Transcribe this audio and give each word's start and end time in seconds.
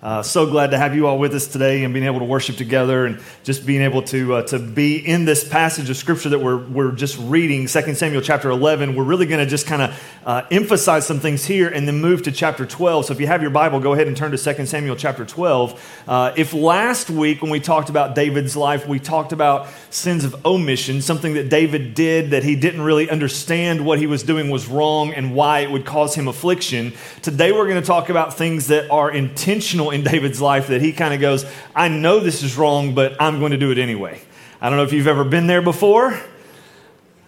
Uh, 0.00 0.22
so 0.22 0.46
glad 0.46 0.70
to 0.70 0.78
have 0.78 0.94
you 0.94 1.08
all 1.08 1.18
with 1.18 1.34
us 1.34 1.48
today 1.48 1.82
and 1.82 1.92
being 1.92 2.06
able 2.06 2.20
to 2.20 2.24
worship 2.24 2.54
together 2.54 3.04
and 3.04 3.20
just 3.42 3.66
being 3.66 3.82
able 3.82 4.00
to, 4.00 4.34
uh, 4.34 4.42
to 4.42 4.56
be 4.56 4.96
in 4.96 5.24
this 5.24 5.42
passage 5.42 5.90
of 5.90 5.96
scripture 5.96 6.28
that 6.28 6.38
we're, 6.38 6.56
we're 6.68 6.92
just 6.92 7.18
reading, 7.18 7.66
2 7.66 7.94
Samuel 7.94 8.22
chapter 8.22 8.48
11. 8.48 8.94
We're 8.94 9.02
really 9.02 9.26
going 9.26 9.44
to 9.44 9.50
just 9.50 9.66
kind 9.66 9.82
of 9.82 10.18
uh, 10.24 10.42
emphasize 10.52 11.04
some 11.04 11.18
things 11.18 11.44
here 11.44 11.68
and 11.68 11.88
then 11.88 12.00
move 12.00 12.22
to 12.22 12.32
chapter 12.32 12.64
12. 12.64 13.06
So 13.06 13.12
if 13.12 13.18
you 13.18 13.26
have 13.26 13.42
your 13.42 13.50
Bible, 13.50 13.80
go 13.80 13.92
ahead 13.92 14.06
and 14.06 14.16
turn 14.16 14.30
to 14.30 14.38
2 14.38 14.66
Samuel 14.66 14.94
chapter 14.94 15.24
12. 15.24 16.04
Uh, 16.06 16.32
if 16.36 16.54
last 16.54 17.10
week 17.10 17.42
when 17.42 17.50
we 17.50 17.58
talked 17.58 17.90
about 17.90 18.14
David's 18.14 18.56
life, 18.56 18.86
we 18.86 19.00
talked 19.00 19.32
about 19.32 19.66
sins 19.90 20.24
of 20.24 20.46
omission, 20.46 21.02
something 21.02 21.34
that 21.34 21.48
David 21.48 21.94
did 21.94 22.30
that 22.30 22.44
he 22.44 22.54
didn't 22.54 22.82
really 22.82 23.10
understand 23.10 23.84
what 23.84 23.98
he 23.98 24.06
was 24.06 24.22
doing 24.22 24.48
was 24.48 24.68
wrong 24.68 25.12
and 25.12 25.34
why 25.34 25.60
it 25.60 25.72
would 25.72 25.84
cause 25.84 26.14
him 26.14 26.28
affliction. 26.28 26.92
Today 27.20 27.50
we're 27.50 27.66
going 27.66 27.80
to 27.80 27.86
talk 27.86 28.10
about 28.10 28.34
things 28.34 28.68
that 28.68 28.88
are 28.92 29.10
intentional 29.10 29.87
in 29.90 30.02
David's 30.02 30.40
life 30.40 30.68
that 30.68 30.80
he 30.80 30.92
kind 30.92 31.14
of 31.14 31.20
goes, 31.20 31.44
I 31.74 31.88
know 31.88 32.20
this 32.20 32.42
is 32.42 32.56
wrong, 32.56 32.94
but 32.94 33.20
I'm 33.20 33.38
going 33.38 33.52
to 33.52 33.58
do 33.58 33.70
it 33.70 33.78
anyway. 33.78 34.20
I 34.60 34.68
don't 34.68 34.78
know 34.78 34.84
if 34.84 34.92
you've 34.92 35.06
ever 35.06 35.24
been 35.24 35.46
there 35.46 35.62
before. 35.62 36.18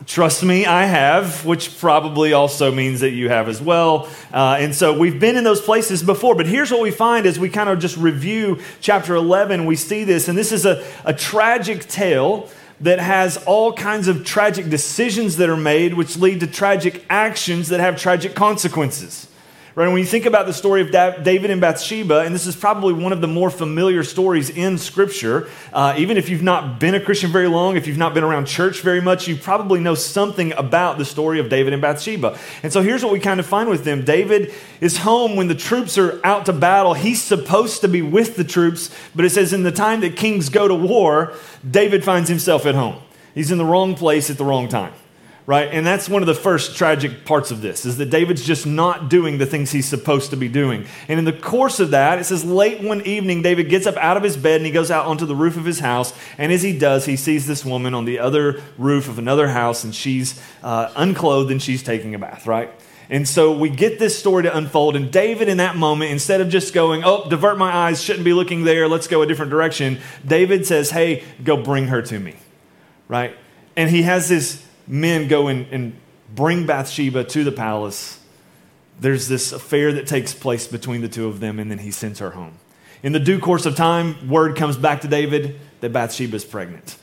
Trust 0.06 0.42
me, 0.42 0.64
I 0.64 0.86
have, 0.86 1.44
which 1.44 1.78
probably 1.78 2.33
also 2.33 2.72
means 2.72 3.00
that 3.00 3.11
you 3.11 3.28
have 3.28 3.48
as 3.48 3.61
well. 3.61 4.08
Uh, 4.33 4.56
and 4.58 4.75
so 4.75 4.98
we've 4.98 5.20
been 5.20 5.36
in 5.36 5.44
those 5.44 5.61
places 5.61 6.03
before. 6.03 6.34
But 6.34 6.47
here's 6.47 6.70
what 6.70 6.81
we 6.81 6.91
find 6.91 7.27
as 7.27 7.38
we 7.38 7.50
kind 7.50 7.69
of 7.69 7.78
just 7.78 7.97
review 7.97 8.61
chapter 8.81 9.14
11. 9.14 9.66
We 9.66 9.77
see 9.77 10.05
this, 10.05 10.27
and 10.27 10.36
this 10.36 10.53
is 10.53 10.64
a, 10.64 10.84
a 11.05 11.12
tragic 11.12 11.86
tale 11.86 12.48
that 12.81 12.98
has 12.98 13.36
all 13.44 13.72
kinds 13.72 14.08
of 14.08 14.25
tragic 14.25 14.70
decisions 14.70 15.36
that 15.36 15.50
are 15.50 15.56
made, 15.56 15.94
which 15.94 16.16
lead 16.16 16.41
to 16.41 16.47
tragic 16.47 17.05
actions 17.11 17.69
that 17.69 17.78
have 17.78 18.00
tragic 18.00 18.34
consequences. 18.34 19.28
Right? 19.77 19.87
when 19.87 19.99
you 19.99 20.05
think 20.05 20.27
about 20.27 20.47
the 20.47 20.53
story 20.53 20.81
of 20.81 20.91
David 20.91 21.51
and 21.51 21.61
Bathsheba, 21.61 22.21
and 22.21 22.35
this 22.35 22.45
is 22.45 22.57
probably 22.57 22.93
one 22.93 23.13
of 23.13 23.21
the 23.21 23.29
more 23.29 23.51
familiar 23.51 24.03
stories 24.03 24.51
in 24.51 24.79
Scripture, 24.79 25.49
uh, 25.73 25.95
even 25.97 26.17
if 26.17 26.29
you've 26.29 26.43
not 26.43 26.81
been 26.81 26.97
a 26.97 27.01
Christian 27.01 27.31
very 27.31 27.47
long, 27.47 27.77
if 27.77 27.87
you've 27.87 27.97
not 27.97 28.12
been 28.12 28.25
around 28.25 28.47
church 28.47 28.81
very 28.81 29.01
much, 29.01 29.29
you 29.29 29.37
probably 29.37 29.79
know 29.79 29.95
something 29.95 30.53
about 30.55 30.99
the 30.99 31.05
story 31.05 31.39
of 31.39 31.49
David 31.49 31.73
and 31.73 31.81
Bathsheba. 31.81 32.37
And 32.65 32.73
so 32.73 32.83
here's 32.83 33.05
what 33.05 33.12
we 33.12 33.21
kind 33.21 33.39
of 33.39 33.47
find 33.47 33.71
with 33.71 33.85
them 33.85 34.05
David 34.05 34.53
is 34.81 34.99
home 34.99 35.37
when 35.37 35.47
the 35.47 35.55
troops 35.55 35.97
are 35.99 36.21
out 36.25 36.47
to 36.47 36.53
battle. 36.53 36.95
He's 36.95 37.23
supposed 37.23 37.81
to 37.83 37.89
be 37.89 38.03
with 38.03 38.34
the 38.34 38.45
troops, 38.45 38.91
but 39.15 39.25
it 39.25 39.31
says 39.31 39.53
in 39.53 39.62
the 39.62 39.73
time 39.73 40.01
that 40.01 40.17
kings 40.17 40.49
go 40.49 40.67
to 40.67 40.75
war, 40.75 41.33
David 41.69 42.03
finds 42.03 42.29
himself 42.29 42.67
at 42.67 42.75
home. 42.75 42.97
He's 43.34 43.53
in 43.53 43.59
the 43.59 43.65
wrong 43.65 43.95
place 43.95 44.31
at 44.31 44.37
the 44.37 44.45
wrong 44.45 44.67
time 44.67 44.93
right? 45.51 45.69
And 45.73 45.84
that's 45.84 46.09
one 46.09 46.23
of 46.23 46.29
the 46.29 46.34
first 46.37 46.77
tragic 46.77 47.25
parts 47.25 47.51
of 47.51 47.61
this 47.61 47.84
is 47.84 47.97
that 47.97 48.09
David's 48.09 48.45
just 48.45 48.69
not 48.69 49.09
doing 49.11 49.39
the 49.39 49.47
things 49.47 49.73
he's 49.73 49.89
supposed 49.89 50.31
to 50.31 50.37
be 50.37 50.47
doing. 50.47 50.87
And 51.09 51.19
in 51.19 51.25
the 51.25 51.33
course 51.33 51.81
of 51.81 51.91
that, 51.91 52.20
it 52.20 52.25
says 52.25 52.45
late 52.45 52.81
one 52.81 53.05
evening, 53.05 53.43
David 53.43 53.69
gets 53.69 53.84
up 53.84 53.97
out 53.97 54.17
of 54.17 54.23
his 54.23 54.37
bed 54.37 54.59
and 54.59 54.67
he 54.67 54.71
goes 54.71 54.93
out 54.93 55.06
onto 55.06 55.27
the 55.27 55.34
roof 55.34 55.56
of 55.56 55.65
his 55.65 55.81
house. 55.81 56.15
And 56.39 56.53
as 56.53 56.62
he 56.62 56.78
does, 56.78 57.05
he 57.05 57.16
sees 57.16 57.49
this 57.49 57.65
woman 57.65 57.94
on 57.94 58.05
the 58.05 58.21
other 58.21 58.62
roof 58.78 59.09
of 59.09 59.19
another 59.19 59.49
house 59.49 59.83
and 59.83 59.93
she's 59.93 60.41
uh, 60.62 60.93
unclothed 60.94 61.50
and 61.50 61.61
she's 61.61 61.82
taking 61.82 62.15
a 62.15 62.19
bath, 62.21 62.47
right? 62.47 62.71
And 63.09 63.27
so 63.27 63.50
we 63.50 63.71
get 63.71 63.99
this 63.99 64.17
story 64.17 64.44
to 64.44 64.56
unfold. 64.56 64.94
And 64.94 65.11
David, 65.11 65.49
in 65.49 65.56
that 65.56 65.75
moment, 65.75 66.12
instead 66.12 66.41
of 66.41 66.49
just 66.49 66.72
going, 66.72 67.03
oh, 67.03 67.28
divert 67.28 67.59
my 67.59 67.75
eyes, 67.75 68.00
shouldn't 68.00 68.25
be 68.25 68.34
looking 68.34 68.62
there, 68.62 68.87
let's 68.87 69.09
go 69.09 69.21
a 69.22 69.27
different 69.27 69.50
direction, 69.50 69.99
David 70.25 70.65
says, 70.65 70.93
hey, 70.93 71.25
go 71.43 71.61
bring 71.61 71.88
her 71.88 72.03
to 72.03 72.21
me, 72.21 72.37
right? 73.09 73.37
And 73.75 73.91
he 73.91 74.03
has 74.03 74.28
this 74.28 74.65
men 74.91 75.28
go 75.28 75.47
and, 75.47 75.67
and 75.71 75.97
bring 76.34 76.67
Bathsheba 76.67 77.25
to 77.25 77.45
the 77.45 77.53
palace. 77.53 78.19
There's 78.99 79.28
this 79.28 79.53
affair 79.53 79.93
that 79.93 80.06
takes 80.06 80.34
place 80.34 80.67
between 80.67 81.01
the 81.01 81.09
two 81.09 81.28
of 81.28 81.41
them, 81.41 81.59
and 81.59 81.71
then 81.71 81.78
he 81.78 81.91
sends 81.91 82.19
her 82.19 82.31
home. 82.31 82.59
In 83.03 83.12
the 83.12 83.21
due 83.21 83.39
course 83.39 83.65
of 83.65 83.77
time, 83.77 84.29
word 84.29 84.56
comes 84.56 84.77
back 84.77 85.00
to 85.03 85.09
David 85.09 85.59
that 85.81 85.93
Bathsheba 85.93 86.37
is 86.37 86.45
pregnant. 86.45 86.97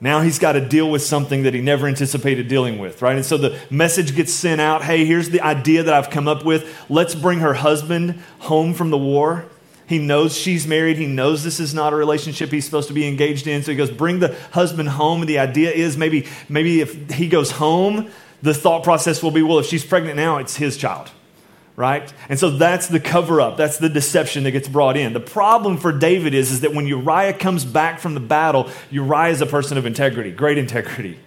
Now 0.00 0.20
he's 0.20 0.38
got 0.38 0.52
to 0.52 0.66
deal 0.66 0.90
with 0.90 1.02
something 1.02 1.44
that 1.44 1.54
he 1.54 1.60
never 1.60 1.86
anticipated 1.86 2.48
dealing 2.48 2.78
with, 2.78 3.00
right? 3.00 3.16
And 3.16 3.24
so 3.24 3.38
the 3.38 3.58
message 3.70 4.14
gets 4.14 4.32
sent 4.32 4.60
out 4.60 4.82
hey, 4.82 5.04
here's 5.04 5.30
the 5.30 5.40
idea 5.40 5.82
that 5.84 5.94
I've 5.94 6.10
come 6.10 6.28
up 6.28 6.44
with. 6.44 6.84
Let's 6.90 7.14
bring 7.14 7.38
her 7.38 7.54
husband 7.54 8.22
home 8.40 8.74
from 8.74 8.90
the 8.90 8.98
war. 8.98 9.46
He 9.86 9.98
knows 9.98 10.36
she's 10.36 10.66
married. 10.66 10.98
He 10.98 11.06
knows 11.06 11.44
this 11.44 11.60
is 11.60 11.72
not 11.72 11.92
a 11.92 11.96
relationship 11.96 12.50
he's 12.50 12.64
supposed 12.64 12.88
to 12.88 12.94
be 12.94 13.06
engaged 13.06 13.46
in. 13.46 13.62
So 13.62 13.70
he 13.70 13.76
goes, 13.76 13.90
bring 13.90 14.18
the 14.18 14.36
husband 14.50 14.88
home. 14.88 15.20
And 15.20 15.28
the 15.28 15.38
idea 15.38 15.70
is 15.70 15.96
maybe, 15.96 16.26
maybe 16.48 16.80
if 16.80 17.10
he 17.10 17.28
goes 17.28 17.52
home, 17.52 18.10
the 18.42 18.52
thought 18.52 18.82
process 18.82 19.22
will 19.22 19.30
be, 19.30 19.42
well, 19.42 19.58
if 19.58 19.66
she's 19.66 19.84
pregnant 19.84 20.16
now, 20.16 20.38
it's 20.38 20.56
his 20.56 20.76
child. 20.76 21.10
Right? 21.76 22.12
And 22.28 22.38
so 22.38 22.50
that's 22.50 22.88
the 22.88 22.98
cover 22.98 23.40
up. 23.40 23.56
That's 23.56 23.78
the 23.78 23.88
deception 23.88 24.44
that 24.44 24.52
gets 24.52 24.66
brought 24.66 24.96
in. 24.96 25.12
The 25.12 25.20
problem 25.20 25.76
for 25.76 25.92
David 25.92 26.34
is, 26.34 26.50
is 26.50 26.62
that 26.62 26.74
when 26.74 26.86
Uriah 26.86 27.34
comes 27.34 27.64
back 27.64 28.00
from 28.00 28.14
the 28.14 28.20
battle, 28.20 28.70
Uriah 28.90 29.30
is 29.30 29.40
a 29.40 29.46
person 29.46 29.76
of 29.78 29.86
integrity, 29.86 30.32
great 30.32 30.58
integrity. 30.58 31.20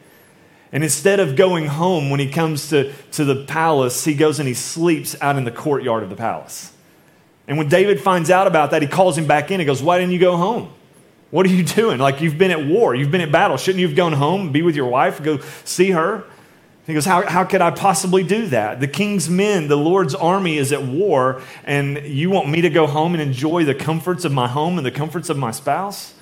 And 0.71 0.83
instead 0.83 1.19
of 1.19 1.35
going 1.35 1.67
home 1.67 2.09
when 2.09 2.19
he 2.19 2.29
comes 2.29 2.69
to, 2.69 2.91
to 3.11 3.25
the 3.25 3.45
palace, 3.45 4.05
he 4.05 4.15
goes 4.15 4.39
and 4.39 4.47
he 4.47 4.53
sleeps 4.53 5.15
out 5.21 5.35
in 5.35 5.43
the 5.43 5.51
courtyard 5.51 6.03
of 6.03 6.09
the 6.09 6.15
palace. 6.15 6.73
And 7.49 7.57
when 7.57 7.67
David 7.67 7.99
finds 7.99 8.29
out 8.29 8.45
about 8.45 8.71
that, 8.71 8.83
he 8.83 8.87
calls 8.87 9.17
him 9.17 9.25
back 9.25 9.49
in 9.49 9.59
and 9.59 9.67
goes, 9.67 9.81
Why 9.81 9.97
didn't 9.97 10.13
you 10.13 10.19
go 10.19 10.37
home? 10.37 10.71
What 11.31 11.45
are 11.45 11.49
you 11.49 11.63
doing? 11.81 11.99
Like, 11.99 12.21
you've 12.21 12.37
been 12.37 12.51
at 12.51 12.65
war, 12.65 12.95
you've 12.95 13.11
been 13.11 13.21
at 13.21 13.31
battle. 13.31 13.57
Shouldn't 13.57 13.81
you 13.81 13.87
have 13.87 13.97
gone 13.97 14.13
home, 14.13 14.51
be 14.53 14.61
with 14.61 14.75
your 14.75 14.87
wife, 14.87 15.21
go 15.21 15.39
see 15.65 15.91
her? 15.91 16.23
He 16.85 16.93
goes, 16.95 17.05
how, 17.05 17.27
how 17.27 17.43
could 17.43 17.61
I 17.61 17.69
possibly 17.69 18.23
do 18.23 18.47
that? 18.47 18.79
The 18.79 18.87
king's 18.87 19.29
men, 19.29 19.67
the 19.67 19.77
Lord's 19.77 20.15
army 20.15 20.57
is 20.57 20.71
at 20.71 20.81
war, 20.81 21.41
and 21.63 21.99
you 22.03 22.31
want 22.31 22.49
me 22.49 22.61
to 22.61 22.69
go 22.69 22.87
home 22.87 23.13
and 23.13 23.21
enjoy 23.21 23.63
the 23.63 23.75
comforts 23.75 24.25
of 24.25 24.31
my 24.31 24.47
home 24.47 24.77
and 24.77 24.85
the 24.85 24.91
comforts 24.91 25.29
of 25.29 25.37
my 25.37 25.51
spouse? 25.51 26.15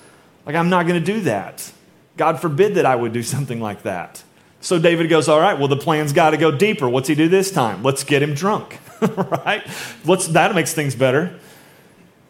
Like, 0.44 0.56
I'm 0.56 0.68
not 0.68 0.86
going 0.86 1.02
to 1.02 1.12
do 1.12 1.22
that. 1.22 1.72
God 2.18 2.38
forbid 2.38 2.74
that 2.74 2.84
I 2.84 2.96
would 2.96 3.14
do 3.14 3.22
something 3.22 3.60
like 3.62 3.82
that. 3.84 4.22
So 4.60 4.78
David 4.78 5.08
goes, 5.08 5.28
All 5.28 5.40
right, 5.40 5.58
well, 5.58 5.68
the 5.68 5.76
plan's 5.76 6.12
got 6.12 6.30
to 6.30 6.36
go 6.36 6.50
deeper. 6.50 6.88
What's 6.88 7.08
he 7.08 7.14
do 7.14 7.28
this 7.28 7.50
time? 7.50 7.82
Let's 7.82 8.04
get 8.04 8.22
him 8.22 8.34
drunk. 8.34 8.78
right? 9.00 9.64
Let's, 10.04 10.28
that 10.28 10.54
makes 10.54 10.74
things 10.74 10.94
better. 10.94 11.38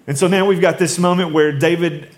And 0.06 0.18
so 0.18 0.26
now 0.26 0.46
we've 0.46 0.60
got 0.60 0.78
this 0.78 0.98
moment 0.98 1.32
where 1.32 1.52
David 1.52 2.10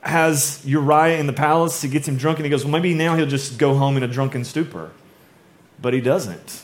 has 0.00 0.64
Uriah 0.64 1.18
in 1.18 1.26
the 1.26 1.32
palace. 1.32 1.82
He 1.82 1.88
gets 1.88 2.06
him 2.06 2.16
drunk 2.16 2.38
and 2.38 2.46
he 2.46 2.50
goes, 2.50 2.64
Well, 2.64 2.72
maybe 2.72 2.94
now 2.94 3.16
he'll 3.16 3.26
just 3.26 3.58
go 3.58 3.76
home 3.76 3.96
in 3.96 4.02
a 4.02 4.08
drunken 4.08 4.44
stupor. 4.44 4.92
But 5.80 5.94
he 5.94 6.00
doesn't. 6.00 6.62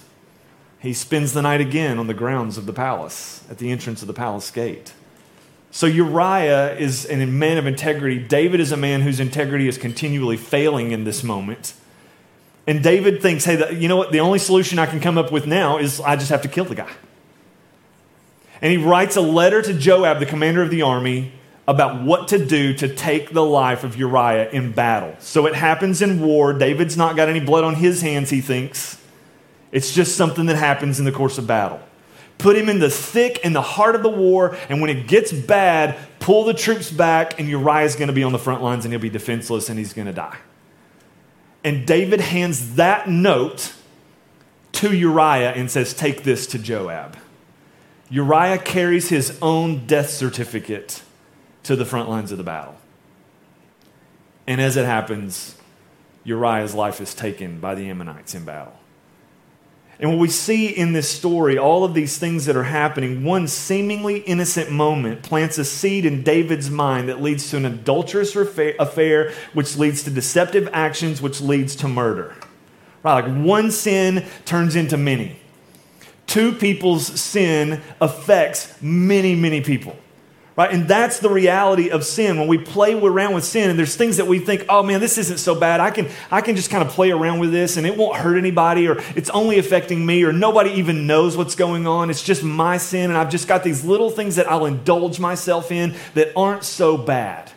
He 0.80 0.92
spends 0.92 1.32
the 1.32 1.42
night 1.42 1.60
again 1.60 1.98
on 1.98 2.08
the 2.08 2.14
grounds 2.14 2.58
of 2.58 2.66
the 2.66 2.72
palace, 2.72 3.44
at 3.48 3.58
the 3.58 3.70
entrance 3.70 4.02
of 4.02 4.08
the 4.08 4.14
palace 4.14 4.50
gate. 4.50 4.92
So 5.70 5.86
Uriah 5.86 6.76
is 6.76 7.08
a 7.08 7.24
man 7.24 7.56
of 7.56 7.66
integrity. 7.66 8.18
David 8.18 8.60
is 8.60 8.72
a 8.72 8.76
man 8.76 9.00
whose 9.00 9.20
integrity 9.20 9.68
is 9.68 9.78
continually 9.78 10.36
failing 10.36 10.90
in 10.90 11.04
this 11.04 11.22
moment. 11.22 11.74
And 12.66 12.82
David 12.82 13.20
thinks, 13.20 13.44
hey, 13.44 13.76
you 13.76 13.88
know 13.88 13.96
what? 13.96 14.12
The 14.12 14.20
only 14.20 14.38
solution 14.38 14.78
I 14.78 14.86
can 14.86 15.00
come 15.00 15.18
up 15.18 15.32
with 15.32 15.46
now 15.46 15.78
is 15.78 16.00
I 16.00 16.16
just 16.16 16.30
have 16.30 16.42
to 16.42 16.48
kill 16.48 16.64
the 16.64 16.76
guy. 16.76 16.90
And 18.60 18.70
he 18.70 18.78
writes 18.78 19.16
a 19.16 19.20
letter 19.20 19.60
to 19.60 19.74
Joab, 19.74 20.20
the 20.20 20.26
commander 20.26 20.62
of 20.62 20.70
the 20.70 20.82
army, 20.82 21.32
about 21.66 22.02
what 22.02 22.28
to 22.28 22.44
do 22.44 22.74
to 22.74 22.94
take 22.94 23.30
the 23.30 23.44
life 23.44 23.82
of 23.82 23.96
Uriah 23.96 24.50
in 24.50 24.72
battle. 24.72 25.16
So 25.18 25.46
it 25.46 25.54
happens 25.54 26.02
in 26.02 26.20
war. 26.20 26.52
David's 26.52 26.96
not 26.96 27.16
got 27.16 27.28
any 27.28 27.40
blood 27.40 27.64
on 27.64 27.74
his 27.74 28.02
hands, 28.02 28.30
he 28.30 28.40
thinks. 28.40 29.00
It's 29.72 29.92
just 29.92 30.16
something 30.16 30.46
that 30.46 30.56
happens 30.56 30.98
in 30.98 31.04
the 31.04 31.12
course 31.12 31.38
of 31.38 31.46
battle. 31.46 31.80
Put 32.38 32.56
him 32.56 32.68
in 32.68 32.78
the 32.78 32.90
thick 32.90 33.40
and 33.44 33.54
the 33.54 33.62
heart 33.62 33.94
of 33.94 34.02
the 34.02 34.10
war, 34.10 34.56
and 34.68 34.80
when 34.80 34.90
it 34.90 35.06
gets 35.06 35.32
bad, 35.32 35.96
pull 36.18 36.44
the 36.44 36.54
troops 36.54 36.90
back, 36.90 37.38
and 37.38 37.48
Uriah's 37.48 37.96
going 37.96 38.08
to 38.08 38.12
be 38.12 38.24
on 38.24 38.32
the 38.32 38.38
front 38.38 38.62
lines 38.62 38.84
and 38.84 38.92
he'll 38.92 39.00
be 39.00 39.10
defenseless 39.10 39.68
and 39.68 39.78
he's 39.78 39.92
going 39.92 40.06
to 40.06 40.12
die. 40.12 40.38
And 41.64 41.86
David 41.86 42.20
hands 42.20 42.74
that 42.74 43.08
note 43.08 43.72
to 44.72 44.94
Uriah 44.94 45.52
and 45.52 45.70
says, 45.70 45.94
Take 45.94 46.24
this 46.24 46.46
to 46.48 46.58
Joab. 46.58 47.16
Uriah 48.10 48.58
carries 48.58 49.08
his 49.08 49.38
own 49.40 49.86
death 49.86 50.10
certificate 50.10 51.02
to 51.62 51.76
the 51.76 51.84
front 51.84 52.10
lines 52.10 52.32
of 52.32 52.38
the 52.38 52.44
battle. 52.44 52.76
And 54.46 54.60
as 54.60 54.76
it 54.76 54.84
happens, 54.84 55.56
Uriah's 56.24 56.74
life 56.74 57.00
is 57.00 57.14
taken 57.14 57.60
by 57.60 57.74
the 57.74 57.88
Ammonites 57.88 58.34
in 58.34 58.44
battle. 58.44 58.76
And 60.02 60.10
what 60.10 60.18
we 60.18 60.28
see 60.28 60.66
in 60.66 60.94
this 60.94 61.08
story, 61.08 61.56
all 61.56 61.84
of 61.84 61.94
these 61.94 62.18
things 62.18 62.46
that 62.46 62.56
are 62.56 62.64
happening, 62.64 63.22
one 63.22 63.46
seemingly 63.46 64.18
innocent 64.18 64.68
moment 64.68 65.22
plants 65.22 65.58
a 65.58 65.64
seed 65.64 66.04
in 66.04 66.24
David's 66.24 66.68
mind 66.68 67.08
that 67.08 67.22
leads 67.22 67.48
to 67.50 67.56
an 67.56 67.64
adulterous 67.64 68.34
affair, 68.34 69.32
which 69.54 69.76
leads 69.76 70.02
to 70.02 70.10
deceptive 70.10 70.68
actions, 70.72 71.22
which 71.22 71.40
leads 71.40 71.76
to 71.76 71.86
murder. 71.86 72.34
Right? 73.04 73.24
Like 73.24 73.44
one 73.44 73.70
sin 73.70 74.26
turns 74.44 74.74
into 74.74 74.96
many. 74.96 75.36
Two 76.26 76.52
people's 76.52 77.06
sin 77.20 77.80
affects 78.00 78.82
many, 78.82 79.36
many 79.36 79.60
people. 79.60 79.96
Right? 80.54 80.70
And 80.70 80.86
that's 80.86 81.18
the 81.18 81.30
reality 81.30 81.90
of 81.90 82.04
sin. 82.04 82.38
When 82.38 82.46
we 82.46 82.58
play 82.58 82.92
around 82.92 83.34
with 83.34 83.44
sin 83.44 83.70
and 83.70 83.78
there's 83.78 83.96
things 83.96 84.18
that 84.18 84.26
we 84.26 84.38
think, 84.38 84.66
oh 84.68 84.82
man, 84.82 85.00
this 85.00 85.16
isn't 85.16 85.38
so 85.38 85.54
bad. 85.54 85.80
I 85.80 85.90
can, 85.90 86.08
I 86.30 86.42
can 86.42 86.56
just 86.56 86.68
kind 86.68 86.86
of 86.86 86.90
play 86.90 87.10
around 87.10 87.38
with 87.38 87.52
this 87.52 87.78
and 87.78 87.86
it 87.86 87.96
won't 87.96 88.16
hurt 88.16 88.36
anybody 88.36 88.86
or 88.86 88.98
it's 89.16 89.30
only 89.30 89.58
affecting 89.58 90.04
me 90.04 90.24
or 90.24 90.32
nobody 90.32 90.70
even 90.72 91.06
knows 91.06 91.38
what's 91.38 91.54
going 91.54 91.86
on. 91.86 92.10
It's 92.10 92.22
just 92.22 92.42
my 92.42 92.76
sin 92.76 93.10
and 93.10 93.16
I've 93.16 93.30
just 93.30 93.48
got 93.48 93.64
these 93.64 93.82
little 93.82 94.10
things 94.10 94.36
that 94.36 94.50
I'll 94.50 94.66
indulge 94.66 95.18
myself 95.18 95.72
in 95.72 95.94
that 96.12 96.32
aren't 96.36 96.64
so 96.64 96.98
bad. 96.98 97.50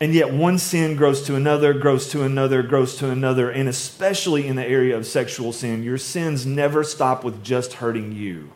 And 0.00 0.14
yet 0.14 0.32
one 0.32 0.58
sin 0.58 0.94
grows 0.94 1.22
to 1.22 1.34
another, 1.34 1.72
grows 1.72 2.08
to 2.10 2.22
another, 2.22 2.62
grows 2.62 2.96
to 2.96 3.10
another. 3.10 3.50
And 3.50 3.68
especially 3.68 4.46
in 4.46 4.54
the 4.54 4.64
area 4.64 4.96
of 4.96 5.06
sexual 5.06 5.52
sin, 5.52 5.82
your 5.82 5.98
sins 5.98 6.46
never 6.46 6.84
stop 6.84 7.24
with 7.24 7.42
just 7.42 7.74
hurting 7.74 8.12
you, 8.12 8.52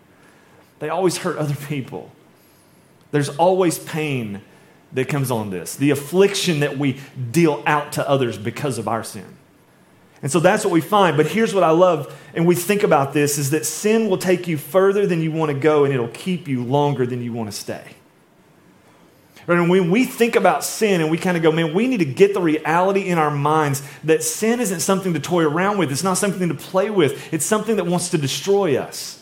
they 0.78 0.88
always 0.88 1.18
hurt 1.18 1.36
other 1.38 1.56
people. 1.66 2.12
There's 3.10 3.30
always 3.30 3.78
pain 3.78 4.42
that 4.92 5.08
comes 5.08 5.30
on 5.30 5.50
this, 5.50 5.76
the 5.76 5.90
affliction 5.90 6.60
that 6.60 6.78
we 6.78 7.00
deal 7.30 7.62
out 7.66 7.92
to 7.92 8.08
others 8.08 8.38
because 8.38 8.78
of 8.78 8.88
our 8.88 9.04
sin. 9.04 9.36
And 10.22 10.32
so 10.32 10.40
that's 10.40 10.64
what 10.64 10.72
we 10.72 10.80
find. 10.80 11.16
But 11.16 11.26
here's 11.26 11.54
what 11.54 11.62
I 11.62 11.70
love, 11.70 12.18
and 12.34 12.46
we 12.46 12.54
think 12.54 12.82
about 12.82 13.12
this 13.12 13.38
is 13.38 13.50
that 13.50 13.64
sin 13.64 14.08
will 14.08 14.18
take 14.18 14.48
you 14.48 14.56
further 14.56 15.06
than 15.06 15.22
you 15.22 15.30
want 15.30 15.52
to 15.52 15.58
go, 15.58 15.84
and 15.84 15.94
it'll 15.94 16.08
keep 16.08 16.48
you 16.48 16.64
longer 16.64 17.06
than 17.06 17.22
you 17.22 17.32
want 17.32 17.50
to 17.50 17.56
stay. 17.56 17.84
And 19.46 19.70
when 19.70 19.90
we 19.90 20.04
think 20.04 20.36
about 20.36 20.62
sin 20.62 21.00
and 21.00 21.10
we 21.10 21.16
kind 21.16 21.36
of 21.36 21.42
go, 21.42 21.50
man, 21.50 21.72
we 21.72 21.86
need 21.86 21.98
to 21.98 22.04
get 22.04 22.34
the 22.34 22.40
reality 22.40 23.08
in 23.08 23.16
our 23.16 23.30
minds 23.30 23.82
that 24.04 24.22
sin 24.22 24.60
isn't 24.60 24.80
something 24.80 25.14
to 25.14 25.20
toy 25.20 25.44
around 25.44 25.78
with, 25.78 25.90
it's 25.90 26.04
not 26.04 26.18
something 26.18 26.48
to 26.50 26.54
play 26.54 26.90
with, 26.90 27.32
it's 27.32 27.46
something 27.46 27.76
that 27.76 27.86
wants 27.86 28.10
to 28.10 28.18
destroy 28.18 28.76
us. 28.76 29.17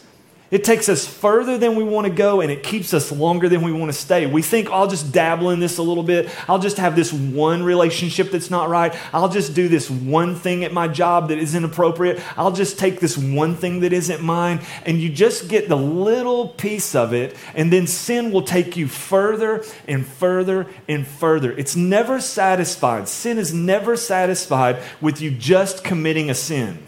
It 0.50 0.62
takes 0.62 0.88
us 0.88 1.06
further 1.06 1.58
than 1.58 1.74
we 1.74 1.82
want 1.82 2.06
to 2.06 2.12
go 2.12 2.40
and 2.40 2.52
it 2.52 2.62
keeps 2.62 2.94
us 2.94 3.10
longer 3.10 3.48
than 3.48 3.62
we 3.62 3.72
want 3.72 3.92
to 3.92 3.98
stay. 3.98 4.26
We 4.26 4.42
think, 4.42 4.70
I'll 4.70 4.86
just 4.86 5.10
dabble 5.12 5.50
in 5.50 5.58
this 5.58 5.78
a 5.78 5.82
little 5.82 6.04
bit. 6.04 6.30
I'll 6.48 6.60
just 6.60 6.76
have 6.76 6.94
this 6.94 7.12
one 7.12 7.64
relationship 7.64 8.30
that's 8.30 8.50
not 8.50 8.68
right. 8.68 8.94
I'll 9.12 9.28
just 9.28 9.54
do 9.54 9.68
this 9.68 9.90
one 9.90 10.36
thing 10.36 10.64
at 10.64 10.72
my 10.72 10.86
job 10.86 11.28
that 11.28 11.38
isn't 11.38 11.64
appropriate. 11.64 12.22
I'll 12.36 12.52
just 12.52 12.78
take 12.78 13.00
this 13.00 13.18
one 13.18 13.56
thing 13.56 13.80
that 13.80 13.92
isn't 13.92 14.22
mine. 14.22 14.60
And 14.84 15.00
you 15.00 15.08
just 15.08 15.48
get 15.48 15.68
the 15.68 15.76
little 15.76 16.48
piece 16.48 16.94
of 16.94 17.12
it, 17.12 17.36
and 17.54 17.72
then 17.72 17.86
sin 17.86 18.30
will 18.30 18.42
take 18.42 18.76
you 18.76 18.86
further 18.86 19.64
and 19.88 20.06
further 20.06 20.66
and 20.88 21.06
further. 21.06 21.52
It's 21.52 21.74
never 21.74 22.20
satisfied. 22.20 23.08
Sin 23.08 23.38
is 23.38 23.52
never 23.52 23.96
satisfied 23.96 24.80
with 25.00 25.20
you 25.20 25.30
just 25.32 25.82
committing 25.82 26.30
a 26.30 26.34
sin. 26.34 26.85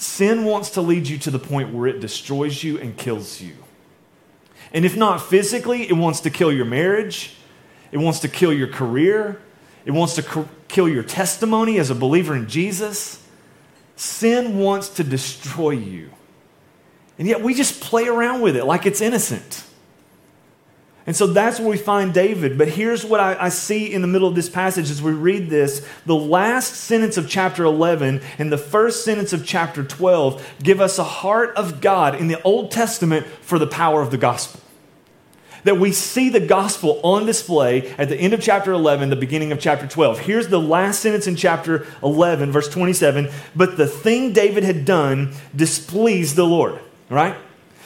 Sin 0.00 0.44
wants 0.44 0.70
to 0.70 0.80
lead 0.80 1.08
you 1.08 1.18
to 1.18 1.30
the 1.30 1.38
point 1.38 1.74
where 1.74 1.86
it 1.86 2.00
destroys 2.00 2.64
you 2.64 2.78
and 2.78 2.96
kills 2.96 3.42
you. 3.42 3.52
And 4.72 4.86
if 4.86 4.96
not 4.96 5.20
physically, 5.20 5.82
it 5.82 5.92
wants 5.92 6.20
to 6.20 6.30
kill 6.30 6.50
your 6.50 6.64
marriage, 6.64 7.36
it 7.92 7.98
wants 7.98 8.20
to 8.20 8.28
kill 8.28 8.50
your 8.50 8.68
career, 8.68 9.42
it 9.84 9.90
wants 9.90 10.14
to 10.14 10.48
kill 10.68 10.88
your 10.88 11.02
testimony 11.02 11.78
as 11.78 11.90
a 11.90 11.94
believer 11.94 12.34
in 12.34 12.48
Jesus. 12.48 13.22
Sin 13.94 14.58
wants 14.58 14.88
to 14.88 15.04
destroy 15.04 15.72
you. 15.72 16.08
And 17.18 17.28
yet 17.28 17.42
we 17.42 17.52
just 17.52 17.82
play 17.82 18.08
around 18.08 18.40
with 18.40 18.56
it 18.56 18.64
like 18.64 18.86
it's 18.86 19.02
innocent. 19.02 19.64
And 21.10 21.16
so 21.16 21.26
that's 21.26 21.58
where 21.58 21.70
we 21.70 21.76
find 21.76 22.14
David. 22.14 22.56
But 22.56 22.68
here's 22.68 23.04
what 23.04 23.18
I, 23.18 23.36
I, 23.36 23.48
see 23.48 23.92
in 23.92 24.00
the 24.00 24.06
middle 24.06 24.28
of 24.28 24.36
this 24.36 24.48
passage 24.48 24.92
as 24.92 25.02
we 25.02 25.10
read 25.10 25.50
this. 25.50 25.84
The 26.06 26.14
last 26.14 26.72
sentence 26.72 27.16
of 27.16 27.28
chapter 27.28 27.64
11 27.64 28.20
and 28.38 28.52
the 28.52 28.56
first 28.56 29.04
sentence 29.04 29.32
of 29.32 29.44
chapter 29.44 29.82
12 29.82 30.58
give 30.62 30.80
us 30.80 31.00
a 31.00 31.02
heart 31.02 31.56
of 31.56 31.80
God 31.80 32.14
in 32.14 32.28
the 32.28 32.40
Old 32.42 32.70
Testament 32.70 33.26
for 33.26 33.58
the 33.58 33.66
power 33.66 34.02
of 34.02 34.12
the 34.12 34.18
gospel. 34.18 34.60
That 35.64 35.80
we 35.80 35.90
see 35.90 36.28
the 36.28 36.38
gospel 36.38 37.00
on 37.02 37.26
display 37.26 37.88
at 37.96 38.08
the 38.08 38.16
end 38.16 38.32
of 38.32 38.40
chapter 38.40 38.70
11, 38.70 39.10
the 39.10 39.16
beginning 39.16 39.50
of 39.50 39.58
chapter 39.58 39.88
12. 39.88 40.20
Here's 40.20 40.46
the 40.46 40.60
last 40.60 41.00
sentence 41.00 41.26
in 41.26 41.34
chapter 41.34 41.88
11, 42.04 42.52
verse 42.52 42.68
27. 42.68 43.30
But 43.56 43.76
the 43.76 43.88
thing 43.88 44.32
David 44.32 44.62
had 44.62 44.84
done 44.84 45.32
displeased 45.56 46.36
the 46.36 46.46
Lord, 46.46 46.78
right? 47.08 47.34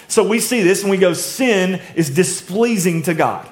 So 0.08 0.26
we 0.26 0.40
see 0.40 0.62
this 0.62 0.82
and 0.82 0.90
we 0.90 0.96
go, 0.96 1.12
sin 1.12 1.80
is 1.94 2.10
displeasing 2.10 3.02
to 3.02 3.14
God. 3.14 3.48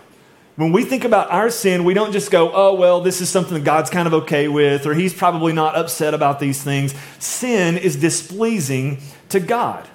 When 0.56 0.70
we 0.70 0.84
think 0.84 1.04
about 1.04 1.31
our 1.31 1.49
sin, 1.49 1.84
we 1.84 1.94
don't 1.94 2.12
just 2.12 2.31
go, 2.31 2.52
oh, 2.52 2.75
well, 2.75 3.00
this 3.00 3.20
is 3.22 3.31
something 3.31 3.54
that 3.54 3.64
God's 3.64 3.88
kind 3.88 4.06
of 4.06 4.12
okay 4.14 4.49
with, 4.49 4.87
or 4.87 4.94
he's 4.94 5.14
probably 5.14 5.52
not 5.52 5.76
upset 5.76 6.12
about 6.12 6.40
these 6.40 6.62
things. 6.62 6.94
Sin 7.19 7.78
is 7.78 7.96
displeasing 7.96 8.99
to 9.31 9.40
God. 9.40 9.88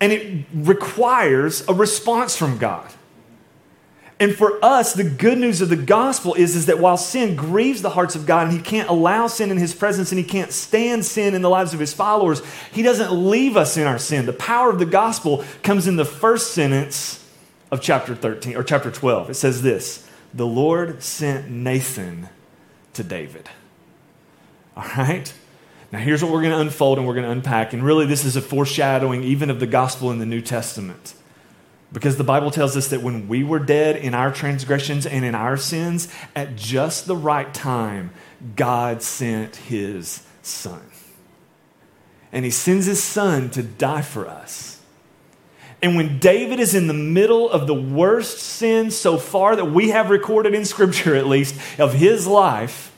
And 0.00 0.12
it 0.12 0.46
requires 0.54 1.66
a 1.68 1.74
response 1.74 2.36
from 2.36 2.58
God. 2.58 2.88
And 4.22 4.36
for 4.36 4.64
us, 4.64 4.92
the 4.92 5.02
good 5.02 5.36
news 5.36 5.60
of 5.62 5.68
the 5.68 5.74
gospel 5.74 6.34
is, 6.34 6.54
is 6.54 6.66
that 6.66 6.78
while 6.78 6.96
sin 6.96 7.34
grieves 7.34 7.82
the 7.82 7.90
hearts 7.90 8.14
of 8.14 8.24
God 8.24 8.46
and 8.46 8.56
he 8.56 8.62
can't 8.62 8.88
allow 8.88 9.26
sin 9.26 9.50
in 9.50 9.56
his 9.56 9.74
presence 9.74 10.12
and 10.12 10.18
he 10.18 10.24
can't 10.24 10.52
stand 10.52 11.04
sin 11.04 11.34
in 11.34 11.42
the 11.42 11.50
lives 11.50 11.74
of 11.74 11.80
his 11.80 11.92
followers, 11.92 12.40
he 12.70 12.82
doesn't 12.82 13.10
leave 13.10 13.56
us 13.56 13.76
in 13.76 13.84
our 13.84 13.98
sin. 13.98 14.24
The 14.24 14.32
power 14.32 14.70
of 14.70 14.78
the 14.78 14.86
gospel 14.86 15.44
comes 15.64 15.88
in 15.88 15.96
the 15.96 16.04
first 16.04 16.52
sentence 16.52 17.28
of 17.72 17.80
chapter 17.80 18.14
13 18.14 18.54
or 18.54 18.62
chapter 18.62 18.92
12. 18.92 19.30
It 19.30 19.34
says 19.34 19.60
this 19.60 20.08
The 20.32 20.46
Lord 20.46 21.02
sent 21.02 21.50
Nathan 21.50 22.28
to 22.92 23.02
David. 23.02 23.50
All 24.76 24.84
right? 24.96 25.34
Now, 25.90 25.98
here's 25.98 26.22
what 26.22 26.30
we're 26.30 26.42
going 26.42 26.54
to 26.54 26.60
unfold 26.60 26.98
and 26.98 27.08
we're 27.08 27.14
going 27.14 27.26
to 27.26 27.32
unpack. 27.32 27.72
And 27.72 27.82
really, 27.82 28.06
this 28.06 28.24
is 28.24 28.36
a 28.36 28.40
foreshadowing 28.40 29.24
even 29.24 29.50
of 29.50 29.58
the 29.58 29.66
gospel 29.66 30.12
in 30.12 30.20
the 30.20 30.26
New 30.26 30.42
Testament. 30.42 31.14
Because 31.92 32.16
the 32.16 32.24
Bible 32.24 32.50
tells 32.50 32.76
us 32.76 32.88
that 32.88 33.02
when 33.02 33.28
we 33.28 33.44
were 33.44 33.58
dead 33.58 33.96
in 33.96 34.14
our 34.14 34.32
transgressions 34.32 35.04
and 35.04 35.24
in 35.24 35.34
our 35.34 35.56
sins, 35.56 36.08
at 36.34 36.56
just 36.56 37.06
the 37.06 37.16
right 37.16 37.52
time, 37.52 38.12
God 38.56 39.02
sent 39.02 39.56
his 39.56 40.22
son. 40.40 40.82
And 42.32 42.46
he 42.46 42.50
sends 42.50 42.86
his 42.86 43.02
son 43.02 43.50
to 43.50 43.62
die 43.62 44.00
for 44.00 44.26
us. 44.26 44.80
And 45.82 45.96
when 45.96 46.18
David 46.18 46.60
is 46.60 46.74
in 46.74 46.86
the 46.86 46.94
middle 46.94 47.50
of 47.50 47.66
the 47.66 47.74
worst 47.74 48.38
sin 48.38 48.90
so 48.90 49.18
far 49.18 49.56
that 49.56 49.66
we 49.66 49.90
have 49.90 50.10
recorded 50.10 50.54
in 50.54 50.64
Scripture, 50.64 51.14
at 51.14 51.26
least, 51.26 51.56
of 51.78 51.92
his 51.92 52.26
life, 52.26 52.92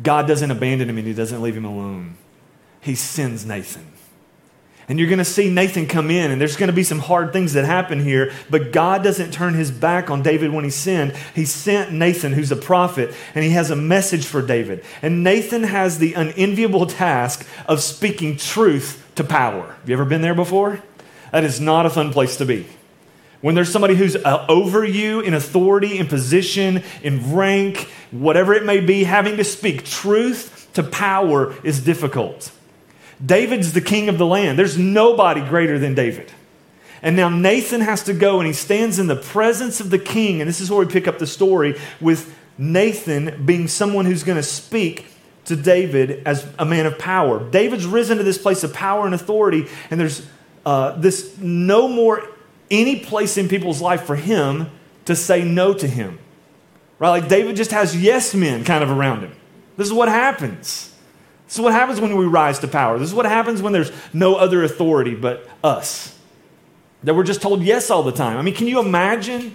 God 0.00 0.28
doesn't 0.28 0.50
abandon 0.50 0.90
him 0.90 0.98
and 0.98 1.06
he 1.06 1.14
doesn't 1.14 1.42
leave 1.42 1.56
him 1.56 1.64
alone. 1.64 2.16
He 2.80 2.94
sends 2.94 3.44
Nathan. 3.44 3.95
And 4.88 5.00
you're 5.00 5.08
going 5.08 5.18
to 5.18 5.24
see 5.24 5.50
Nathan 5.50 5.86
come 5.86 6.12
in, 6.12 6.30
and 6.30 6.40
there's 6.40 6.56
going 6.56 6.68
to 6.68 6.72
be 6.72 6.84
some 6.84 7.00
hard 7.00 7.32
things 7.32 7.54
that 7.54 7.64
happen 7.64 8.04
here. 8.04 8.32
But 8.48 8.70
God 8.70 9.02
doesn't 9.02 9.32
turn 9.32 9.54
his 9.54 9.72
back 9.72 10.10
on 10.10 10.22
David 10.22 10.52
when 10.52 10.62
he 10.62 10.70
sinned. 10.70 11.16
He 11.34 11.44
sent 11.44 11.92
Nathan, 11.92 12.32
who's 12.32 12.52
a 12.52 12.56
prophet, 12.56 13.12
and 13.34 13.44
he 13.44 13.50
has 13.50 13.70
a 13.70 13.76
message 13.76 14.26
for 14.26 14.42
David. 14.42 14.84
And 15.02 15.24
Nathan 15.24 15.64
has 15.64 15.98
the 15.98 16.14
unenviable 16.14 16.86
task 16.86 17.46
of 17.66 17.80
speaking 17.80 18.36
truth 18.36 19.04
to 19.16 19.24
power. 19.24 19.74
Have 19.80 19.88
you 19.88 19.94
ever 19.94 20.04
been 20.04 20.22
there 20.22 20.36
before? 20.36 20.80
That 21.32 21.42
is 21.42 21.60
not 21.60 21.84
a 21.84 21.90
fun 21.90 22.12
place 22.12 22.36
to 22.36 22.46
be. 22.46 22.66
When 23.40 23.54
there's 23.54 23.70
somebody 23.70 23.96
who's 23.96 24.14
uh, 24.16 24.46
over 24.48 24.84
you 24.84 25.20
in 25.20 25.34
authority, 25.34 25.98
in 25.98 26.06
position, 26.06 26.82
in 27.02 27.34
rank, 27.34 27.88
whatever 28.12 28.54
it 28.54 28.64
may 28.64 28.80
be, 28.80 29.04
having 29.04 29.36
to 29.36 29.44
speak 29.44 29.84
truth 29.84 30.68
to 30.74 30.82
power 30.82 31.54
is 31.64 31.80
difficult. 31.80 32.52
David's 33.24 33.72
the 33.72 33.80
king 33.80 34.08
of 34.08 34.18
the 34.18 34.26
land. 34.26 34.58
There's 34.58 34.76
nobody 34.76 35.40
greater 35.40 35.78
than 35.78 35.94
David. 35.94 36.32
And 37.02 37.16
now 37.16 37.28
Nathan 37.28 37.80
has 37.82 38.02
to 38.04 38.14
go 38.14 38.38
and 38.40 38.46
he 38.46 38.52
stands 38.52 38.98
in 38.98 39.06
the 39.06 39.16
presence 39.16 39.80
of 39.80 39.90
the 39.90 39.98
king. 39.98 40.40
And 40.40 40.48
this 40.48 40.60
is 40.60 40.70
where 40.70 40.80
we 40.80 40.92
pick 40.92 41.06
up 41.06 41.18
the 41.18 41.26
story 41.26 41.78
with 42.00 42.34
Nathan 42.58 43.44
being 43.44 43.68
someone 43.68 44.06
who's 44.06 44.22
going 44.22 44.36
to 44.36 44.42
speak 44.42 45.06
to 45.46 45.56
David 45.56 46.22
as 46.26 46.46
a 46.58 46.64
man 46.64 46.86
of 46.86 46.98
power. 46.98 47.48
David's 47.50 47.86
risen 47.86 48.18
to 48.18 48.24
this 48.24 48.38
place 48.38 48.64
of 48.64 48.74
power 48.74 49.06
and 49.06 49.14
authority, 49.14 49.66
and 49.90 50.00
there's 50.00 50.26
uh, 50.64 50.92
this 50.92 51.38
no 51.38 51.86
more 51.86 52.26
any 52.70 52.98
place 53.00 53.36
in 53.36 53.48
people's 53.48 53.80
life 53.80 54.02
for 54.02 54.16
him 54.16 54.70
to 55.04 55.14
say 55.14 55.44
no 55.44 55.72
to 55.72 55.86
him. 55.86 56.18
Right? 56.98 57.10
Like 57.10 57.28
David 57.28 57.56
just 57.56 57.70
has 57.70 57.96
yes 57.96 58.34
men 58.34 58.64
kind 58.64 58.82
of 58.82 58.90
around 58.90 59.20
him. 59.20 59.36
This 59.76 59.86
is 59.86 59.92
what 59.92 60.08
happens. 60.08 60.92
This 61.46 61.54
is 61.54 61.60
what 61.60 61.72
happens 61.72 62.00
when 62.00 62.16
we 62.16 62.26
rise 62.26 62.58
to 62.60 62.68
power. 62.68 62.98
This 62.98 63.08
is 63.08 63.14
what 63.14 63.26
happens 63.26 63.62
when 63.62 63.72
there's 63.72 63.92
no 64.12 64.34
other 64.34 64.64
authority 64.64 65.14
but 65.14 65.48
us. 65.62 66.16
That 67.04 67.14
we're 67.14 67.24
just 67.24 67.40
told 67.40 67.62
yes 67.62 67.90
all 67.90 68.02
the 68.02 68.12
time. 68.12 68.36
I 68.36 68.42
mean, 68.42 68.54
can 68.54 68.66
you 68.66 68.80
imagine 68.80 69.54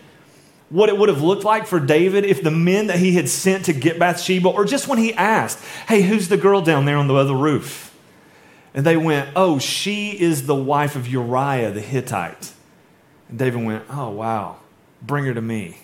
what 0.69 0.87
it 0.87 0.97
would 0.97 1.09
have 1.09 1.21
looked 1.21 1.43
like 1.43 1.67
for 1.67 1.81
David 1.81 2.23
if 2.23 2.41
the 2.41 2.51
men 2.51 2.87
that 2.87 2.97
he 2.97 3.15
had 3.15 3.27
sent 3.27 3.65
to 3.65 3.73
get 3.73 3.99
Bathsheba, 3.99 4.47
or 4.47 4.63
just 4.63 4.87
when 4.87 4.97
he 4.97 5.13
asked, 5.13 5.59
hey, 5.87 6.01
who's 6.01 6.29
the 6.29 6.37
girl 6.37 6.61
down 6.61 6.85
there 6.85 6.95
on 6.95 7.07
the 7.07 7.15
other 7.15 7.35
roof? 7.35 7.91
And 8.73 8.85
they 8.85 8.97
went, 8.97 9.29
Oh, 9.35 9.59
she 9.59 10.11
is 10.11 10.45
the 10.45 10.55
wife 10.55 10.95
of 10.95 11.07
Uriah 11.07 11.71
the 11.71 11.81
Hittite. 11.81 12.53
And 13.29 13.37
David 13.37 13.65
went, 13.65 13.83
Oh, 13.89 14.09
wow, 14.09 14.57
bring 15.01 15.25
her 15.25 15.33
to 15.33 15.41
me. 15.41 15.77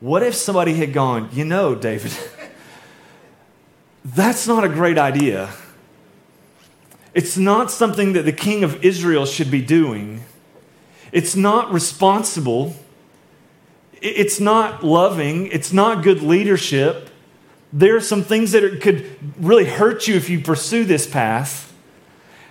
What 0.00 0.22
if 0.22 0.34
somebody 0.34 0.74
had 0.74 0.92
gone, 0.92 1.28
You 1.32 1.44
know, 1.44 1.74
David, 1.74 2.12
that's 4.14 4.46
not 4.46 4.62
a 4.62 4.68
great 4.68 4.98
idea. 4.98 5.52
It's 7.12 7.36
not 7.36 7.70
something 7.70 8.12
that 8.12 8.22
the 8.22 8.32
king 8.32 8.62
of 8.62 8.84
Israel 8.84 9.26
should 9.26 9.50
be 9.50 9.60
doing. 9.62 10.22
It's 11.10 11.34
not 11.34 11.72
responsible. 11.72 12.76
It's 14.00 14.38
not 14.38 14.84
loving. 14.84 15.48
It's 15.48 15.72
not 15.72 16.04
good 16.04 16.22
leadership. 16.22 17.10
There 17.72 17.96
are 17.96 18.00
some 18.00 18.22
things 18.22 18.52
that 18.52 18.80
could 18.80 19.06
really 19.42 19.64
hurt 19.64 20.06
you 20.06 20.14
if 20.14 20.30
you 20.30 20.40
pursue 20.40 20.84
this 20.84 21.06
path. 21.06 21.72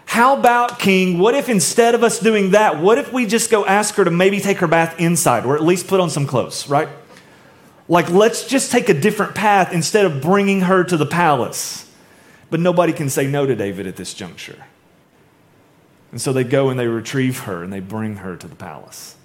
How 0.07 0.38
about, 0.38 0.77
King, 0.77 1.19
what 1.19 1.35
if 1.35 1.47
instead 1.47 1.95
of 1.95 2.03
us 2.03 2.19
doing 2.19 2.51
that, 2.51 2.81
what 2.81 2.97
if 2.97 3.13
we 3.13 3.25
just 3.25 3.50
go 3.50 3.65
ask 3.65 3.95
her 3.95 4.03
to 4.03 4.12
maybe 4.12 4.39
take 4.39 4.57
her 4.57 4.67
bath 4.67 5.00
inside 5.00 5.45
or 5.45 5.55
at 5.55 5.63
least 5.63 5.88
put 5.88 6.00
on 6.00 6.09
some 6.09 6.27
clothes, 6.27 6.67
right? 6.67 6.89
Like, 7.88 8.10
let's 8.10 8.48
just 8.48 8.72
take 8.72 8.89
a 8.89 8.94
different 8.94 9.36
path 9.36 9.72
instead 9.72 10.06
of 10.06 10.22
bringing 10.22 10.62
her 10.62 10.84
to 10.84 10.98
the 10.98 11.06
palace. 11.06 11.92
But 12.50 12.60
nobody 12.60 12.94
can 12.94 13.10
say 13.10 13.27
no 13.27 13.46
to 13.46 13.56
David 13.56 13.88
at 13.88 13.96
this 13.96 14.13
juncture. 14.13 14.63
And 16.12 16.22
so 16.22 16.32
they 16.34 16.44
go 16.44 16.70
and 16.70 16.80
they 16.80 16.88
retrieve 16.88 17.39
her 17.39 17.63
and 17.63 17.72
they 17.72 17.80
bring 17.80 18.18
her 18.18 18.36
to 18.38 18.48
the 18.48 18.56
palace. 18.56 19.15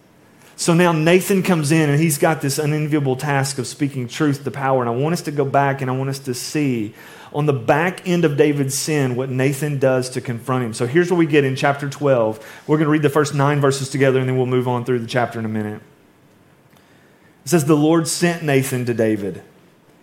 So 0.56 0.74
now 0.74 0.92
Nathan 0.92 1.42
comes 1.42 1.72
in 1.72 1.88
and 1.88 1.98
he's 1.98 2.18
got 2.18 2.42
this 2.42 2.58
unenviable 2.58 3.16
task 3.16 3.58
of 3.58 3.66
speaking 3.66 4.08
truth 4.08 4.44
to 4.44 4.50
power. 4.50 4.82
And 4.82 4.90
I 4.90 4.92
want 4.92 5.14
us 5.14 5.22
to 5.22 5.30
go 5.30 5.44
back 5.44 5.80
and 5.80 5.90
I 5.90 5.96
want 5.96 6.10
us 6.10 6.18
to 6.18 6.34
see 6.34 6.94
on 7.32 7.46
the 7.46 7.52
back 7.52 8.06
end 8.06 8.24
of 8.24 8.36
David's 8.36 8.76
sin 8.76 9.16
what 9.16 9.30
Nathan 9.30 9.78
does 9.78 10.10
to 10.10 10.20
confront 10.20 10.64
him. 10.64 10.74
So 10.74 10.86
here's 10.86 11.10
what 11.10 11.16
we 11.16 11.26
get 11.26 11.44
in 11.44 11.56
chapter 11.56 11.88
12. 11.88 12.64
We're 12.66 12.76
going 12.76 12.86
to 12.86 12.90
read 12.90 13.02
the 13.02 13.08
first 13.08 13.34
nine 13.34 13.60
verses 13.60 13.88
together 13.88 14.18
and 14.18 14.28
then 14.28 14.36
we'll 14.36 14.46
move 14.46 14.68
on 14.68 14.84
through 14.84 14.98
the 14.98 15.06
chapter 15.06 15.38
in 15.38 15.44
a 15.44 15.48
minute. 15.48 15.80
Says, 17.50 17.64
The 17.64 17.76
Lord 17.76 18.06
sent 18.06 18.44
Nathan 18.44 18.84
to 18.84 18.94
David. 18.94 19.42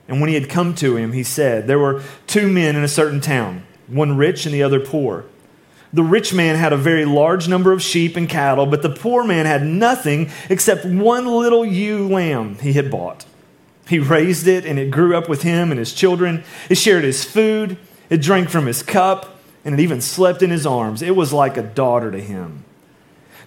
And 0.09 0.19
when 0.19 0.27
he 0.27 0.35
had 0.35 0.49
come 0.49 0.75
to 0.75 0.97
him, 0.97 1.13
he 1.13 1.23
said, 1.23 1.65
There 1.65 1.79
were 1.79 2.03
two 2.27 2.49
men 2.49 2.75
in 2.75 2.83
a 2.83 2.89
certain 2.89 3.21
town, 3.21 3.65
one 3.87 4.17
rich 4.17 4.45
and 4.45 4.53
the 4.53 4.63
other 4.63 4.81
poor. 4.81 5.23
The 5.93 6.03
rich 6.03 6.33
man 6.33 6.57
had 6.57 6.73
a 6.73 6.77
very 6.77 7.05
large 7.05 7.47
number 7.47 7.71
of 7.71 7.81
sheep 7.81 8.17
and 8.17 8.27
cattle, 8.27 8.65
but 8.65 8.81
the 8.81 8.89
poor 8.89 9.23
man 9.23 9.45
had 9.45 9.63
nothing 9.63 10.29
except 10.49 10.83
one 10.83 11.25
little 11.25 11.65
ewe 11.65 12.09
lamb 12.09 12.55
he 12.55 12.73
had 12.73 12.91
bought. 12.91 13.25
He 13.87 13.97
raised 13.97 14.45
it, 14.45 14.65
and 14.65 14.77
it 14.77 14.91
grew 14.91 15.15
up 15.15 15.29
with 15.29 15.43
him 15.43 15.71
and 15.71 15.79
his 15.79 15.93
children. 15.93 16.43
It 16.69 16.75
shared 16.75 17.05
his 17.05 17.23
food, 17.23 17.77
it 18.09 18.21
drank 18.21 18.49
from 18.49 18.65
his 18.65 18.83
cup, 18.83 19.39
and 19.63 19.73
it 19.73 19.79
even 19.81 20.01
slept 20.01 20.41
in 20.41 20.49
his 20.49 20.65
arms. 20.65 21.01
It 21.01 21.15
was 21.15 21.31
like 21.31 21.55
a 21.55 21.63
daughter 21.63 22.11
to 22.11 22.19
him. 22.19 22.65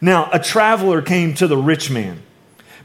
Now, 0.01 0.31
a 0.33 0.39
traveler 0.39 1.03
came 1.03 1.35
to 1.35 1.47
the 1.47 1.59
rich 1.59 1.91
man. 1.91 2.23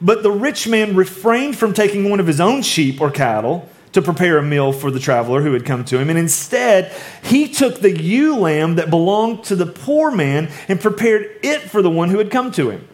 But 0.02 0.24
the 0.24 0.32
rich 0.32 0.68
man 0.68 0.96
refrained 0.96 1.58
from 1.58 1.74
taking 1.74 2.10
one 2.10 2.20
of 2.20 2.28
his 2.28 2.42
own 2.42 2.62
sheep 2.62 3.00
or 3.02 3.12
cattle 3.12 3.70
to 3.94 4.02
prepare 4.02 4.38
a 4.38 4.44
meal 4.44 4.74
for 4.74 4.92
the 4.92 5.00
traveler 5.00 5.42
who 5.42 5.54
had 5.54 5.66
come 5.66 5.86
to 5.86 5.98
him. 5.98 6.10
And 6.10 6.20
instead, 6.20 6.92
he 7.24 7.48
took 7.48 7.80
the 7.80 7.98
ewe 7.98 8.38
lamb 8.38 8.76
that 8.76 8.90
belonged 8.90 9.46
to 9.46 9.56
the 9.56 9.66
poor 9.66 10.12
man 10.12 10.52
and 10.68 10.82
prepared 10.82 11.30
it 11.44 11.62
for 11.62 11.82
the 11.82 11.90
one 11.90 12.10
who 12.10 12.18
had 12.18 12.30
come 12.30 12.52
to 12.54 12.70
him. 12.70 12.86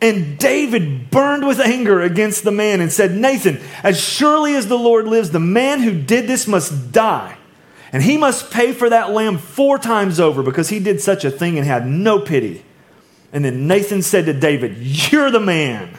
And 0.00 0.38
David 0.38 1.10
burned 1.10 1.46
with 1.46 1.60
anger 1.60 2.00
against 2.00 2.44
the 2.44 2.52
man 2.52 2.80
and 2.80 2.92
said, 2.92 3.12
Nathan, 3.12 3.60
as 3.82 4.00
surely 4.00 4.54
as 4.54 4.68
the 4.68 4.78
Lord 4.78 5.06
lives, 5.06 5.30
the 5.30 5.40
man 5.40 5.80
who 5.80 6.00
did 6.00 6.26
this 6.26 6.46
must 6.46 6.92
die. 6.92 7.36
And 7.92 8.02
he 8.02 8.16
must 8.16 8.50
pay 8.50 8.72
for 8.72 8.88
that 8.90 9.10
lamb 9.10 9.38
four 9.38 9.78
times 9.78 10.18
over 10.18 10.42
because 10.42 10.68
he 10.68 10.78
did 10.78 11.00
such 11.00 11.24
a 11.24 11.30
thing 11.30 11.58
and 11.58 11.66
had 11.66 11.86
no 11.86 12.20
pity. 12.20 12.64
And 13.32 13.44
then 13.44 13.66
Nathan 13.66 14.02
said 14.02 14.26
to 14.26 14.32
David, 14.32 14.76
You're 14.78 15.30
the 15.30 15.40
man. 15.40 15.96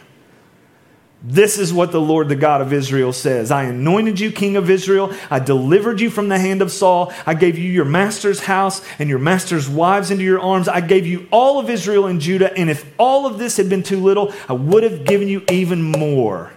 This 1.25 1.57
is 1.57 1.73
what 1.73 1.93
the 1.93 2.01
Lord, 2.01 2.27
the 2.27 2.35
God 2.35 2.59
of 2.59 2.73
Israel, 2.73 3.13
says 3.13 3.49
I 3.49 3.63
anointed 3.63 4.19
you 4.19 4.29
king 4.29 4.57
of 4.57 4.69
Israel. 4.69 5.13
I 5.31 5.39
delivered 5.39 6.01
you 6.01 6.09
from 6.09 6.27
the 6.27 6.37
hand 6.37 6.61
of 6.61 6.69
Saul. 6.69 7.13
I 7.25 7.33
gave 7.33 7.57
you 7.57 7.71
your 7.71 7.85
master's 7.85 8.41
house 8.41 8.85
and 8.99 9.09
your 9.09 9.19
master's 9.19 9.69
wives 9.69 10.11
into 10.11 10.25
your 10.25 10.41
arms. 10.41 10.67
I 10.67 10.81
gave 10.81 11.07
you 11.07 11.29
all 11.31 11.59
of 11.59 11.69
Israel 11.69 12.07
and 12.07 12.19
Judah. 12.19 12.53
And 12.57 12.69
if 12.69 12.85
all 12.97 13.25
of 13.25 13.37
this 13.37 13.55
had 13.55 13.69
been 13.69 13.83
too 13.83 14.01
little, 14.01 14.33
I 14.49 14.53
would 14.53 14.83
have 14.83 15.05
given 15.05 15.29
you 15.29 15.43
even 15.49 15.81
more. 15.81 16.51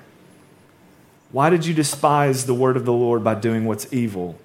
Why 1.31 1.49
did 1.49 1.65
you 1.65 1.73
despise 1.73 2.47
the 2.47 2.55
word 2.55 2.77
of 2.77 2.85
the 2.85 2.93
Lord 2.93 3.23
by 3.23 3.37
doing 3.37 3.67
what's 3.67 3.93
evil? 3.93 4.37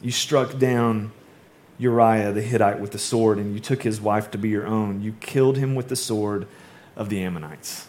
You 0.00 0.12
struck 0.12 0.56
down 0.56 1.10
Uriah 1.78 2.32
the 2.32 2.42
Hittite 2.42 2.78
with 2.78 2.92
the 2.92 2.98
sword, 2.98 3.38
and 3.38 3.54
you 3.54 3.60
took 3.60 3.82
his 3.82 4.00
wife 4.00 4.30
to 4.30 4.38
be 4.38 4.50
your 4.50 4.66
own. 4.66 5.02
You 5.02 5.14
killed 5.20 5.56
him 5.56 5.74
with 5.74 5.88
the 5.88 5.96
sword 5.96 6.46
of 6.94 7.08
the 7.08 7.22
Ammonites. 7.22 7.88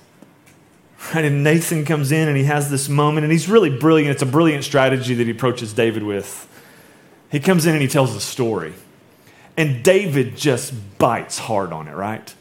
Right? 1.10 1.26
And 1.26 1.44
Nathan 1.44 1.84
comes 1.84 2.12
in 2.12 2.28
and 2.28 2.38
he 2.38 2.44
has 2.44 2.70
this 2.70 2.88
moment, 2.88 3.24
and 3.24 3.32
he's 3.32 3.50
really 3.50 3.70
brilliant. 3.70 4.12
It's 4.12 4.22
a 4.22 4.28
brilliant 4.28 4.64
strategy 4.64 5.14
that 5.16 5.26
he 5.26 5.32
approaches 5.32 5.74
David 5.74 6.04
with. 6.04 6.48
He 7.32 7.40
comes 7.40 7.66
in 7.66 7.74
and 7.74 7.82
he 7.82 7.88
tells 7.88 8.16
a 8.16 8.22
story. 8.22 8.74
And 9.58 9.84
David 9.84 10.38
just 10.38 10.74
bites 10.98 11.38
hard 11.38 11.74
on 11.74 11.88
it, 11.88 11.94
right? 11.94 12.34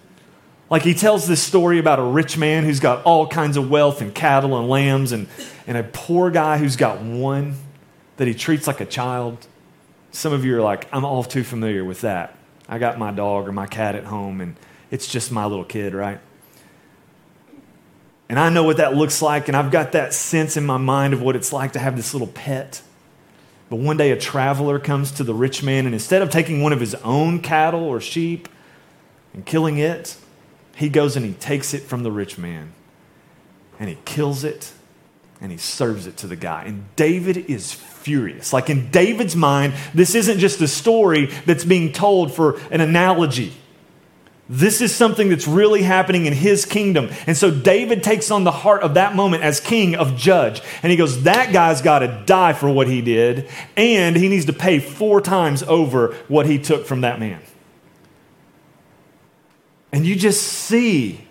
Like 0.69 0.83
he 0.83 0.95
tells 0.95 1.27
this 1.27 1.43
story 1.43 1.79
about 1.79 1.99
a 1.99 2.05
rich 2.05 2.39
man 2.39 2.65
who's 2.65 2.79
got 2.79 3.05
all 3.05 3.27
kinds 3.27 3.57
of 3.57 3.69
wealth 3.69 4.01
and 4.01 4.15
cattle 4.15 4.57
and 4.59 4.69
lambs, 4.69 5.11
and, 5.13 5.27
and 5.67 5.77
a 5.77 5.83
poor 5.83 6.31
guy 6.31 6.59
who's 6.59 6.77
got 6.77 7.01
one 7.01 7.57
that 8.19 8.29
he 8.29 8.35
treats 8.35 8.67
like 8.67 8.81
a 8.81 8.87
child. 8.87 9.47
Some 10.13 10.33
of 10.33 10.45
you 10.45 10.57
are 10.57 10.63
like, 10.63 10.87
I'm 10.93 11.05
all 11.05 11.25
too 11.25 11.43
familiar 11.43 11.85
with 11.85 12.03
that. 12.03 12.37
I 12.69 12.79
got 12.79 12.99
my 12.99 13.11
dog 13.11 13.49
or 13.49 13.53
my 13.53 13.67
cat 13.67 13.97
at 13.97 14.05
home, 14.05 14.41
and 14.41 14.55
it's 14.91 15.09
just 15.09 15.33
my 15.33 15.47
little 15.47 15.65
kid, 15.65 15.95
right? 15.95 16.21
And 18.31 18.39
I 18.39 18.49
know 18.49 18.63
what 18.63 18.77
that 18.77 18.95
looks 18.95 19.21
like, 19.21 19.49
and 19.49 19.57
I've 19.57 19.73
got 19.73 19.91
that 19.91 20.15
sense 20.15 20.57
in 20.57 20.65
my 20.65 20.77
mind 20.77 21.15
of 21.15 21.21
what 21.21 21.35
it's 21.35 21.53
like 21.53 21.73
to 21.73 21.81
have 21.81 21.97
this 21.97 22.15
little 22.15 22.29
pet. 22.29 22.81
But 23.69 23.81
one 23.81 23.97
day 23.97 24.13
a 24.13 24.17
traveler 24.17 24.79
comes 24.79 25.11
to 25.13 25.25
the 25.25 25.35
rich 25.35 25.65
man, 25.65 25.85
and 25.85 25.93
instead 25.93 26.23
of 26.23 26.31
taking 26.31 26.63
one 26.63 26.73
of 26.73 26.79
his 26.79 26.95
own 26.95 27.41
cattle 27.41 27.83
or 27.83 28.01
sheep 28.01 28.49
and 29.35 29.45
killing 29.45 29.79
it, 29.79 30.17
he 30.77 30.89
goes 30.89 31.17
and 31.17 31.27
he 31.27 31.33
takes 31.33 31.75
it 31.75 31.83
from 31.83 32.05
the 32.05 32.13
rich 32.13 32.39
man 32.39 32.73
and 33.81 33.89
he 33.89 33.99
kills 34.05 34.45
it 34.45 34.73
and 35.41 35.51
he 35.51 35.59
serves 35.59 36.07
it 36.07 36.17
to 36.19 36.29
the 36.29 36.37
guy. 36.37 36.63
And 36.65 36.85
David 36.95 37.37
is 37.37 37.73
furious. 37.73 38.53
Like 38.53 38.71
in 38.71 38.93
David's 38.93 39.35
mind, 39.35 39.75
this 39.93 40.15
isn't 40.15 40.39
just 40.39 40.61
a 40.61 40.69
story 40.69 41.27
that's 41.47 41.65
being 41.65 41.93
told 41.93 42.33
for 42.33 42.61
an 42.71 42.81
analogy. 42.81 43.55
This 44.53 44.81
is 44.81 44.93
something 44.93 45.29
that's 45.29 45.47
really 45.47 45.83
happening 45.83 46.27
in 46.27 46.33
his 46.33 46.67
kingdom. 46.67 47.11
And 47.29 47.37
so 47.37 47.53
David 47.53 48.03
takes 48.03 48.33
on 48.33 48.43
the 48.43 48.51
heart 48.51 48.83
of 48.83 48.95
that 48.95 49.15
moment 49.15 49.45
as 49.45 49.61
king 49.61 49.95
of 49.95 50.17
judge. 50.17 50.61
And 50.83 50.91
he 50.91 50.97
goes, 50.97 51.23
That 51.23 51.53
guy's 51.53 51.81
got 51.81 52.01
to 52.01 52.25
die 52.27 52.53
for 52.53 52.69
what 52.69 52.89
he 52.89 53.01
did, 53.01 53.49
and 53.77 54.17
he 54.17 54.29
needs 54.29 54.47
to 54.47 54.53
pay 54.53 54.81
four 54.81 55.21
times 55.21 55.63
over 55.63 56.17
what 56.27 56.47
he 56.47 56.59
took 56.59 56.85
from 56.85 57.03
that 57.03 57.21
man. 57.21 57.41
And 59.93 60.05
you 60.05 60.17
just 60.17 60.43
see 60.43 61.29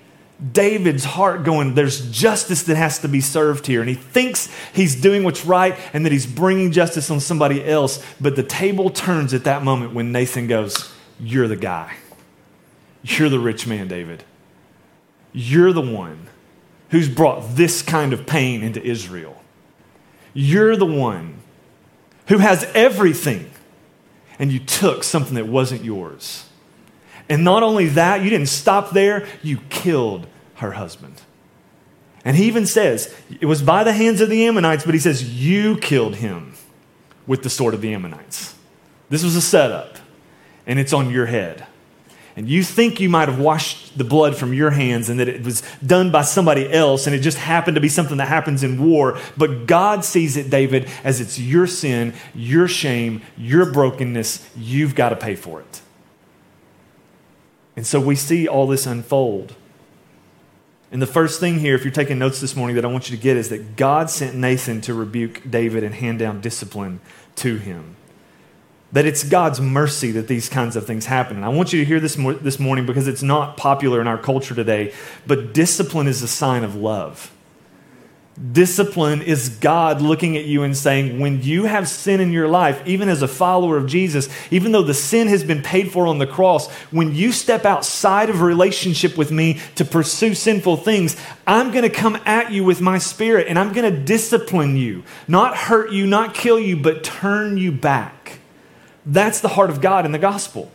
David's 0.53 1.03
heart 1.03 1.43
going, 1.43 1.75
There's 1.75 2.09
justice 2.09 2.63
that 2.63 2.77
has 2.77 2.99
to 2.99 3.09
be 3.09 3.19
served 3.19 3.67
here. 3.67 3.81
And 3.81 3.89
he 3.89 3.95
thinks 3.95 4.47
he's 4.73 4.95
doing 4.95 5.25
what's 5.25 5.45
right 5.45 5.77
and 5.91 6.05
that 6.05 6.13
he's 6.13 6.25
bringing 6.25 6.71
justice 6.71 7.11
on 7.11 7.19
somebody 7.19 7.65
else. 7.65 8.01
But 8.21 8.38
the 8.38 8.43
table 8.43 8.89
turns 8.89 9.33
at 9.33 9.43
that 9.43 9.61
moment 9.61 9.93
when 9.93 10.13
Nathan 10.13 10.47
goes, 10.47 10.93
You're 11.19 11.49
the 11.49 11.57
guy. 11.57 11.97
You're 13.03 13.29
the 13.29 13.39
rich 13.39 13.65
man, 13.65 13.88
David. 13.88 14.24
You're 15.32 15.74
the 15.74 15.82
one 15.82 16.27
who's 16.89 17.08
brought 17.08 17.56
this 17.56 17.82
kind 17.82 18.13
of 18.13 18.25
pain 18.25 18.63
into 18.63 18.84
Israel. 18.84 19.41
You're 20.34 20.75
the 20.75 20.86
one 20.86 21.39
who 22.27 22.39
has 22.39 22.63
everything, 22.75 23.51
and 24.38 24.51
you 24.51 24.60
took 24.60 25.03
something 25.03 25.36
that 25.36 25.48
wasn't 25.48 25.84
yours. 25.84 26.46
And 27.29 27.44
not 27.44 27.63
only 27.63 27.88
that, 27.88 28.24
you 28.24 28.29
didn't 28.29 28.50
stop 28.50 28.91
there, 28.91 29.27
you 29.44 29.60
killed 29.70 30.27
her 30.56 30.72
husband. 30.72 31.22
And 32.25 32.36
he 32.36 32.46
even 32.46 32.65
says, 32.65 33.15
it 33.39 33.46
was 33.46 33.62
by 33.62 33.84
the 33.84 33.94
hands 33.94 34.20
of 34.20 34.29
the 34.29 34.46
Ammonites, 34.46 34.84
but 34.84 34.94
he 34.94 35.00
says, 35.00 35.41
you 35.41 35.77
killed 35.77 36.15
him 36.15 36.53
with 37.25 37.44
the 37.44 37.50
sword 37.50 37.74
of 37.74 37.82
the 37.82 37.94
Ammonites. 37.94 38.56
This 39.10 39.24
was 39.24 39.36
a 39.36 39.41
setup, 39.41 39.98
and 40.68 40.79
it's 40.79 40.94
on 40.94 41.10
your 41.10 41.27
head 41.27 41.65
and 42.39 42.48
you 42.48 42.63
think 42.63 43.01
you 43.01 43.10
might 43.10 43.27
have 43.27 43.38
washed 43.38 43.98
the 43.98 44.05
blood 44.05 44.34
from 44.34 44.53
your 44.53 44.69
hands 44.69 45.10
and 45.10 45.19
that 45.19 45.27
it 45.27 45.43
was 45.43 45.62
done 45.86 46.10
by 46.10 46.22
somebody 46.22 46.72
else 46.72 47.05
and 47.05 47.13
it 47.13 47.19
just 47.19 47.38
happened 47.38 47.75
to 47.75 47.81
be 47.81 47.89
something 47.89 48.15
that 48.15 48.29
happens 48.29 48.63
in 48.63 48.81
war, 48.81 49.19
but 49.36 49.65
God 49.65 50.05
sees 50.05 50.38
it, 50.38 50.50
David, 50.50 50.88
as 51.03 51.19
it's 51.19 51.38
your 51.38 51.67
sin, 51.67 52.13
your 52.34 52.69
shame, 52.69 53.24
your 53.36 53.69
brokenness. 53.69 54.50
You've 54.55 54.96
got 54.96 55.10
to 55.10 55.17
pay 55.17 55.36
for 55.36 55.60
it. 55.60 55.81
And 57.75 57.86
so 57.86 58.00
we 58.00 58.15
see 58.15 58.48
all 58.48 58.67
this 58.67 58.86
unfold. 58.86 59.53
And 60.93 61.01
the 61.01 61.08
first 61.08 61.41
thing 61.41 61.60
here, 61.60 61.75
if 61.75 61.84
you're 61.84 61.91
taking 61.91 62.19
notes 62.19 62.39
this 62.39 62.55
morning, 62.55 62.77
that 62.77 62.86
I 62.86 62.88
want 62.88 63.10
you 63.10 63.17
to 63.17 63.22
get 63.22 63.36
is 63.36 63.50
that 63.50 63.75
God 63.75 64.10
sent 64.10 64.34
Nathan 64.34 64.79
to 64.84 64.93
rebuke 64.93 65.41
David 65.51 65.84
and 65.84 65.93
hand 65.93 66.19
down 66.19 66.39
discipline 66.39 67.01
to 67.36 67.58
him. 67.58 67.98
That 68.91 69.05
it's 69.05 69.24
God's 69.24 69.62
mercy 69.62 70.12
that 70.12 70.27
these 70.27 70.50
kinds 70.50 70.75
of 70.75 70.86
things 70.86 71.05
happen. 71.05 71.36
And 71.38 71.46
I 71.46 71.50
want 71.50 71.74
you 71.74 71.79
to 71.79 71.86
hear 71.86 72.00
this 72.00 72.17
mo- 72.17 72.34
this 72.34 72.60
morning 72.60 72.86
because 72.86 73.08
it's 73.08 73.24
not 73.24 73.58
popular 73.58 74.01
in 74.01 74.08
our 74.08 74.17
culture 74.17 74.55
today, 74.55 74.93
but 75.27 75.53
discipline 75.53 76.08
is 76.08 76.24
a 76.24 76.27
sign 76.27 76.63
of 76.63 76.75
love. 76.75 77.31
Discipline 78.53 79.22
is 79.22 79.50
God 79.50 80.01
looking 80.01 80.38
at 80.38 80.46
you 80.46 80.63
and 80.63 80.75
saying, 80.75 81.19
when 81.19 81.43
you 81.43 81.65
have 81.65 81.89
sin 81.89 82.22
in 82.22 82.31
your 82.31 82.48
life, 82.48 82.81
even 82.86 83.10
as 83.10 83.22
a 83.22 83.27
follower 83.27 83.75
of 83.75 83.86
Jesus, 83.86 84.29
even 84.50 84.72
though 84.72 84.81
the 84.81 84.93
sin 84.93 85.27
has 85.27 85.43
been 85.43 85.62
paid 85.62 85.91
for 85.91 86.08
on 86.08 86.19
the 86.19 86.25
cross, 86.27 86.72
when 86.89 87.13
you 87.13 87.34
step 87.34 87.65
outside 87.65 88.29
of 88.29 88.39
relationship 88.39 89.17
with 89.17 89.29
me 89.29 89.60
to 89.75 89.84
pursue 89.84 90.34
sinful 90.34 90.77
things, 90.77 91.17
I'm 91.46 91.72
going 91.72 91.84
to 91.84 91.89
come 91.89 92.15
at 92.25 92.53
you 92.53 92.63
with 92.63 92.79
my 92.79 92.98
spirit 92.98 93.48
and 93.48 93.60
I'm 93.60 93.74
going 93.74 93.93
to 93.93 94.00
discipline 94.00 94.77
you, 94.77 95.03
not 95.27 95.58
hurt 95.58 95.91
you, 95.91 96.08
not 96.08 96.34
kill 96.34 96.60
you, 96.60 96.77
but 96.77 97.03
turn 97.03 97.58
you 97.58 97.74
back. 97.74 98.38
That's 99.06 99.41
the 99.41 99.50
heart 99.50 99.70
of 99.70 99.82
God 99.82 100.06
in 100.06 100.12
the 100.12 100.20
gospel. 100.20 100.72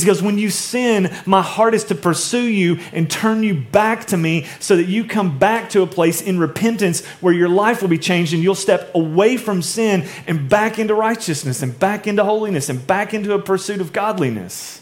He 0.00 0.06
goes, 0.06 0.22
When 0.22 0.38
you 0.38 0.48
sin, 0.48 1.14
my 1.26 1.42
heart 1.42 1.74
is 1.74 1.84
to 1.84 1.94
pursue 1.94 2.44
you 2.44 2.78
and 2.92 3.10
turn 3.10 3.42
you 3.42 3.54
back 3.54 4.06
to 4.06 4.16
me 4.16 4.46
so 4.58 4.76
that 4.76 4.86
you 4.86 5.04
come 5.04 5.38
back 5.38 5.68
to 5.70 5.82
a 5.82 5.86
place 5.86 6.22
in 6.22 6.38
repentance 6.38 7.04
where 7.20 7.34
your 7.34 7.50
life 7.50 7.82
will 7.82 7.90
be 7.90 7.98
changed 7.98 8.32
and 8.32 8.42
you'll 8.42 8.54
step 8.54 8.90
away 8.94 9.36
from 9.36 9.60
sin 9.60 10.08
and 10.26 10.48
back 10.48 10.78
into 10.78 10.94
righteousness 10.94 11.62
and 11.62 11.78
back 11.78 12.06
into 12.06 12.24
holiness 12.24 12.70
and 12.70 12.86
back 12.86 13.12
into 13.12 13.34
a 13.34 13.38
pursuit 13.38 13.82
of 13.82 13.92
godliness. 13.92 14.80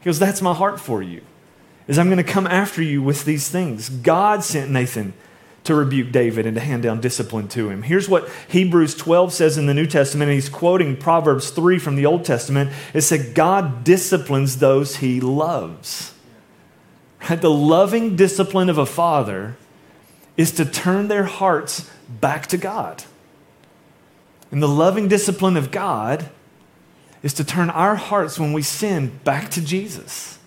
He 0.00 0.04
goes, 0.04 0.18
That's 0.18 0.42
my 0.42 0.52
heart 0.52 0.78
for 0.78 1.02
you, 1.02 1.22
is 1.86 1.98
I'm 1.98 2.08
going 2.08 2.18
to 2.18 2.32
come 2.32 2.46
after 2.46 2.82
you 2.82 3.02
with 3.02 3.24
these 3.24 3.48
things. 3.48 3.88
God 3.88 4.44
sent 4.44 4.70
Nathan 4.70 5.14
to 5.68 5.74
rebuke 5.74 6.10
David 6.10 6.46
and 6.46 6.54
to 6.56 6.60
hand 6.60 6.82
down 6.82 7.00
discipline 7.00 7.46
to 7.48 7.68
him. 7.68 7.82
Here's 7.82 8.08
what 8.08 8.28
Hebrews 8.48 8.94
12 8.94 9.32
says 9.32 9.58
in 9.58 9.66
the 9.66 9.74
New 9.74 9.86
Testament, 9.86 10.32
he's 10.32 10.48
quoting 10.48 10.96
Proverbs 10.96 11.50
3 11.50 11.78
from 11.78 11.94
the 11.94 12.06
Old 12.06 12.24
Testament. 12.24 12.72
It 12.94 13.02
said, 13.02 13.34
God 13.34 13.84
disciplines 13.84 14.58
those 14.58 14.96
he 14.96 15.20
loves. 15.20 16.14
Right? 17.28 17.40
The 17.40 17.50
loving 17.50 18.16
discipline 18.16 18.70
of 18.70 18.78
a 18.78 18.86
father 18.86 19.56
is 20.38 20.52
to 20.52 20.64
turn 20.64 21.08
their 21.08 21.24
hearts 21.24 21.90
back 22.08 22.46
to 22.48 22.56
God. 22.56 23.04
And 24.50 24.62
the 24.62 24.68
loving 24.68 25.06
discipline 25.06 25.58
of 25.58 25.70
God 25.70 26.30
is 27.22 27.34
to 27.34 27.44
turn 27.44 27.68
our 27.68 27.96
hearts 27.96 28.38
when 28.38 28.54
we 28.54 28.62
sin 28.62 29.20
back 29.22 29.50
to 29.50 29.60
Jesus 29.60 30.37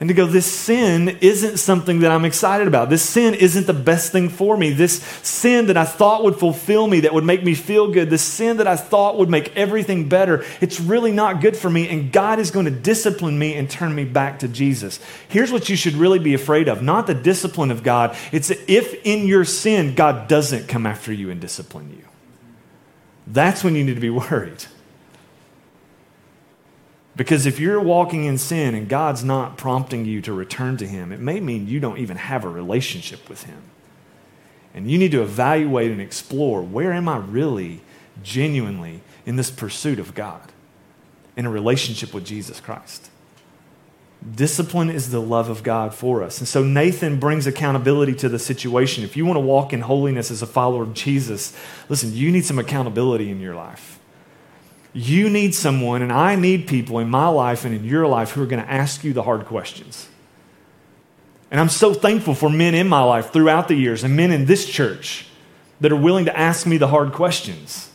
and 0.00 0.08
to 0.08 0.14
go, 0.14 0.24
this 0.24 0.50
sin 0.50 1.18
isn't 1.20 1.58
something 1.58 2.00
that 2.00 2.10
I'm 2.10 2.24
excited 2.24 2.66
about. 2.66 2.88
This 2.88 3.06
sin 3.06 3.34
isn't 3.34 3.66
the 3.66 3.74
best 3.74 4.12
thing 4.12 4.30
for 4.30 4.56
me. 4.56 4.70
This 4.70 5.02
sin 5.22 5.66
that 5.66 5.76
I 5.76 5.84
thought 5.84 6.24
would 6.24 6.36
fulfill 6.36 6.86
me, 6.86 7.00
that 7.00 7.12
would 7.12 7.24
make 7.24 7.44
me 7.44 7.54
feel 7.54 7.92
good, 7.92 8.08
this 8.08 8.22
sin 8.22 8.56
that 8.56 8.66
I 8.66 8.76
thought 8.76 9.18
would 9.18 9.28
make 9.28 9.54
everything 9.54 10.08
better, 10.08 10.42
it's 10.62 10.80
really 10.80 11.12
not 11.12 11.42
good 11.42 11.54
for 11.54 11.68
me. 11.68 11.86
And 11.90 12.10
God 12.10 12.38
is 12.38 12.50
going 12.50 12.64
to 12.64 12.70
discipline 12.70 13.38
me 13.38 13.54
and 13.54 13.68
turn 13.68 13.94
me 13.94 14.06
back 14.06 14.38
to 14.38 14.48
Jesus. 14.48 15.00
Here's 15.28 15.52
what 15.52 15.68
you 15.68 15.76
should 15.76 15.94
really 15.94 16.18
be 16.18 16.32
afraid 16.32 16.68
of 16.68 16.80
not 16.82 17.06
the 17.06 17.14
discipline 17.14 17.70
of 17.70 17.82
God, 17.82 18.16
it's 18.32 18.50
if 18.50 19.04
in 19.04 19.26
your 19.26 19.44
sin, 19.44 19.94
God 19.94 20.28
doesn't 20.28 20.66
come 20.66 20.86
after 20.86 21.12
you 21.12 21.30
and 21.30 21.42
discipline 21.42 21.90
you. 21.90 22.04
That's 23.26 23.62
when 23.62 23.74
you 23.74 23.84
need 23.84 23.96
to 23.96 24.00
be 24.00 24.10
worried. 24.10 24.64
Because 27.16 27.44
if 27.44 27.58
you're 27.58 27.80
walking 27.80 28.24
in 28.24 28.38
sin 28.38 28.74
and 28.74 28.88
God's 28.88 29.24
not 29.24 29.56
prompting 29.56 30.04
you 30.04 30.20
to 30.22 30.32
return 30.32 30.76
to 30.78 30.86
Him, 30.86 31.12
it 31.12 31.20
may 31.20 31.40
mean 31.40 31.66
you 31.66 31.80
don't 31.80 31.98
even 31.98 32.16
have 32.16 32.44
a 32.44 32.48
relationship 32.48 33.28
with 33.28 33.44
Him. 33.44 33.62
And 34.74 34.90
you 34.90 34.98
need 34.98 35.10
to 35.10 35.22
evaluate 35.22 35.90
and 35.90 36.00
explore 36.00 36.62
where 36.62 36.92
am 36.92 37.08
I 37.08 37.18
really 37.18 37.80
genuinely 38.22 39.00
in 39.26 39.36
this 39.36 39.50
pursuit 39.50 39.98
of 39.98 40.14
God, 40.14 40.52
in 41.36 41.46
a 41.46 41.50
relationship 41.50 42.14
with 42.14 42.24
Jesus 42.24 42.60
Christ. 42.60 43.10
Discipline 44.34 44.90
is 44.90 45.10
the 45.10 45.20
love 45.20 45.48
of 45.48 45.62
God 45.62 45.94
for 45.94 46.22
us. 46.22 46.38
And 46.38 46.48
so 46.48 46.62
Nathan 46.62 47.18
brings 47.18 47.46
accountability 47.46 48.14
to 48.16 48.28
the 48.28 48.38
situation. 48.38 49.02
If 49.02 49.16
you 49.16 49.24
want 49.24 49.36
to 49.36 49.40
walk 49.40 49.72
in 49.72 49.80
holiness 49.80 50.30
as 50.30 50.42
a 50.42 50.46
follower 50.46 50.82
of 50.82 50.92
Jesus, 50.92 51.56
listen, 51.88 52.12
you 52.12 52.30
need 52.30 52.44
some 52.44 52.58
accountability 52.58 53.30
in 53.30 53.40
your 53.40 53.54
life. 53.54 53.99
You 54.92 55.30
need 55.30 55.54
someone, 55.54 56.02
and 56.02 56.12
I 56.12 56.34
need 56.34 56.66
people 56.66 56.98
in 56.98 57.08
my 57.08 57.28
life 57.28 57.64
and 57.64 57.74
in 57.74 57.84
your 57.84 58.06
life 58.06 58.32
who 58.32 58.42
are 58.42 58.46
going 58.46 58.62
to 58.62 58.70
ask 58.70 59.04
you 59.04 59.12
the 59.12 59.22
hard 59.22 59.46
questions. 59.46 60.08
And 61.50 61.60
I'm 61.60 61.68
so 61.68 61.94
thankful 61.94 62.34
for 62.34 62.48
men 62.48 62.74
in 62.74 62.88
my 62.88 63.02
life 63.02 63.32
throughout 63.32 63.68
the 63.68 63.74
years 63.74 64.04
and 64.04 64.16
men 64.16 64.30
in 64.30 64.46
this 64.46 64.68
church 64.68 65.26
that 65.80 65.92
are 65.92 65.96
willing 65.96 66.26
to 66.26 66.36
ask 66.36 66.66
me 66.66 66.76
the 66.76 66.88
hard 66.88 67.12
questions. 67.12 67.90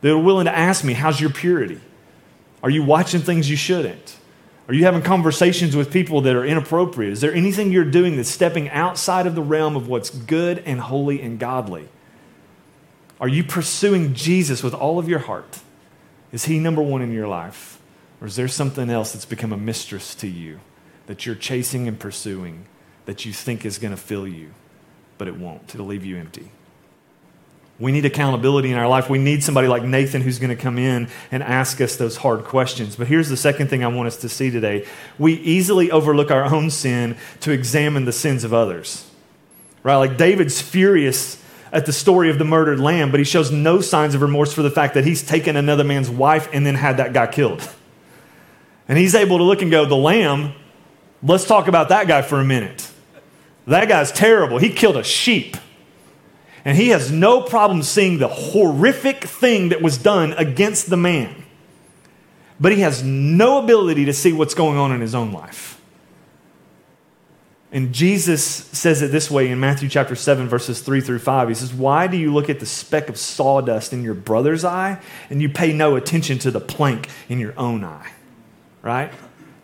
They're 0.00 0.18
willing 0.18 0.46
to 0.46 0.56
ask 0.56 0.84
me, 0.84 0.92
How's 0.94 1.20
your 1.20 1.30
purity? 1.30 1.80
Are 2.62 2.70
you 2.70 2.82
watching 2.82 3.20
things 3.20 3.50
you 3.50 3.56
shouldn't? 3.56 4.16
Are 4.68 4.74
you 4.74 4.84
having 4.84 5.02
conversations 5.02 5.74
with 5.74 5.92
people 5.92 6.20
that 6.22 6.36
are 6.36 6.44
inappropriate? 6.44 7.12
Is 7.12 7.20
there 7.20 7.34
anything 7.34 7.72
you're 7.72 7.84
doing 7.84 8.16
that's 8.16 8.28
stepping 8.28 8.70
outside 8.70 9.26
of 9.26 9.34
the 9.34 9.42
realm 9.42 9.76
of 9.76 9.88
what's 9.88 10.10
good 10.10 10.62
and 10.64 10.80
holy 10.80 11.20
and 11.20 11.38
godly? 11.38 11.88
Are 13.20 13.28
you 13.28 13.44
pursuing 13.44 14.14
Jesus 14.14 14.62
with 14.62 14.74
all 14.74 14.98
of 14.98 15.08
your 15.08 15.18
heart? 15.18 15.60
Is 16.32 16.46
He 16.46 16.58
number 16.58 16.82
one 16.82 17.02
in 17.02 17.12
your 17.12 17.28
life? 17.28 17.78
Or 18.20 18.26
is 18.26 18.36
there 18.36 18.48
something 18.48 18.88
else 18.88 19.12
that's 19.12 19.24
become 19.24 19.52
a 19.52 19.56
mistress 19.56 20.14
to 20.16 20.28
you 20.28 20.60
that 21.06 21.26
you're 21.26 21.34
chasing 21.34 21.88
and 21.88 21.98
pursuing 21.98 22.66
that 23.04 23.26
you 23.26 23.32
think 23.32 23.66
is 23.66 23.78
going 23.78 23.90
to 23.90 24.00
fill 24.00 24.28
you, 24.28 24.54
but 25.18 25.26
it 25.26 25.36
won't? 25.36 25.74
It'll 25.74 25.86
leave 25.86 26.04
you 26.04 26.16
empty. 26.16 26.52
We 27.80 27.90
need 27.90 28.04
accountability 28.04 28.70
in 28.70 28.78
our 28.78 28.86
life. 28.86 29.10
We 29.10 29.18
need 29.18 29.42
somebody 29.42 29.66
like 29.66 29.82
Nathan 29.82 30.22
who's 30.22 30.38
going 30.38 30.56
to 30.56 30.62
come 30.62 30.78
in 30.78 31.08
and 31.32 31.42
ask 31.42 31.80
us 31.80 31.96
those 31.96 32.18
hard 32.18 32.44
questions. 32.44 32.94
But 32.94 33.08
here's 33.08 33.28
the 33.28 33.36
second 33.36 33.68
thing 33.68 33.82
I 33.82 33.88
want 33.88 34.06
us 34.06 34.18
to 34.18 34.28
see 34.28 34.50
today 34.50 34.86
we 35.18 35.34
easily 35.34 35.90
overlook 35.90 36.30
our 36.30 36.44
own 36.44 36.70
sin 36.70 37.16
to 37.40 37.50
examine 37.50 38.04
the 38.04 38.12
sins 38.12 38.44
of 38.44 38.54
others. 38.54 39.10
Right? 39.82 39.96
Like 39.96 40.16
David's 40.16 40.62
furious 40.62 41.42
at 41.72 41.86
the 41.86 41.92
story 41.92 42.28
of 42.28 42.38
the 42.38 42.44
murdered 42.44 42.78
lamb, 42.78 43.10
but 43.10 43.18
he 43.18 43.24
shows 43.24 43.50
no 43.50 43.80
signs 43.80 44.14
of 44.14 44.20
remorse 44.20 44.52
for 44.52 44.62
the 44.62 44.70
fact 44.70 44.94
that 44.94 45.04
he's 45.04 45.22
taken 45.22 45.56
another 45.56 45.84
man's 45.84 46.10
wife 46.10 46.48
and 46.52 46.66
then 46.66 46.74
had 46.74 46.98
that 46.98 47.12
guy 47.12 47.26
killed. 47.26 47.68
And 48.88 48.98
he's 48.98 49.14
able 49.14 49.38
to 49.38 49.44
look 49.44 49.62
and 49.62 49.70
go, 49.70 49.86
The 49.86 49.96
lamb, 49.96 50.52
let's 51.22 51.46
talk 51.46 51.68
about 51.68 51.88
that 51.88 52.06
guy 52.06 52.20
for 52.22 52.38
a 52.38 52.44
minute. 52.44 52.90
That 53.66 53.88
guy's 53.88 54.12
terrible. 54.12 54.58
He 54.58 54.70
killed 54.70 54.96
a 54.96 55.04
sheep. 55.04 55.56
And 56.64 56.76
he 56.76 56.90
has 56.90 57.10
no 57.10 57.40
problem 57.40 57.82
seeing 57.82 58.18
the 58.18 58.28
horrific 58.28 59.24
thing 59.24 59.70
that 59.70 59.82
was 59.82 59.98
done 59.98 60.32
against 60.34 60.90
the 60.90 60.96
man. 60.96 61.44
But 62.60 62.72
he 62.72 62.80
has 62.82 63.02
no 63.02 63.58
ability 63.58 64.04
to 64.04 64.12
see 64.12 64.32
what's 64.32 64.54
going 64.54 64.78
on 64.78 64.92
in 64.92 65.00
his 65.00 65.14
own 65.14 65.32
life. 65.32 65.80
And 67.72 67.94
Jesus 67.94 68.44
says 68.44 69.00
it 69.00 69.10
this 69.10 69.30
way 69.30 69.48
in 69.48 69.58
Matthew 69.58 69.88
chapter 69.88 70.14
7, 70.14 70.46
verses 70.46 70.82
3 70.82 71.00
through 71.00 71.20
5. 71.20 71.48
He 71.48 71.54
says, 71.54 71.72
Why 71.72 72.06
do 72.06 72.18
you 72.18 72.32
look 72.32 72.50
at 72.50 72.60
the 72.60 72.66
speck 72.66 73.08
of 73.08 73.16
sawdust 73.16 73.94
in 73.94 74.02
your 74.02 74.12
brother's 74.12 74.62
eye 74.62 75.00
and 75.30 75.40
you 75.40 75.48
pay 75.48 75.72
no 75.72 75.96
attention 75.96 76.38
to 76.40 76.50
the 76.50 76.60
plank 76.60 77.08
in 77.30 77.40
your 77.40 77.58
own 77.58 77.82
eye? 77.82 78.12
Right? 78.82 79.10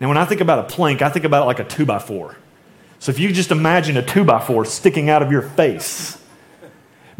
Now, 0.01 0.09
when 0.09 0.16
I 0.16 0.25
think 0.25 0.40
about 0.40 0.61
a 0.61 0.75
plank, 0.75 1.03
I 1.03 1.11
think 1.11 1.27
about 1.27 1.42
it 1.42 1.47
like 1.47 1.59
a 1.59 1.64
two 1.64 1.85
by 1.85 1.99
four. 1.99 2.37
So 2.99 3.11
if 3.11 3.18
you 3.18 3.31
just 3.31 3.51
imagine 3.51 3.99
a 3.99 4.03
two 4.03 4.25
by 4.25 4.40
four 4.40 4.64
sticking 4.64 5.11
out 5.11 5.23
of 5.23 5.31
your 5.31 5.42
face, 5.42 6.17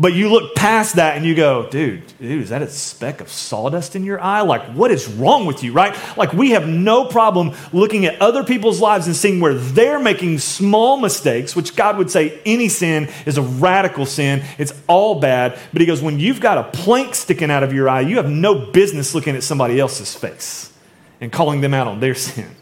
but 0.01 0.13
you 0.13 0.31
look 0.31 0.55
past 0.55 0.95
that 0.95 1.17
and 1.17 1.27
you 1.27 1.35
go, 1.35 1.69
dude, 1.69 2.07
dude, 2.19 2.43
is 2.43 2.51
that 2.51 2.63
a 2.63 2.69
speck 2.69 3.21
of 3.21 3.29
sawdust 3.29 3.97
in 3.97 4.05
your 4.05 4.21
eye? 4.21 4.43
Like, 4.43 4.63
what 4.73 4.93
is 4.93 5.09
wrong 5.09 5.45
with 5.45 5.65
you, 5.65 5.73
right? 5.73 5.97
Like, 6.17 6.33
we 6.33 6.51
have 6.51 6.69
no 6.69 7.07
problem 7.07 7.53
looking 7.73 8.07
at 8.07 8.23
other 8.23 8.45
people's 8.45 8.81
lives 8.81 9.09
and 9.09 9.17
seeing 9.17 9.41
where 9.41 9.55
they're 9.55 9.99
making 9.99 10.39
small 10.39 10.99
mistakes, 10.99 11.57
which 11.57 11.75
God 11.75 11.99
would 11.99 12.13
say 12.13 12.41
any 12.47 12.69
sin 12.69 13.09
is 13.27 13.39
a 13.39 13.43
radical 13.43 14.07
sin. 14.07 14.45
It's 14.57 14.73
all 14.87 15.19
bad. 15.19 15.59
But 15.73 15.81
He 15.81 15.87
goes, 15.87 16.01
when 16.01 16.21
you've 16.21 16.41
got 16.41 16.59
a 16.59 16.71
plank 16.79 17.17
sticking 17.17 17.51
out 17.51 17.65
of 17.65 17.73
your 17.73 17.89
eye, 17.89 18.03
you 18.03 18.19
have 18.19 18.31
no 18.31 18.55
business 18.67 19.17
looking 19.17 19.35
at 19.35 19.43
somebody 19.43 19.81
else's 19.81 20.15
face 20.15 20.73
and 21.21 21.33
calling 21.33 21.61
them 21.61 21.75
out 21.75 21.89
on 21.89 21.99
their 21.99 22.15
sin. 22.15 22.55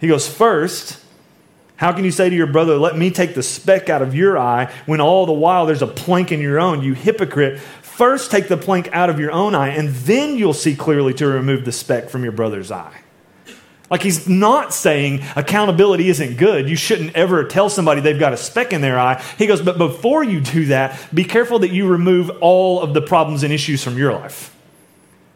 He 0.00 0.08
goes, 0.08 0.26
first, 0.26 1.01
how 1.82 1.92
can 1.92 2.04
you 2.04 2.12
say 2.12 2.30
to 2.30 2.36
your 2.36 2.46
brother, 2.46 2.78
Let 2.78 2.96
me 2.96 3.10
take 3.10 3.34
the 3.34 3.42
speck 3.42 3.88
out 3.88 4.02
of 4.02 4.14
your 4.14 4.38
eye, 4.38 4.72
when 4.86 5.00
all 5.00 5.26
the 5.26 5.32
while 5.32 5.66
there's 5.66 5.82
a 5.82 5.86
plank 5.88 6.30
in 6.30 6.40
your 6.40 6.60
own? 6.60 6.80
You 6.80 6.94
hypocrite. 6.94 7.58
First 7.58 8.30
take 8.30 8.46
the 8.46 8.56
plank 8.56 8.88
out 8.92 9.10
of 9.10 9.18
your 9.18 9.32
own 9.32 9.56
eye, 9.56 9.70
and 9.70 9.88
then 9.88 10.36
you'll 10.36 10.54
see 10.54 10.76
clearly 10.76 11.12
to 11.14 11.26
remove 11.26 11.64
the 11.64 11.72
speck 11.72 12.08
from 12.08 12.22
your 12.22 12.30
brother's 12.30 12.70
eye. 12.70 13.00
Like 13.90 14.00
he's 14.00 14.28
not 14.28 14.72
saying 14.72 15.24
accountability 15.34 16.08
isn't 16.08 16.36
good. 16.36 16.68
You 16.68 16.76
shouldn't 16.76 17.16
ever 17.16 17.42
tell 17.42 17.68
somebody 17.68 18.00
they've 18.00 18.16
got 18.16 18.32
a 18.32 18.36
speck 18.36 18.72
in 18.72 18.80
their 18.80 18.96
eye. 18.96 19.20
He 19.36 19.48
goes, 19.48 19.60
but 19.60 19.76
before 19.76 20.22
you 20.22 20.40
do 20.40 20.66
that, 20.66 20.96
be 21.12 21.24
careful 21.24 21.58
that 21.58 21.72
you 21.72 21.88
remove 21.88 22.30
all 22.40 22.80
of 22.80 22.94
the 22.94 23.02
problems 23.02 23.42
and 23.42 23.52
issues 23.52 23.82
from 23.82 23.98
your 23.98 24.12
life 24.12 24.54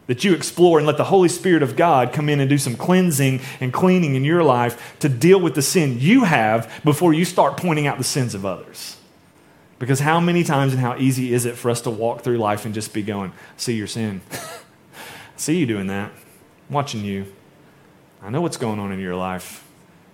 that 0.07 0.23
you 0.23 0.33
explore 0.33 0.79
and 0.79 0.87
let 0.87 0.97
the 0.97 1.03
Holy 1.05 1.29
Spirit 1.29 1.61
of 1.61 1.75
God 1.75 2.11
come 2.11 2.29
in 2.29 2.39
and 2.39 2.49
do 2.49 2.57
some 2.57 2.75
cleansing 2.75 3.41
and 3.59 3.71
cleaning 3.71 4.15
in 4.15 4.23
your 4.23 4.43
life 4.43 4.97
to 4.99 5.09
deal 5.09 5.39
with 5.39 5.53
the 5.53 5.61
sin 5.61 5.97
you 5.99 6.23
have 6.23 6.81
before 6.83 7.13
you 7.13 7.25
start 7.25 7.57
pointing 7.57 7.87
out 7.87 7.97
the 7.97 8.03
sins 8.03 8.33
of 8.33 8.45
others. 8.45 8.97
Because 9.79 9.99
how 9.99 10.19
many 10.19 10.43
times 10.43 10.73
and 10.73 10.81
how 10.81 10.97
easy 10.97 11.33
is 11.33 11.45
it 11.45 11.55
for 11.55 11.69
us 11.69 11.81
to 11.81 11.91
walk 11.91 12.21
through 12.21 12.37
life 12.37 12.65
and 12.65 12.73
just 12.73 12.93
be 12.93 13.03
going, 13.03 13.31
see 13.57 13.75
your 13.75 13.87
sin? 13.87 14.21
see 15.35 15.57
you 15.57 15.65
doing 15.65 15.87
that. 15.87 16.11
I'm 16.69 16.73
watching 16.73 17.03
you. 17.03 17.31
I 18.23 18.29
know 18.29 18.41
what's 18.41 18.57
going 18.57 18.79
on 18.79 18.91
in 18.91 18.99
your 18.99 19.15
life. 19.15 19.63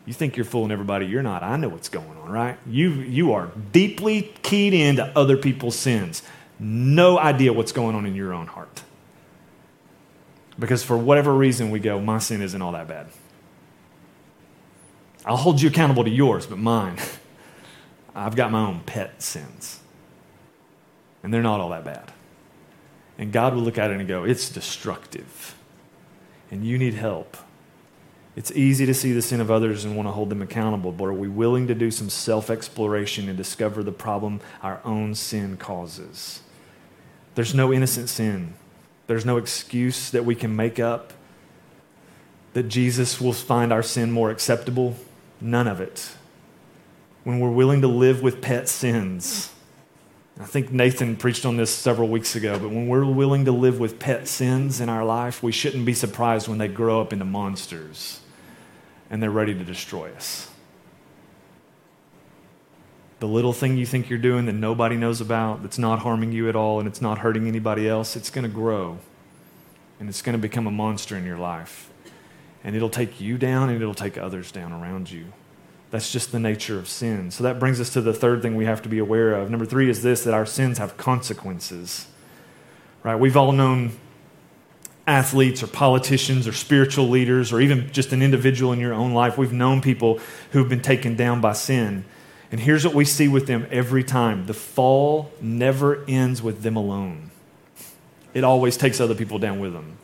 You 0.06 0.14
think 0.14 0.36
you're 0.36 0.46
fooling 0.46 0.72
everybody. 0.72 1.06
You're 1.06 1.24
not. 1.24 1.44
I 1.44 1.56
know 1.56 1.70
what's 1.70 1.88
going 1.88 2.18
on, 2.18 2.30
right? 2.30 2.58
You, 2.68 2.92
you 2.92 3.32
are 3.34 3.52
deeply 3.72 4.34
keyed 4.42 4.74
into 4.74 5.06
other 5.18 5.38
people's 5.38 5.78
sins. 5.78 6.24
No 6.60 7.18
idea 7.18 7.54
what's 7.54 7.72
going 7.72 7.96
on 7.96 8.06
in 8.06 8.16
your 8.16 8.34
own 8.34 8.48
heart. 8.48 8.84
Because 10.58 10.84
for 10.84 10.98
whatever 10.98 11.34
reason, 11.34 11.72
we 11.72 11.80
go, 11.80 12.00
my 12.00 12.20
sin 12.20 12.42
isn't 12.42 12.62
all 12.62 12.74
that 12.74 12.88
bad. 12.88 13.08
I'll 15.26 15.38
hold 15.38 15.62
you 15.62 15.70
accountable 15.70 16.04
to 16.04 16.10
yours, 16.10 16.46
but 16.46 16.58
mine, 16.58 16.98
I've 18.16 18.36
got 18.36 18.52
my 18.52 18.68
own 18.68 18.82
pet 18.82 19.22
sins. 19.22 19.80
And 21.24 21.34
they're 21.34 21.42
not 21.42 21.60
all 21.60 21.70
that 21.70 21.86
bad. 21.86 22.12
And 23.18 23.32
God 23.32 23.56
will 23.56 23.62
look 23.62 23.78
at 23.78 23.92
it 23.92 24.00
and 24.00 24.08
go, 24.08 24.24
it's 24.24 24.50
destructive. 24.50 25.56
And 26.52 26.66
you 26.66 26.78
need 26.78 26.94
help. 26.94 27.38
It's 28.36 28.52
easy 28.52 28.86
to 28.86 28.94
see 28.94 29.14
the 29.14 29.22
sin 29.22 29.40
of 29.40 29.52
others 29.52 29.86
and 29.86 29.96
want 29.96 30.08
to 30.08 30.12
hold 30.12 30.30
them 30.30 30.42
accountable, 30.42 30.92
but 30.92 31.06
are 31.06 31.14
we 31.14 31.28
willing 31.28 31.68
to 31.68 31.76
do 31.76 31.92
some 31.92 32.10
self 32.10 32.50
exploration 32.50 33.30
and 33.30 33.38
discover 33.38 33.84
the 33.84 33.92
problem 33.92 34.42
our 34.64 34.82
own 34.84 35.14
sin 35.14 35.56
causes? 35.58 36.42
There's 37.36 37.54
no 37.54 37.72
innocent 37.72 38.10
sin. 38.10 38.56
There's 39.08 39.26
no 39.26 39.38
excuse 39.38 40.12
that 40.12 40.26
we 40.26 40.36
can 40.36 40.56
make 40.56 40.80
up 40.80 41.14
that 42.54 42.64
Jesus 42.64 43.20
will 43.20 43.34
find 43.34 43.74
our 43.74 43.84
sin 43.84 44.12
more 44.12 44.30
acceptable. 44.30 44.96
None 45.42 45.68
of 45.68 45.82
it. 45.82 46.12
When 47.24 47.40
we're 47.40 47.50
willing 47.50 47.82
to 47.82 47.88
live 47.88 48.22
with 48.22 48.42
pet 48.42 48.70
sins, 48.70 49.52
I 50.40 50.46
think 50.46 50.72
Nathan 50.72 51.16
preached 51.16 51.46
on 51.46 51.58
this 51.58 51.70
several 51.70 52.10
weeks 52.10 52.36
ago, 52.36 52.58
but 52.58 52.70
when 52.70 52.88
we're 52.88 53.06
willing 53.06 53.46
to 53.46 53.52
live 53.52 53.80
with 53.80 54.00
pet 54.00 54.28
sins 54.28 54.82
in 54.82 54.90
our 54.90 55.06
life, 55.06 55.44
we 55.44 55.52
shouldn't 55.52 55.86
be 55.86 55.94
surprised 55.94 56.48
when 56.48 56.58
they 56.58 56.68
grow 56.68 57.02
up 57.02 57.14
into 57.14 57.26
monsters 57.26 58.20
and 59.10 59.22
they're 59.22 59.30
ready 59.30 59.54
to 59.54 59.64
destroy 59.64 60.12
us. 60.14 60.50
The 63.24 63.30
little 63.30 63.54
thing 63.54 63.78
you 63.78 63.86
think 63.86 64.10
you're 64.10 64.20
doing 64.20 64.48
that 64.48 64.52
nobody 64.52 64.98
knows 64.98 65.22
about, 65.22 65.62
that's 65.62 65.78
not 65.78 66.00
harming 66.00 66.34
you 66.34 66.50
at 66.50 66.58
all 66.58 66.80
and 66.80 66.90
it's 66.90 67.02
not 67.02 67.20
hurting 67.20 67.48
anybody 67.48 67.88
else, 67.88 68.18
it's 68.18 68.30
going 68.30 68.44
to 68.44 68.54
grow 68.54 68.98
and 69.98 70.10
it's 70.10 70.22
going 70.22 70.34
to 70.34 70.42
become 70.42 70.68
a 70.68 70.72
monster 70.72 71.16
in 71.16 71.26
your 71.26 71.38
life. 71.38 71.90
And 72.66 72.76
it'll 72.76 72.90
take 72.90 73.22
you 73.22 73.38
down 73.38 73.70
and 73.70 73.82
it'll 73.82 73.94
take 73.94 74.18
others 74.18 74.52
down 74.52 74.74
around 74.74 75.10
you. 75.10 75.28
That's 75.90 76.12
just 76.12 76.34
the 76.34 76.40
nature 76.40 76.78
of 76.78 76.90
sin. 76.90 77.32
So 77.32 77.46
that 77.46 77.60
brings 77.60 77.80
us 77.80 77.92
to 77.92 78.02
the 78.02 78.14
third 78.14 78.42
thing 78.42 78.58
we 78.58 78.66
have 78.66 78.82
to 78.82 78.90
be 78.90 79.00
aware 79.00 79.36
of. 79.36 79.50
Number 79.50 79.66
three 79.66 79.90
is 79.90 80.04
this 80.04 80.26
that 80.26 80.34
our 80.34 80.46
sins 80.46 80.78
have 80.78 80.98
consequences. 80.98 82.08
Right? 83.04 83.16
We've 83.16 83.38
all 83.38 83.54
known 83.54 83.94
athletes 85.08 85.64
or 85.64 85.68
politicians 85.68 86.46
or 86.46 86.52
spiritual 86.52 87.08
leaders 87.08 87.54
or 87.54 87.62
even 87.62 87.90
just 87.94 88.12
an 88.12 88.22
individual 88.22 88.74
in 88.74 88.82
your 88.82 88.94
own 88.94 89.14
life. 89.14 89.38
We've 89.38 89.54
known 89.54 89.80
people 89.80 90.20
who've 90.52 90.68
been 90.68 90.82
taken 90.82 91.16
down 91.16 91.40
by 91.40 91.54
sin. 91.54 92.04
And 92.54 92.62
here's 92.62 92.86
what 92.86 92.94
we 92.94 93.04
see 93.04 93.28
with 93.28 93.48
them 93.48 93.66
every 93.72 94.04
time 94.04 94.46
the 94.46 94.54
fall 94.54 95.32
never 95.42 96.06
ends 96.08 96.40
with 96.40 96.62
them 96.62 96.76
alone, 96.76 97.32
it 98.36 98.44
always 98.44 98.78
takes 98.78 99.02
other 99.02 99.16
people 99.16 99.40
down 99.40 99.58
with 99.58 99.74
them. 99.74 99.98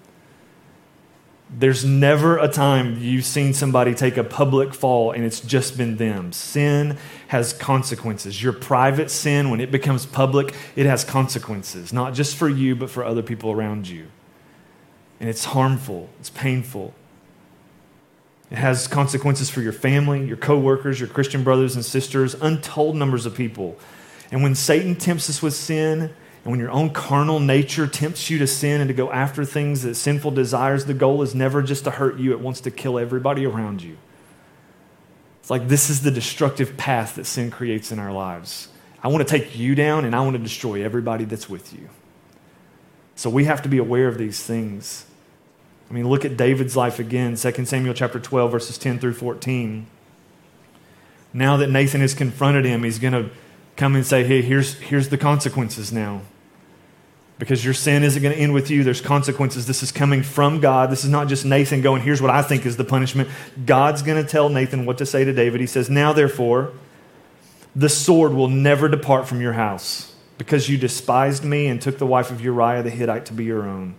There's 1.51 1.85
never 1.85 2.39
a 2.39 2.47
time 2.47 2.97
you've 2.99 3.25
seen 3.25 3.53
somebody 3.53 3.93
take 3.93 4.17
a 4.17 4.23
public 4.23 4.73
fall 4.73 5.11
and 5.11 5.23
it's 5.23 5.39
just 5.41 5.77
been 5.77 5.97
them. 5.97 6.31
Sin 6.31 6.97
has 7.27 7.53
consequences. 7.53 8.41
Your 8.41 8.53
private 8.53 9.11
sin, 9.11 9.51
when 9.51 9.61
it 9.61 9.69
becomes 9.69 10.07
public, 10.07 10.55
it 10.75 10.87
has 10.87 11.03
consequences, 11.03 11.93
not 11.93 12.15
just 12.15 12.35
for 12.35 12.49
you, 12.49 12.75
but 12.75 12.89
for 12.89 13.05
other 13.05 13.21
people 13.21 13.51
around 13.51 13.87
you. 13.87 14.07
And 15.19 15.29
it's 15.29 15.45
harmful, 15.45 16.09
it's 16.19 16.31
painful. 16.31 16.95
It 18.51 18.57
has 18.57 18.87
consequences 18.87 19.49
for 19.49 19.61
your 19.61 19.73
family, 19.73 20.25
your 20.25 20.37
coworkers, 20.37 20.99
your 20.99 21.09
Christian 21.09 21.43
brothers 21.43 21.75
and 21.75 21.85
sisters, 21.85 22.35
untold 22.35 22.95
numbers 22.95 23.25
of 23.25 23.35
people. 23.35 23.77
And 24.31 24.41
when 24.41 24.55
Satan 24.55 24.95
tempts 24.95 25.29
us 25.29 25.41
with 25.41 25.53
sin, 25.53 26.13
and 26.43 26.51
when 26.51 26.59
your 26.59 26.71
own 26.71 26.91
carnal 26.91 27.39
nature 27.39 27.85
tempts 27.85 28.29
you 28.29 28.39
to 28.39 28.47
sin 28.47 28.81
and 28.81 28.87
to 28.87 28.93
go 28.93 29.11
after 29.11 29.43
things 29.43 29.83
that 29.83 29.95
sinful 29.95 30.31
desires, 30.31 30.85
the 30.85 30.93
goal 30.93 31.21
is 31.21 31.35
never 31.35 31.61
just 31.61 31.83
to 31.83 31.91
hurt 31.91 32.17
you, 32.17 32.31
it 32.31 32.39
wants 32.39 32.61
to 32.61 32.71
kill 32.71 32.97
everybody 32.97 33.45
around 33.45 33.81
you. 33.81 33.97
It's 35.41 35.49
like 35.49 35.67
this 35.67 35.89
is 35.89 36.01
the 36.01 36.11
destructive 36.11 36.77
path 36.77 37.15
that 37.15 37.25
sin 37.25 37.51
creates 37.51 37.91
in 37.91 37.99
our 37.99 38.13
lives. 38.13 38.69
I 39.03 39.09
want 39.09 39.27
to 39.27 39.37
take 39.37 39.57
you 39.57 39.75
down 39.75 40.05
and 40.05 40.15
I 40.15 40.21
want 40.21 40.33
to 40.33 40.41
destroy 40.43 40.83
everybody 40.83 41.25
that's 41.25 41.49
with 41.49 41.73
you. 41.73 41.89
So 43.15 43.29
we 43.29 43.45
have 43.45 43.61
to 43.63 43.69
be 43.69 43.77
aware 43.77 44.07
of 44.07 44.17
these 44.17 44.41
things. 44.41 45.05
I 45.89 45.93
mean, 45.93 46.07
look 46.07 46.23
at 46.23 46.37
David's 46.37 46.75
life 46.77 46.99
again, 46.99 47.35
2 47.35 47.65
Samuel 47.65 47.93
chapter 47.93 48.19
12, 48.19 48.51
verses 48.51 48.77
10 48.77 48.99
through 48.99 49.13
14. 49.13 49.87
Now 51.33 51.57
that 51.57 51.69
Nathan 51.69 52.01
has 52.01 52.13
confronted 52.13 52.65
him, 52.65 52.83
he's 52.83 52.99
going 52.99 53.13
to 53.13 53.29
come 53.75 53.95
and 53.95 54.05
say, 54.05 54.23
hey, 54.23 54.41
here's, 54.41 54.75
here's 54.75 55.09
the 55.09 55.17
consequences 55.17 55.91
now. 55.91 56.21
Because 57.39 57.63
your 57.63 57.73
sin 57.73 58.03
isn't 58.03 58.21
going 58.21 58.35
to 58.35 58.41
end 58.41 58.53
with 58.53 58.69
you. 58.69 58.83
There's 58.83 58.99
consequences. 58.99 59.65
This 59.65 59.81
is 59.81 59.91
coming 59.91 60.23
from 60.23 60.59
God. 60.59 60.91
This 60.91 61.05
is 61.05 61.09
not 61.09 61.29
just 61.29 61.45
Nathan 61.45 61.81
going, 61.81 62.01
here's 62.01 62.21
what 62.21 62.31
I 62.31 62.41
think 62.41 62.65
is 62.65 62.75
the 62.75 62.83
punishment. 62.83 63.29
God's 63.65 64.01
going 64.01 64.21
to 64.21 64.29
tell 64.29 64.49
Nathan 64.49 64.85
what 64.85 64.97
to 64.97 65.05
say 65.05 65.23
to 65.23 65.31
David. 65.31 65.61
He 65.61 65.67
says, 65.67 65.89
Now 65.89 66.11
therefore, 66.11 66.73
the 67.75 67.89
sword 67.89 68.33
will 68.33 68.49
never 68.49 68.89
depart 68.89 69.27
from 69.27 69.41
your 69.41 69.53
house, 69.53 70.13
because 70.37 70.67
you 70.67 70.77
despised 70.77 71.45
me 71.45 71.67
and 71.67 71.81
took 71.81 71.97
the 71.97 72.05
wife 72.05 72.29
of 72.29 72.41
Uriah 72.41 72.83
the 72.83 72.89
Hittite 72.89 73.25
to 73.27 73.33
be 73.33 73.45
your 73.45 73.63
own. 73.63 73.95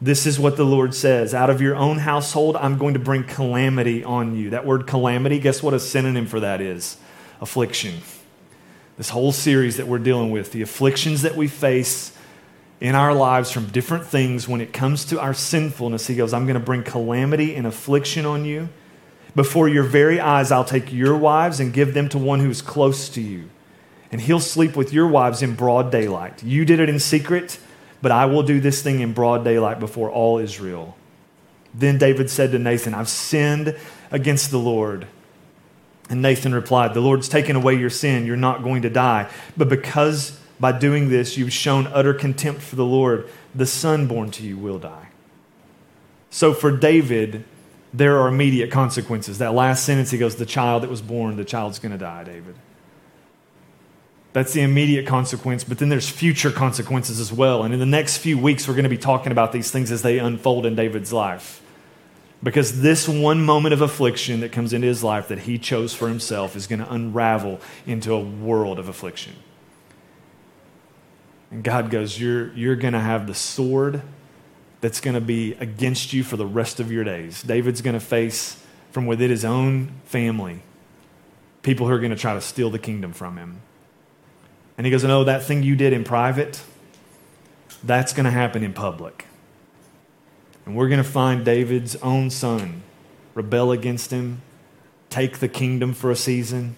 This 0.00 0.26
is 0.26 0.38
what 0.38 0.56
the 0.56 0.64
Lord 0.64 0.94
says 0.94 1.34
Out 1.34 1.50
of 1.50 1.60
your 1.60 1.76
own 1.76 1.98
household, 1.98 2.56
I'm 2.56 2.78
going 2.78 2.94
to 2.94 3.00
bring 3.00 3.24
calamity 3.24 4.04
on 4.04 4.36
you. 4.36 4.50
That 4.50 4.66
word 4.66 4.86
calamity, 4.86 5.38
guess 5.38 5.62
what 5.62 5.74
a 5.74 5.80
synonym 5.80 6.26
for 6.26 6.40
that 6.40 6.60
is? 6.60 6.98
Affliction 7.40 8.00
this 8.96 9.10
whole 9.10 9.32
series 9.32 9.76
that 9.76 9.86
we're 9.86 9.98
dealing 9.98 10.30
with, 10.30 10.52
the 10.52 10.62
afflictions 10.62 11.22
that 11.22 11.36
we 11.36 11.48
face 11.48 12.12
in 12.80 12.94
our 12.94 13.14
lives 13.14 13.50
from 13.50 13.66
different 13.66 14.06
things 14.06 14.48
when 14.48 14.60
it 14.60 14.72
comes 14.72 15.04
to 15.06 15.20
our 15.20 15.34
sinfulness. 15.34 16.06
He 16.06 16.16
goes, 16.16 16.32
I'm 16.32 16.44
going 16.44 16.58
to 16.58 16.64
bring 16.64 16.82
calamity 16.82 17.54
and 17.54 17.66
affliction 17.66 18.24
on 18.24 18.44
you. 18.44 18.68
Before 19.34 19.68
your 19.68 19.82
very 19.82 20.18
eyes, 20.18 20.50
I'll 20.50 20.64
take 20.64 20.92
your 20.92 21.16
wives 21.16 21.60
and 21.60 21.72
give 21.72 21.92
them 21.92 22.08
to 22.10 22.18
one 22.18 22.40
who's 22.40 22.62
close 22.62 23.08
to 23.10 23.20
you. 23.20 23.50
And 24.10 24.20
he'll 24.20 24.40
sleep 24.40 24.76
with 24.76 24.92
your 24.92 25.06
wives 25.06 25.42
in 25.42 25.54
broad 25.54 25.90
daylight. 25.92 26.42
You 26.42 26.64
did 26.64 26.80
it 26.80 26.88
in 26.88 26.98
secret, 26.98 27.58
but 28.06 28.12
I 28.12 28.26
will 28.26 28.44
do 28.44 28.60
this 28.60 28.82
thing 28.82 29.00
in 29.00 29.14
broad 29.14 29.42
daylight 29.42 29.80
before 29.80 30.12
all 30.12 30.38
Israel. 30.38 30.96
Then 31.74 31.98
David 31.98 32.30
said 32.30 32.52
to 32.52 32.58
Nathan, 32.60 32.94
I've 32.94 33.08
sinned 33.08 33.76
against 34.12 34.52
the 34.52 34.60
Lord. 34.60 35.08
And 36.08 36.22
Nathan 36.22 36.54
replied, 36.54 36.94
The 36.94 37.00
Lord's 37.00 37.28
taken 37.28 37.56
away 37.56 37.74
your 37.74 37.90
sin. 37.90 38.24
You're 38.24 38.36
not 38.36 38.62
going 38.62 38.82
to 38.82 38.90
die. 38.90 39.28
But 39.56 39.68
because 39.68 40.38
by 40.60 40.70
doing 40.70 41.08
this 41.08 41.36
you've 41.36 41.52
shown 41.52 41.88
utter 41.88 42.14
contempt 42.14 42.62
for 42.62 42.76
the 42.76 42.84
Lord, 42.84 43.28
the 43.56 43.66
son 43.66 44.06
born 44.06 44.30
to 44.30 44.44
you 44.44 44.56
will 44.56 44.78
die. 44.78 45.08
So 46.30 46.54
for 46.54 46.70
David, 46.70 47.42
there 47.92 48.20
are 48.20 48.28
immediate 48.28 48.70
consequences. 48.70 49.38
That 49.38 49.52
last 49.52 49.84
sentence, 49.84 50.12
he 50.12 50.18
goes, 50.18 50.36
The 50.36 50.46
child 50.46 50.84
that 50.84 50.90
was 50.90 51.02
born, 51.02 51.38
the 51.38 51.44
child's 51.44 51.80
going 51.80 51.90
to 51.90 51.98
die, 51.98 52.22
David. 52.22 52.54
That's 54.36 54.52
the 54.52 54.60
immediate 54.60 55.06
consequence, 55.06 55.64
but 55.64 55.78
then 55.78 55.88
there's 55.88 56.10
future 56.10 56.50
consequences 56.50 57.20
as 57.20 57.32
well. 57.32 57.62
And 57.62 57.72
in 57.72 57.80
the 57.80 57.86
next 57.86 58.18
few 58.18 58.36
weeks, 58.36 58.68
we're 58.68 58.74
going 58.74 58.82
to 58.82 58.90
be 58.90 58.98
talking 58.98 59.32
about 59.32 59.50
these 59.50 59.70
things 59.70 59.90
as 59.90 60.02
they 60.02 60.18
unfold 60.18 60.66
in 60.66 60.76
David's 60.76 61.10
life. 61.10 61.62
Because 62.42 62.82
this 62.82 63.08
one 63.08 63.46
moment 63.46 63.72
of 63.72 63.80
affliction 63.80 64.40
that 64.40 64.52
comes 64.52 64.74
into 64.74 64.88
his 64.88 65.02
life 65.02 65.28
that 65.28 65.38
he 65.38 65.56
chose 65.56 65.94
for 65.94 66.06
himself 66.06 66.54
is 66.54 66.66
going 66.66 66.80
to 66.80 66.92
unravel 66.92 67.62
into 67.86 68.12
a 68.12 68.20
world 68.20 68.78
of 68.78 68.90
affliction. 68.90 69.32
And 71.50 71.64
God 71.64 71.88
goes, 71.88 72.20
You're, 72.20 72.52
you're 72.52 72.76
going 72.76 72.92
to 72.92 73.00
have 73.00 73.26
the 73.26 73.34
sword 73.34 74.02
that's 74.82 75.00
going 75.00 75.14
to 75.14 75.20
be 75.22 75.54
against 75.54 76.12
you 76.12 76.22
for 76.22 76.36
the 76.36 76.44
rest 76.44 76.78
of 76.78 76.92
your 76.92 77.04
days. 77.04 77.42
David's 77.42 77.80
going 77.80 77.98
to 77.98 78.00
face 78.00 78.62
from 78.90 79.06
within 79.06 79.30
his 79.30 79.46
own 79.46 79.92
family 80.04 80.60
people 81.62 81.86
who 81.86 81.94
are 81.94 82.00
going 82.00 82.10
to 82.10 82.18
try 82.18 82.34
to 82.34 82.42
steal 82.42 82.68
the 82.68 82.78
kingdom 82.78 83.14
from 83.14 83.38
him. 83.38 83.62
And 84.76 84.86
he 84.86 84.90
goes, 84.90 85.04
No, 85.04 85.24
that 85.24 85.42
thing 85.42 85.62
you 85.62 85.76
did 85.76 85.92
in 85.92 86.04
private, 86.04 86.62
that's 87.82 88.12
going 88.12 88.24
to 88.24 88.30
happen 88.30 88.62
in 88.62 88.72
public. 88.72 89.26
And 90.64 90.76
we're 90.76 90.88
going 90.88 91.02
to 91.02 91.08
find 91.08 91.44
David's 91.44 91.96
own 91.96 92.30
son 92.30 92.82
rebel 93.34 93.70
against 93.70 94.10
him, 94.10 94.40
take 95.10 95.38
the 95.38 95.48
kingdom 95.48 95.92
for 95.92 96.10
a 96.10 96.16
season, 96.16 96.76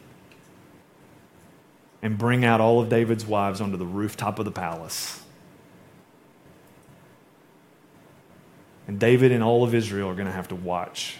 and 2.02 2.18
bring 2.18 2.44
out 2.44 2.61
all 2.61 2.80
of 2.80 2.88
David's 2.88 3.24
wives 3.24 3.61
onto 3.61 3.76
the 3.76 3.87
rooftop 3.87 4.38
of 4.38 4.44
the 4.44 4.52
palace. 4.52 5.22
And 8.87 8.98
David 8.98 9.32
and 9.32 9.42
all 9.42 9.64
of 9.64 9.74
Israel 9.74 10.08
are 10.08 10.14
going 10.14 10.26
to 10.26 10.32
have 10.32 10.48
to 10.48 10.54
watch 10.54 11.16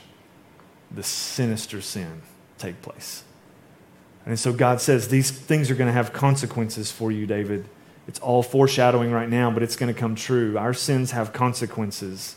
the 0.91 1.03
sinister 1.03 1.81
sin 1.81 2.23
take 2.57 2.81
place. 2.83 3.23
And 4.29 4.39
so 4.39 4.53
God 4.53 4.83
says 4.83 5.09
these 5.09 5.31
things 5.31 5.71
are 5.71 5.75
going 5.75 5.89
to 5.89 5.93
have 5.93 6.13
consequences 6.13 6.93
for 6.93 7.11
you, 7.11 7.27
David. 7.27 7.65
It's 8.07 8.21
all 8.21 8.43
foreshadowing 8.43 9.11
right 9.11 9.29
now, 9.29 9.51
but 9.51 9.63
it's 9.63 9.75
going 9.75 9.93
to 9.93 9.99
come 9.99 10.15
true. 10.15 10.59
Our 10.59 10.75
sins 10.75 11.13
have 11.13 11.33
consequences. 11.33 12.37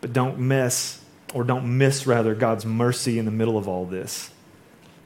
But 0.00 0.12
don't 0.12 0.38
miss, 0.38 1.00
or 1.34 1.42
don't 1.42 1.78
miss 1.78 2.06
rather, 2.06 2.32
God's 2.36 2.64
mercy 2.64 3.18
in 3.18 3.24
the 3.24 3.32
middle 3.32 3.58
of 3.58 3.66
all 3.66 3.86
this. 3.86 4.30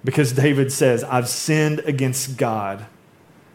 Because 0.04 0.33
David 0.33 0.70
says, 0.72 1.02
I've 1.04 1.26
sinned 1.26 1.80
against 1.80 2.37
God. 2.37 2.85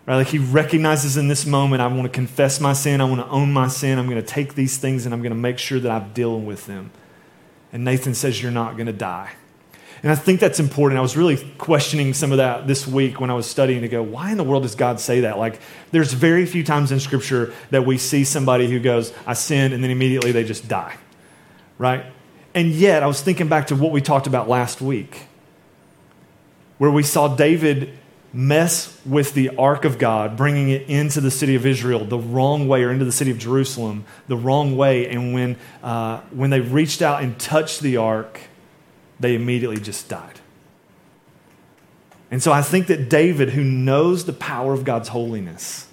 Right? 0.08 0.16
Like 0.16 0.28
he 0.28 0.40
recognizes 0.40 1.18
in 1.18 1.28
this 1.28 1.46
moment, 1.46 1.84
I 1.84 1.88
want 1.88 2.04
to 2.04 2.10
confess 2.10 2.60
my 2.60 2.74
sin, 2.74 3.00
I 3.00 3.06
want 3.06 3.22
to 3.22 3.28
own 3.28 3.54
my 3.54 3.68
sin, 3.68 4.00
I'm 4.00 4.10
going 4.10 4.22
to 4.22 4.28
take 4.28 4.56
these 4.56 4.78
things 4.78 5.06
and 5.06 5.14
I'm 5.14 5.22
going 5.22 5.32
to 5.32 5.38
make 5.38 5.60
sure 5.60 5.80
that 5.80 5.92
I'm 5.92 6.14
dealing 6.14 6.48
with 6.48 6.66
them. 6.66 6.90
And 7.72 7.84
Nathan 7.84 8.16
says, 8.16 8.42
You're 8.42 8.52
not 8.52 8.74
going 8.74 8.88
to 8.88 8.94
die. 8.94 9.34
And 10.06 10.12
I 10.12 10.16
think 10.16 10.40
that's 10.40 10.60
important. 10.60 11.00
I 11.00 11.02
was 11.02 11.18
really 11.18 11.38
questioning 11.58 12.14
some 12.14 12.32
of 12.32 12.38
that 12.38 12.68
this 12.68 12.86
week 12.86 13.20
when 13.20 13.32
I 13.32 13.34
was 13.34 13.48
studying 13.48 13.82
to 13.82 13.88
go, 13.88 14.04
why 14.04 14.30
in 14.30 14.38
the 14.38 14.44
world 14.44 14.62
does 14.62 14.76
God 14.76 15.00
say 15.00 15.22
that? 15.22 15.40
Like, 15.40 15.60
there's 15.90 16.14
very 16.14 16.46
few 16.46 16.64
times 16.64 16.92
in 16.92 17.00
Scripture 17.00 17.56
that 17.72 17.88
we 17.88 17.98
see 17.98 18.24
somebody 18.24 18.70
who 18.70 18.80
goes, 18.80 19.12
I 19.26 19.34
sinned, 19.34 19.74
and 19.74 19.84
then 19.84 19.90
immediately 19.90 20.32
they 20.32 20.44
just 20.44 20.68
die, 20.68 20.96
right? 21.80 22.06
And 22.54 22.70
yet, 22.70 23.02
I 23.02 23.08
was 23.08 23.20
thinking 23.20 23.48
back 23.48 23.66
to 23.68 23.76
what 23.76 23.92
we 23.92 24.00
talked 24.00 24.28
about 24.28 24.48
last 24.48 24.80
week, 24.80 25.24
where 26.78 26.92
we 26.92 27.02
saw 27.02 27.36
David 27.36 27.98
mess 28.32 29.02
with 29.08 29.34
the 29.34 29.58
ark 29.58 29.86
of 29.86 29.98
God, 29.98 30.38
bringing 30.38 30.70
it 30.70 30.84
into 30.84 31.20
the 31.20 31.32
city 31.32 31.56
of 31.56 31.66
Israel 31.66 32.06
the 32.06 32.20
wrong 32.20 32.68
way, 32.68 32.84
or 32.84 32.92
into 32.92 33.06
the 33.06 33.12
city 33.12 33.32
of 33.32 33.40
Jerusalem 33.40 34.06
the 34.28 34.38
wrong 34.38 34.78
way. 34.78 35.10
And 35.10 35.34
when, 35.34 35.58
uh, 35.82 36.20
when 36.30 36.52
they 36.52 36.62
reached 36.62 37.02
out 37.02 37.24
and 37.24 37.40
touched 37.40 37.82
the 37.82 37.98
ark, 37.98 38.40
they 39.20 39.36
immediately 39.36 39.80
just 39.80 40.10
died. 40.10 40.40
And 42.32 42.42
so 42.42 42.52
I 42.52 42.62
think 42.62 42.88
that 42.88 43.10
David, 43.10 43.50
who 43.52 43.64
knows 43.64 44.26
the 44.26 44.34
power 44.34 44.74
of 44.74 44.84
God's 44.84 45.10
holiness 45.10 45.88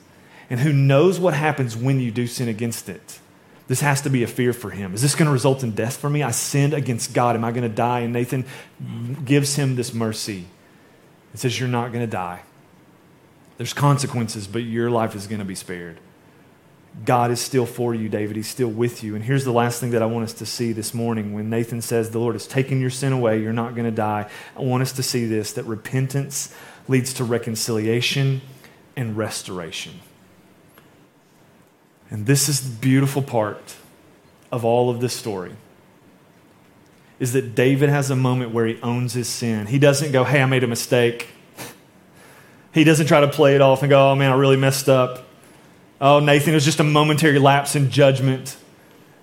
and 0.50 0.60
who 0.60 0.72
knows 0.72 1.20
what 1.20 1.34
happens 1.34 1.76
when 1.76 2.00
you 2.00 2.10
do 2.10 2.26
sin 2.26 2.48
against 2.48 2.88
it, 2.88 3.20
this 3.68 3.80
has 3.80 4.02
to 4.02 4.10
be 4.10 4.22
a 4.22 4.26
fear 4.26 4.52
for 4.52 4.70
him. 4.70 4.92
Is 4.92 5.02
this 5.02 5.14
going 5.14 5.26
to 5.26 5.32
result 5.32 5.62
in 5.62 5.72
death 5.72 5.96
for 5.96 6.10
me? 6.10 6.22
I 6.22 6.30
sinned 6.30 6.74
against 6.74 7.14
God. 7.14 7.36
Am 7.36 7.44
I 7.44 7.52
going 7.52 7.62
to 7.62 7.74
die? 7.74 8.00
And 8.00 8.12
Nathan 8.12 8.44
gives 9.24 9.54
him 9.54 9.76
this 9.76 9.94
mercy 9.94 10.46
and 11.30 11.40
says, 11.40 11.58
You're 11.58 11.68
not 11.68 11.92
going 11.92 12.04
to 12.04 12.10
die. 12.10 12.42
There's 13.56 13.72
consequences, 13.72 14.46
but 14.46 14.60
your 14.60 14.90
life 14.90 15.14
is 15.14 15.26
going 15.26 15.38
to 15.38 15.44
be 15.44 15.54
spared. 15.54 15.98
God 17.04 17.30
is 17.30 17.40
still 17.40 17.66
for 17.66 17.94
you, 17.94 18.08
David. 18.08 18.36
He's 18.36 18.48
still 18.48 18.68
with 18.68 19.02
you. 19.02 19.14
And 19.14 19.24
here's 19.24 19.44
the 19.44 19.52
last 19.52 19.80
thing 19.80 19.90
that 19.90 20.02
I 20.02 20.06
want 20.06 20.24
us 20.24 20.34
to 20.34 20.46
see 20.46 20.72
this 20.72 20.92
morning 20.92 21.32
when 21.32 21.48
Nathan 21.50 21.80
says, 21.80 22.10
The 22.10 22.18
Lord 22.18 22.34
has 22.34 22.46
taken 22.46 22.80
your 22.80 22.90
sin 22.90 23.12
away, 23.12 23.40
you're 23.40 23.52
not 23.52 23.74
going 23.74 23.86
to 23.86 23.90
die. 23.90 24.28
I 24.56 24.60
want 24.60 24.82
us 24.82 24.92
to 24.92 25.02
see 25.02 25.26
this 25.26 25.52
that 25.54 25.64
repentance 25.64 26.54
leads 26.88 27.14
to 27.14 27.24
reconciliation 27.24 28.42
and 28.94 29.16
restoration. 29.16 30.00
And 32.10 32.26
this 32.26 32.48
is 32.48 32.68
the 32.68 32.76
beautiful 32.76 33.22
part 33.22 33.74
of 34.52 34.64
all 34.64 34.90
of 34.90 35.00
this 35.00 35.14
story 35.14 35.52
is 37.18 37.32
that 37.32 37.54
David 37.54 37.88
has 37.88 38.10
a 38.10 38.16
moment 38.16 38.52
where 38.52 38.66
he 38.66 38.80
owns 38.82 39.14
his 39.14 39.28
sin. 39.28 39.66
He 39.66 39.78
doesn't 39.78 40.12
go, 40.12 40.24
Hey, 40.24 40.42
I 40.42 40.46
made 40.46 40.64
a 40.64 40.68
mistake. 40.68 41.28
He 42.74 42.84
doesn't 42.84 43.06
try 43.06 43.20
to 43.20 43.28
play 43.28 43.54
it 43.54 43.60
off 43.60 43.82
and 43.82 43.90
go, 43.90 44.10
Oh 44.10 44.14
man, 44.14 44.32
I 44.32 44.34
really 44.34 44.56
messed 44.56 44.88
up. 44.88 45.26
Oh, 46.04 46.18
Nathan, 46.18 46.52
it 46.52 46.56
was 46.56 46.64
just 46.64 46.80
a 46.80 46.84
momentary 46.84 47.38
lapse 47.38 47.76
in 47.76 47.88
judgment. 47.88 48.56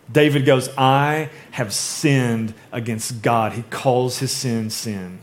David 0.09 0.45
goes, 0.45 0.69
I 0.77 1.29
have 1.51 1.73
sinned 1.73 2.53
against 2.71 3.21
God. 3.21 3.51
He 3.51 3.63
calls 3.63 4.19
his 4.19 4.31
sin 4.31 4.69
sin. 4.69 5.19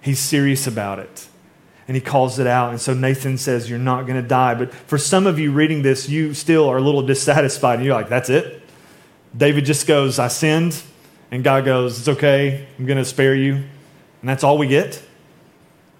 He's 0.00 0.20
serious 0.20 0.68
about 0.68 1.00
it. 1.00 1.26
And 1.88 1.96
he 1.96 2.00
calls 2.00 2.38
it 2.38 2.46
out. 2.46 2.70
And 2.70 2.80
so 2.80 2.94
Nathan 2.94 3.36
says, 3.36 3.68
You're 3.68 3.80
not 3.80 4.06
going 4.06 4.22
to 4.22 4.26
die. 4.26 4.54
But 4.54 4.72
for 4.72 4.96
some 4.96 5.26
of 5.26 5.40
you 5.40 5.50
reading 5.50 5.82
this, 5.82 6.08
you 6.08 6.34
still 6.34 6.68
are 6.68 6.76
a 6.76 6.80
little 6.80 7.02
dissatisfied. 7.02 7.80
And 7.80 7.84
you're 7.84 7.94
like, 7.94 8.08
That's 8.08 8.30
it? 8.30 8.62
David 9.36 9.64
just 9.64 9.88
goes, 9.88 10.20
I 10.20 10.28
sinned. 10.28 10.80
And 11.32 11.42
God 11.42 11.64
goes, 11.64 11.98
It's 11.98 12.08
okay. 12.08 12.64
I'm 12.78 12.86
going 12.86 12.98
to 12.98 13.04
spare 13.04 13.34
you. 13.34 13.54
And 13.54 14.28
that's 14.28 14.44
all 14.44 14.56
we 14.56 14.68
get? 14.68 15.02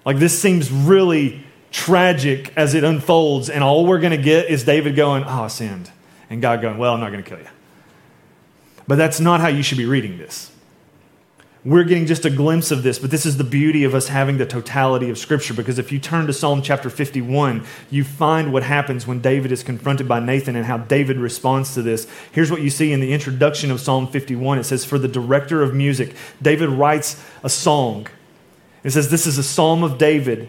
Like, 0.05 0.17
this 0.17 0.41
seems 0.41 0.71
really 0.71 1.45
tragic 1.71 2.53
as 2.55 2.73
it 2.73 2.83
unfolds, 2.83 3.49
and 3.49 3.63
all 3.63 3.85
we're 3.85 3.99
going 3.99 4.15
to 4.15 4.21
get 4.21 4.49
is 4.49 4.63
David 4.63 4.95
going, 4.95 5.23
Oh, 5.23 5.43
I 5.43 5.47
sinned. 5.47 5.91
And 6.29 6.41
God 6.41 6.61
going, 6.61 6.77
Well, 6.77 6.93
I'm 6.93 6.99
not 6.99 7.11
going 7.11 7.23
to 7.23 7.29
kill 7.29 7.39
you. 7.39 7.47
But 8.87 8.97
that's 8.97 9.19
not 9.19 9.41
how 9.41 9.47
you 9.47 9.63
should 9.63 9.77
be 9.77 9.85
reading 9.85 10.17
this. 10.17 10.51
We're 11.65 11.83
getting 11.83 12.05
just 12.05 12.23
a 12.23 12.29
glimpse 12.29 12.71
of 12.71 12.83
this, 12.83 12.97
but 12.97 13.11
this 13.11 13.25
is 13.25 13.35
the 13.35 13.43
beauty 13.43 13.83
of 13.83 13.93
us 13.93 14.07
having 14.07 14.37
the 14.37 14.45
totality 14.45 15.09
of 15.09 15.17
Scripture. 15.17 15.53
Because 15.53 15.77
if 15.77 15.91
you 15.91 15.99
turn 15.99 16.25
to 16.27 16.31
Psalm 16.31 16.61
chapter 16.61 16.89
51, 16.89 17.65
you 17.89 18.05
find 18.05 18.53
what 18.53 18.63
happens 18.63 19.05
when 19.05 19.19
David 19.19 19.51
is 19.51 19.63
confronted 19.63 20.07
by 20.07 20.21
Nathan 20.21 20.55
and 20.55 20.65
how 20.65 20.77
David 20.77 21.17
responds 21.17 21.73
to 21.73 21.81
this. 21.81 22.07
Here's 22.31 22.49
what 22.49 22.61
you 22.61 22.69
see 22.69 22.93
in 22.93 23.01
the 23.01 23.11
introduction 23.11 23.69
of 23.69 23.81
Psalm 23.81 24.07
51 24.07 24.59
it 24.59 24.63
says, 24.63 24.85
For 24.85 24.97
the 24.97 25.09
director 25.09 25.61
of 25.61 25.73
music, 25.73 26.15
David 26.41 26.69
writes 26.69 27.21
a 27.43 27.49
song. 27.49 28.07
It 28.85 28.91
says, 28.91 29.09
This 29.11 29.27
is 29.27 29.37
a 29.37 29.43
psalm 29.43 29.83
of 29.83 29.97
David 29.97 30.47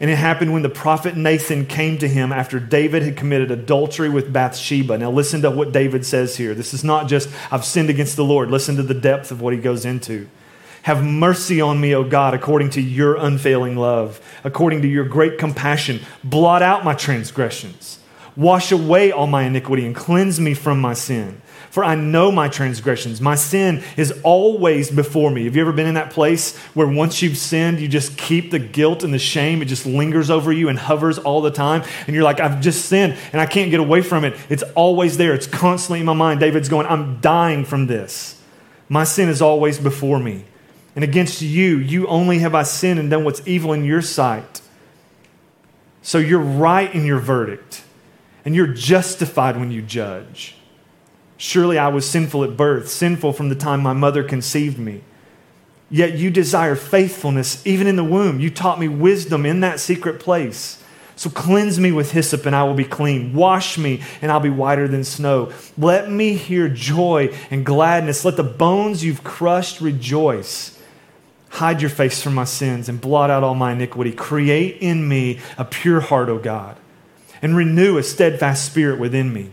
and 0.00 0.10
it 0.10 0.16
happened 0.16 0.54
when 0.54 0.62
the 0.62 0.70
prophet 0.70 1.14
Nathan 1.14 1.66
came 1.66 1.98
to 1.98 2.08
him 2.08 2.32
after 2.32 2.58
David 2.58 3.02
had 3.02 3.18
committed 3.18 3.50
adultery 3.50 4.08
with 4.08 4.32
Bathsheba. 4.32 4.96
Now, 4.96 5.10
listen 5.10 5.42
to 5.42 5.50
what 5.50 5.72
David 5.72 6.06
says 6.06 6.38
here. 6.38 6.54
This 6.54 6.72
is 6.72 6.82
not 6.82 7.06
just, 7.06 7.28
I've 7.50 7.66
sinned 7.66 7.90
against 7.90 8.16
the 8.16 8.24
Lord. 8.24 8.50
Listen 8.50 8.76
to 8.76 8.82
the 8.82 8.94
depth 8.94 9.30
of 9.30 9.42
what 9.42 9.52
he 9.52 9.60
goes 9.60 9.84
into. 9.84 10.26
Have 10.84 11.04
mercy 11.04 11.60
on 11.60 11.78
me, 11.78 11.94
O 11.94 12.02
God, 12.02 12.32
according 12.32 12.70
to 12.70 12.80
your 12.80 13.16
unfailing 13.16 13.76
love, 13.76 14.22
according 14.42 14.80
to 14.80 14.88
your 14.88 15.04
great 15.04 15.36
compassion. 15.36 16.00
Blot 16.24 16.62
out 16.62 16.82
my 16.82 16.94
transgressions. 16.94 17.98
Wash 18.36 18.72
away 18.72 19.12
all 19.12 19.26
my 19.26 19.42
iniquity 19.42 19.84
and 19.84 19.94
cleanse 19.94 20.40
me 20.40 20.54
from 20.54 20.80
my 20.80 20.94
sin. 20.94 21.42
For 21.70 21.84
I 21.84 21.94
know 21.94 22.32
my 22.32 22.48
transgressions. 22.48 23.20
My 23.20 23.36
sin 23.36 23.84
is 23.96 24.12
always 24.24 24.90
before 24.90 25.30
me. 25.30 25.44
Have 25.44 25.54
you 25.54 25.62
ever 25.62 25.72
been 25.72 25.86
in 25.86 25.94
that 25.94 26.10
place 26.10 26.56
where 26.74 26.88
once 26.88 27.22
you've 27.22 27.36
sinned, 27.36 27.78
you 27.78 27.86
just 27.86 28.18
keep 28.18 28.50
the 28.50 28.58
guilt 28.58 29.04
and 29.04 29.14
the 29.14 29.20
shame? 29.20 29.62
It 29.62 29.66
just 29.66 29.86
lingers 29.86 30.30
over 30.30 30.52
you 30.52 30.68
and 30.68 30.76
hovers 30.76 31.16
all 31.18 31.40
the 31.40 31.52
time. 31.52 31.84
And 32.06 32.14
you're 32.14 32.24
like, 32.24 32.40
I've 32.40 32.60
just 32.60 32.86
sinned 32.86 33.16
and 33.32 33.40
I 33.40 33.46
can't 33.46 33.70
get 33.70 33.78
away 33.78 34.02
from 34.02 34.24
it. 34.24 34.36
It's 34.48 34.64
always 34.74 35.16
there, 35.16 35.32
it's 35.32 35.46
constantly 35.46 36.00
in 36.00 36.06
my 36.06 36.12
mind. 36.12 36.40
David's 36.40 36.68
going, 36.68 36.88
I'm 36.88 37.20
dying 37.20 37.64
from 37.64 37.86
this. 37.86 38.42
My 38.88 39.04
sin 39.04 39.28
is 39.28 39.40
always 39.40 39.78
before 39.78 40.18
me. 40.18 40.44
And 40.96 41.04
against 41.04 41.40
you, 41.40 41.78
you 41.78 42.08
only 42.08 42.40
have 42.40 42.54
I 42.54 42.64
sinned 42.64 42.98
and 42.98 43.08
done 43.08 43.22
what's 43.22 43.46
evil 43.46 43.72
in 43.72 43.84
your 43.84 44.02
sight. 44.02 44.60
So 46.02 46.18
you're 46.18 46.40
right 46.40 46.92
in 46.92 47.04
your 47.04 47.20
verdict, 47.20 47.84
and 48.44 48.56
you're 48.56 48.66
justified 48.66 49.56
when 49.56 49.70
you 49.70 49.82
judge. 49.82 50.56
Surely 51.42 51.78
I 51.78 51.88
was 51.88 52.06
sinful 52.06 52.44
at 52.44 52.54
birth, 52.54 52.90
sinful 52.90 53.32
from 53.32 53.48
the 53.48 53.54
time 53.54 53.80
my 53.80 53.94
mother 53.94 54.22
conceived 54.22 54.78
me. 54.78 55.00
Yet 55.88 56.18
you 56.18 56.28
desire 56.28 56.76
faithfulness 56.76 57.66
even 57.66 57.86
in 57.86 57.96
the 57.96 58.04
womb. 58.04 58.40
You 58.40 58.50
taught 58.50 58.78
me 58.78 58.88
wisdom 58.88 59.46
in 59.46 59.60
that 59.60 59.80
secret 59.80 60.20
place. 60.20 60.82
So 61.16 61.30
cleanse 61.30 61.80
me 61.80 61.92
with 61.92 62.12
hyssop 62.12 62.44
and 62.44 62.54
I 62.54 62.64
will 62.64 62.74
be 62.74 62.84
clean. 62.84 63.32
Wash 63.32 63.78
me 63.78 64.02
and 64.20 64.30
I'll 64.30 64.38
be 64.38 64.50
whiter 64.50 64.86
than 64.86 65.02
snow. 65.02 65.50
Let 65.78 66.10
me 66.10 66.34
hear 66.34 66.68
joy 66.68 67.34
and 67.50 67.64
gladness. 67.64 68.22
Let 68.22 68.36
the 68.36 68.44
bones 68.44 69.02
you've 69.02 69.24
crushed 69.24 69.80
rejoice. 69.80 70.78
Hide 71.48 71.80
your 71.80 71.88
face 71.88 72.22
from 72.22 72.34
my 72.34 72.44
sins 72.44 72.86
and 72.86 73.00
blot 73.00 73.30
out 73.30 73.42
all 73.42 73.54
my 73.54 73.72
iniquity. 73.72 74.12
Create 74.12 74.76
in 74.82 75.08
me 75.08 75.40
a 75.56 75.64
pure 75.64 76.00
heart, 76.00 76.28
O 76.28 76.36
God, 76.36 76.76
and 77.40 77.56
renew 77.56 77.96
a 77.96 78.02
steadfast 78.02 78.66
spirit 78.66 79.00
within 79.00 79.32
me. 79.32 79.52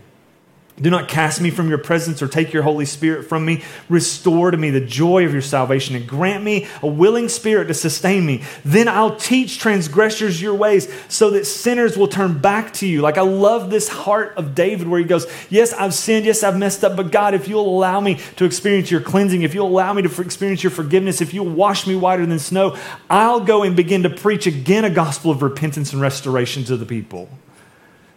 Do 0.80 0.90
not 0.90 1.08
cast 1.08 1.40
me 1.40 1.50
from 1.50 1.68
your 1.68 1.78
presence 1.78 2.22
or 2.22 2.28
take 2.28 2.52
your 2.52 2.62
Holy 2.62 2.84
Spirit 2.84 3.24
from 3.24 3.44
me. 3.44 3.64
Restore 3.88 4.52
to 4.52 4.56
me 4.56 4.70
the 4.70 4.80
joy 4.80 5.24
of 5.24 5.32
your 5.32 5.42
salvation 5.42 5.96
and 5.96 6.06
grant 6.06 6.44
me 6.44 6.68
a 6.82 6.86
willing 6.86 7.28
spirit 7.28 7.66
to 7.66 7.74
sustain 7.74 8.24
me. 8.24 8.44
Then 8.64 8.86
I'll 8.86 9.16
teach 9.16 9.58
transgressors 9.58 10.40
your 10.40 10.54
ways 10.54 10.92
so 11.08 11.30
that 11.30 11.46
sinners 11.46 11.96
will 11.96 12.06
turn 12.06 12.38
back 12.38 12.72
to 12.74 12.86
you. 12.86 13.00
Like 13.00 13.18
I 13.18 13.22
love 13.22 13.70
this 13.70 13.88
heart 13.88 14.34
of 14.36 14.54
David 14.54 14.86
where 14.86 15.00
he 15.00 15.06
goes, 15.06 15.26
Yes, 15.50 15.72
I've 15.72 15.94
sinned. 15.94 16.26
Yes, 16.26 16.44
I've 16.44 16.58
messed 16.58 16.84
up. 16.84 16.96
But 16.96 17.10
God, 17.10 17.34
if 17.34 17.48
you'll 17.48 17.68
allow 17.68 18.00
me 18.00 18.20
to 18.36 18.44
experience 18.44 18.90
your 18.90 19.00
cleansing, 19.00 19.42
if 19.42 19.54
you'll 19.54 19.68
allow 19.68 19.92
me 19.92 20.02
to 20.02 20.22
experience 20.22 20.62
your 20.62 20.70
forgiveness, 20.70 21.20
if 21.20 21.34
you'll 21.34 21.46
wash 21.48 21.86
me 21.86 21.96
whiter 21.96 22.24
than 22.24 22.38
snow, 22.38 22.76
I'll 23.10 23.40
go 23.40 23.64
and 23.64 23.74
begin 23.74 24.04
to 24.04 24.10
preach 24.10 24.46
again 24.46 24.84
a 24.84 24.90
gospel 24.90 25.32
of 25.32 25.42
repentance 25.42 25.92
and 25.92 26.00
restoration 26.00 26.62
to 26.64 26.76
the 26.76 26.86
people 26.86 27.28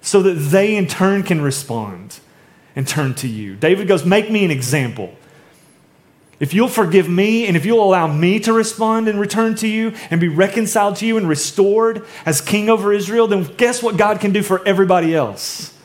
so 0.01 0.21
that 0.21 0.33
they 0.33 0.75
in 0.75 0.87
turn 0.87 1.23
can 1.23 1.41
respond 1.41 2.19
and 2.75 2.87
turn 2.87 3.13
to 3.15 3.27
you. 3.27 3.55
David 3.55 3.87
goes, 3.87 4.05
Make 4.05 4.29
me 4.29 4.45
an 4.45 4.51
example. 4.51 5.15
If 6.39 6.55
you'll 6.55 6.69
forgive 6.69 7.07
me 7.07 7.45
and 7.45 7.55
if 7.55 7.67
you'll 7.67 7.83
allow 7.83 8.07
me 8.07 8.39
to 8.39 8.51
respond 8.51 9.07
and 9.07 9.19
return 9.19 9.53
to 9.57 9.67
you 9.67 9.93
and 10.09 10.19
be 10.19 10.27
reconciled 10.27 10.95
to 10.95 11.05
you 11.05 11.17
and 11.17 11.29
restored 11.29 12.03
as 12.25 12.41
king 12.41 12.67
over 12.67 12.91
Israel, 12.91 13.27
then 13.27 13.43
guess 13.57 13.83
what 13.83 13.95
God 13.95 14.19
can 14.19 14.31
do 14.31 14.41
for 14.41 14.65
everybody 14.67 15.13
else? 15.13 15.77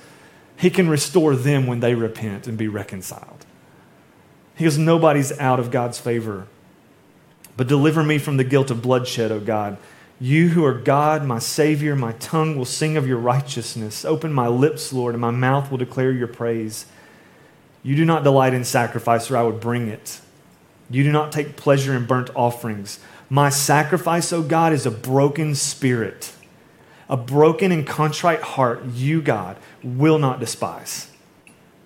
He 0.57 0.71
can 0.71 0.89
restore 0.89 1.37
them 1.37 1.67
when 1.67 1.81
they 1.81 1.95
repent 1.95 2.47
and 2.47 2.57
be 2.57 2.69
reconciled. 2.69 3.45
He 4.55 4.65
goes, 4.65 4.79
Nobody's 4.79 5.39
out 5.39 5.61
of 5.61 5.71
God's 5.71 5.99
favor. 5.99 6.47
But 7.57 7.69
deliver 7.69 8.03
me 8.03 8.19
from 8.19 8.39
the 8.39 8.45
guilt 8.45 8.71
of 8.71 8.83
bloodshed, 8.83 9.31
O 9.31 9.41
God. 9.41 9.77
You 10.19 10.49
who 10.49 10.65
are 10.65 10.73
God, 10.73 11.25
my 11.25 11.39
Savior, 11.39 11.95
my 11.95 12.13
tongue 12.13 12.57
will 12.57 12.65
sing 12.65 12.97
of 12.97 13.07
your 13.07 13.19
righteousness. 13.19 14.05
Open 14.05 14.33
my 14.33 14.49
lips, 14.49 14.93
Lord, 14.93 15.15
and 15.15 15.21
my 15.21 15.31
mouth 15.31 15.71
will 15.71 15.79
declare 15.79 16.11
your 16.11 16.27
praise. 16.27 16.87
You 17.83 17.97
do 17.97 18.05
not 18.05 18.25
delight 18.25 18.55
in 18.55 18.65
sacrifice, 18.65 19.31
or 19.31 19.37
I 19.37 19.43
would 19.43 19.61
bring 19.61 19.89
it. 19.89 20.21
You 20.89 21.05
do 21.05 21.13
not 21.13 21.33
take 21.33 21.57
pleasure 21.57 21.95
in 21.95 22.07
burnt 22.07 22.31
offerings. 22.35 22.99
My 23.29 23.51
sacrifice, 23.51 24.33
O 24.33 24.43
God, 24.43 24.73
is 24.73 24.87
a 24.87 24.91
broken 24.91 25.55
spirit. 25.55 26.33
A 27.09 27.17
broken 27.17 27.71
and 27.71 27.87
contrite 27.87 28.41
heart, 28.41 28.85
you, 28.87 29.21
God, 29.21 29.57
will 29.83 30.19
not 30.19 30.41
despise. 30.41 31.11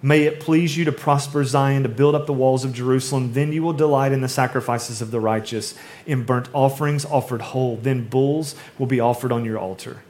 May 0.03 0.23
it 0.23 0.41
please 0.41 0.77
you 0.77 0.87
to 0.87 0.93
prosper 0.93 1.45
Zion, 1.45 1.83
to 1.83 1.89
build 1.89 2.15
up 2.15 2.27
the 2.27 2.33
walls 2.33 2.65
of 2.65 2.73
Jerusalem. 2.73 3.35
Then 3.35 3.53
you 3.53 3.63
will 3.63 3.75
delight 3.75 4.13
in 4.13 4.23
the 4.23 4.29
sacrifices 4.29 5.03
of 5.03 5.11
the 5.11 5.21
righteous, 5.21 5.75
in 6.07 6.25
burnt 6.25 6.49
offerings 6.55 7.05
offered 7.05 7.43
whole. 7.43 7.77
Then 7.77 8.09
bulls 8.09 8.55
will 8.79 8.87
be 8.87 9.01
offered 9.01 9.31
on 9.31 9.45
your 9.45 9.59
altar. 9.59 10.03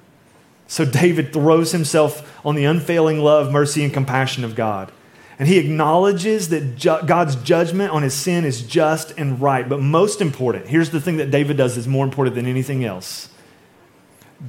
So 0.69 0.85
David 0.85 1.33
throws 1.33 1.73
himself 1.73 2.47
on 2.47 2.55
the 2.55 2.65
unfailing 2.65 3.19
love, 3.19 3.51
mercy, 3.51 3.83
and 3.83 3.93
compassion 3.93 4.45
of 4.45 4.55
God. 4.55 4.93
And 5.41 5.49
he 5.49 5.59
acknowledges 5.59 6.51
that 6.51 6.77
ju- 6.77 7.01
God's 7.05 7.35
judgment 7.35 7.91
on 7.91 8.05
his 8.05 8.15
sin 8.15 8.45
is 8.45 8.63
just 8.63 9.11
and 9.19 9.41
right. 9.41 9.69
But 9.69 9.81
most 9.81 10.21
important, 10.21 10.69
here's 10.69 10.91
the 10.91 11.01
thing 11.01 11.17
that 11.17 11.33
David 11.33 11.57
does 11.57 11.77
is 11.77 11.89
more 11.89 12.05
important 12.05 12.37
than 12.37 12.47
anything 12.47 12.85
else 12.85 13.29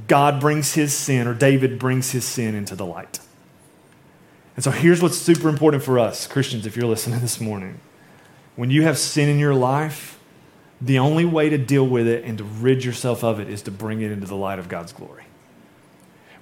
God 0.08 0.40
brings 0.40 0.74
his 0.74 0.94
sin, 0.94 1.28
or 1.28 1.34
David 1.34 1.78
brings 1.78 2.12
his 2.12 2.24
sin 2.24 2.56
into 2.56 2.76
the 2.76 2.86
light. 2.86 3.20
And 4.62 4.64
so 4.64 4.70
here's 4.70 5.02
what's 5.02 5.18
super 5.18 5.50
important 5.50 5.82
for 5.82 5.98
us, 5.98 6.28
Christians, 6.28 6.68
if 6.68 6.78
you're 6.78 6.86
listening 6.86 7.20
this 7.22 7.42
morning. 7.42 7.80
When 8.56 8.70
you 8.70 8.84
have 8.84 9.00
sin 9.00 9.28
in 9.28 9.40
your 9.40 9.56
life, 9.56 10.20
the 10.80 11.00
only 11.00 11.26
way 11.26 11.50
to 11.50 11.58
deal 11.58 11.88
with 11.88 12.08
it 12.08 12.26
and 12.26 12.38
to 12.38 12.44
rid 12.44 12.86
yourself 12.86 13.24
of 13.24 13.40
it 13.40 13.50
is 13.50 13.64
to 13.64 13.72
bring 13.72 14.02
it 14.02 14.12
into 14.12 14.28
the 14.28 14.36
light 14.36 14.60
of 14.60 14.70
God's 14.70 14.94
glory. 14.94 15.24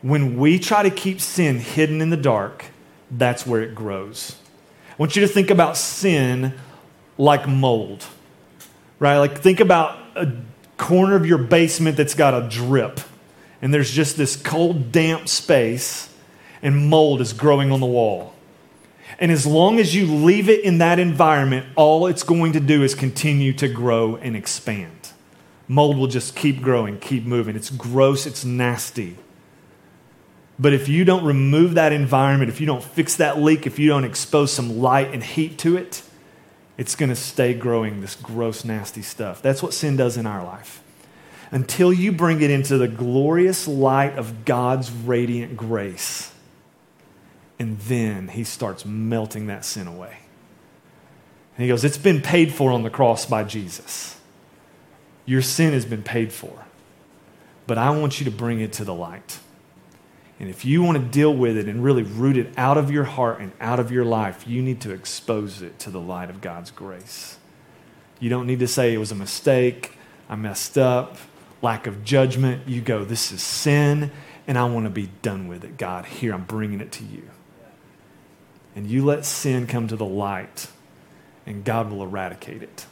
When 0.02 0.38
we 0.38 0.60
try 0.60 0.84
to 0.84 0.90
keep 0.90 1.22
sin 1.22 1.60
hidden 1.60 2.02
in 2.02 2.10
the 2.10 2.18
dark, 2.18 2.66
that's 3.10 3.48
where 3.48 3.62
it 3.62 3.74
grows. 3.74 4.36
I 4.92 4.96
want 4.98 5.16
you 5.16 5.22
to 5.22 5.28
think 5.30 5.50
about 5.50 5.78
sin 5.78 6.56
like 7.18 7.48
mold, 7.48 8.06
right? 9.00 9.20
Like 9.20 9.40
think 9.40 9.62
about 9.62 9.98
a 10.18 10.30
corner 10.76 11.16
of 11.16 11.26
your 11.26 11.38
basement 11.38 11.96
that's 11.96 12.16
got 12.16 12.34
a 12.34 12.50
drip, 12.50 13.00
and 13.62 13.74
there's 13.74 13.90
just 13.90 14.18
this 14.18 14.36
cold, 14.36 14.92
damp 14.92 15.30
space 15.30 16.10
and 16.62 16.90
mold 16.90 17.22
is 17.22 17.34
growing 17.34 17.72
on 17.72 17.80
the 17.80 17.86
wall. 17.86 18.34
And 19.18 19.32
as 19.32 19.46
long 19.46 19.80
as 19.80 19.96
you 19.96 20.06
leave 20.06 20.50
it 20.50 20.64
in 20.64 20.78
that 20.78 21.00
environment, 21.00 21.66
all 21.76 22.08
it's 22.08 22.24
going 22.24 22.54
to 22.54 22.60
do 22.60 22.84
is 22.84 22.94
continue 22.94 23.54
to 23.54 23.68
grow 23.68 24.16
and 24.18 24.36
expand. 24.36 25.12
Mold 25.68 25.98
will 25.98 26.08
just 26.08 26.36
keep 26.36 26.62
growing, 26.62 27.00
keep 27.00 27.26
moving. 27.26 27.56
It's 27.56 27.70
gross, 27.70 28.26
it's 28.26 28.46
nasty. 28.46 29.18
But 30.58 30.74
if 30.74 30.90
you 30.90 31.06
don't 31.06 31.24
remove 31.24 31.76
that 31.76 31.94
environment, 31.94 32.50
if 32.50 32.60
you 32.60 32.68
don't 32.68 32.84
fix 32.84 33.16
that 33.16 33.40
leak, 33.40 33.66
if 33.66 33.80
you 33.80 33.88
don't 33.88 34.04
expose 34.04 34.52
some 34.52 34.80
light 34.80 35.14
and 35.14 35.24
heat 35.24 35.58
to 35.60 35.78
it, 35.78 36.04
it's 36.78 36.96
going 36.96 37.10
to 37.10 37.16
stay 37.16 37.54
growing 37.54 38.02
this 38.02 38.16
gross, 38.16 38.66
nasty 38.66 39.02
stuff. 39.02 39.42
That's 39.42 39.64
what 39.64 39.74
sin 39.74 39.96
does 39.96 40.18
in 40.18 40.26
our 40.26 40.44
life. 40.44 40.82
Until 41.52 41.92
you 41.92 42.12
bring 42.12 42.42
it 42.42 42.52
into 42.52 42.78
the 42.78 42.88
glorious 42.88 43.68
light 43.68 44.18
of 44.18 44.46
God's 44.46 44.92
radiant 44.92 45.58
grace 45.58 46.32
and 47.60 47.78
then 47.80 48.30
he 48.30 48.46
starts 48.46 48.86
melting 48.86 49.48
that 49.48 49.66
sin 49.66 49.86
away. 49.86 50.18
And 51.56 51.64
he 51.64 51.68
goes, 51.68 51.84
It's 51.84 51.98
been 51.98 52.22
paid 52.22 52.54
for 52.54 52.72
on 52.72 52.84
the 52.84 52.90
cross 52.90 53.26
by 53.26 53.44
Jesus. 53.44 54.18
Your 55.26 55.42
sin 55.42 55.74
has 55.74 55.86
been 55.86 56.02
paid 56.02 56.32
for. 56.32 56.66
But 57.68 57.78
I 57.78 57.92
want 57.92 58.20
you 58.20 58.26
to 58.26 58.32
bring 58.32 58.62
it 58.62 58.74
to 58.74 58.86
the 58.86 58.94
light. 58.94 59.40
And 60.40 60.50
if 60.50 60.64
you 60.64 60.82
want 60.82 60.98
to 60.98 61.04
deal 61.04 61.36
with 61.36 61.58
it 61.58 61.68
and 61.68 61.84
really 61.84 62.02
root 62.02 62.38
it 62.38 62.54
out 62.58 62.78
of 62.78 62.90
your 62.90 63.04
heart 63.04 63.42
and 63.42 63.52
out 63.60 63.80
of 63.80 63.92
your 63.92 64.06
life, 64.06 64.48
you 64.48 64.62
need 64.62 64.80
to 64.82 64.92
expose 64.92 65.62
it 65.62 65.78
to 65.80 65.90
the 65.90 66.00
light 66.00 66.30
of 66.30 66.40
God's 66.40 66.72
grace. 66.72 67.38
You 68.22 68.30
don't 68.30 68.48
need 68.48 68.60
to 68.60 68.68
say 68.68 68.94
it 68.94 68.98
was 68.98 69.12
a 69.12 69.16
mistake, 69.16 69.92
I 70.30 70.38
messed 70.38 70.78
up, 70.78 71.18
lack 71.62 71.88
of 71.88 72.06
judgment. 72.06 72.70
You 72.70 72.80
go, 72.80 73.04
This 73.04 73.34
is 73.34 73.44
sin, 73.44 74.12
and 74.48 74.58
I 74.58 74.64
want 74.64 74.86
to 74.86 74.90
be 74.90 75.10
done 75.22 75.50
with 75.50 75.66
it. 75.66 75.78
God, 75.78 76.06
here, 76.06 76.34
I'm 76.34 76.46
bringing 76.46 76.80
it 76.80 76.94
to 76.94 77.04
you 77.04 77.30
and 78.80 78.90
you 78.90 79.04
let 79.04 79.26
sin 79.26 79.68
come 79.68 79.90
to 79.90 79.98
the 79.98 80.06
light, 80.06 80.70
and 81.46 81.66
God 81.66 81.92
will 81.92 82.02
eradicate 82.02 82.64
it. 82.64 82.86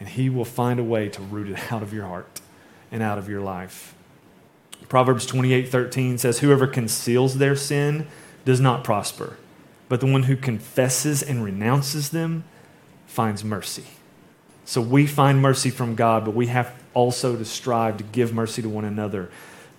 And 0.00 0.08
He 0.08 0.28
will 0.28 0.44
find 0.44 0.80
a 0.80 0.82
way 0.82 1.08
to 1.10 1.22
root 1.22 1.48
it 1.48 1.72
out 1.72 1.80
of 1.80 1.92
your 1.92 2.06
heart 2.06 2.40
and 2.90 3.04
out 3.04 3.16
of 3.16 3.28
your 3.28 3.40
life. 3.40 3.94
Proverbs 4.88 5.24
28 5.24 5.68
13 5.68 6.18
says, 6.18 6.40
Whoever 6.40 6.66
conceals 6.66 7.38
their 7.38 7.54
sin 7.54 8.08
does 8.44 8.60
not 8.60 8.82
prosper, 8.82 9.36
but 9.88 10.00
the 10.00 10.06
one 10.06 10.24
who 10.24 10.34
confesses 10.34 11.22
and 11.22 11.44
renounces 11.44 12.10
them 12.10 12.42
finds 13.06 13.44
mercy. 13.44 13.84
So 14.64 14.80
we 14.80 15.06
find 15.06 15.40
mercy 15.40 15.70
from 15.70 15.94
God, 15.94 16.24
but 16.24 16.34
we 16.34 16.48
have 16.48 16.74
also 16.94 17.36
to 17.36 17.44
strive 17.44 17.98
to 17.98 18.04
give 18.04 18.34
mercy 18.34 18.60
to 18.60 18.68
one 18.68 18.84
another. 18.84 19.30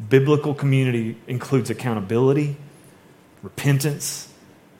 Biblical 0.09 0.53
community 0.53 1.17
includes 1.27 1.69
accountability, 1.69 2.55
repentance, 3.43 4.33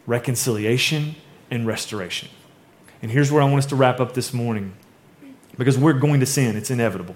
reconciliation, 0.08 1.16
and 1.52 1.68
restoration. 1.68 2.30
And 3.02 3.12
here's 3.12 3.32
where 3.32 3.42
I 3.42 3.46
want 3.46 3.60
us 3.60 3.66
to 3.68 3.76
wrap 3.76 4.00
up 4.00 4.14
this 4.14 4.34
morning 4.34 4.74
because 5.58 5.78
we're 5.78 5.94
going 5.94 6.22
to 6.22 6.26
sin, 6.26 6.56
it's 6.56 6.72
inevitable. 6.72 7.16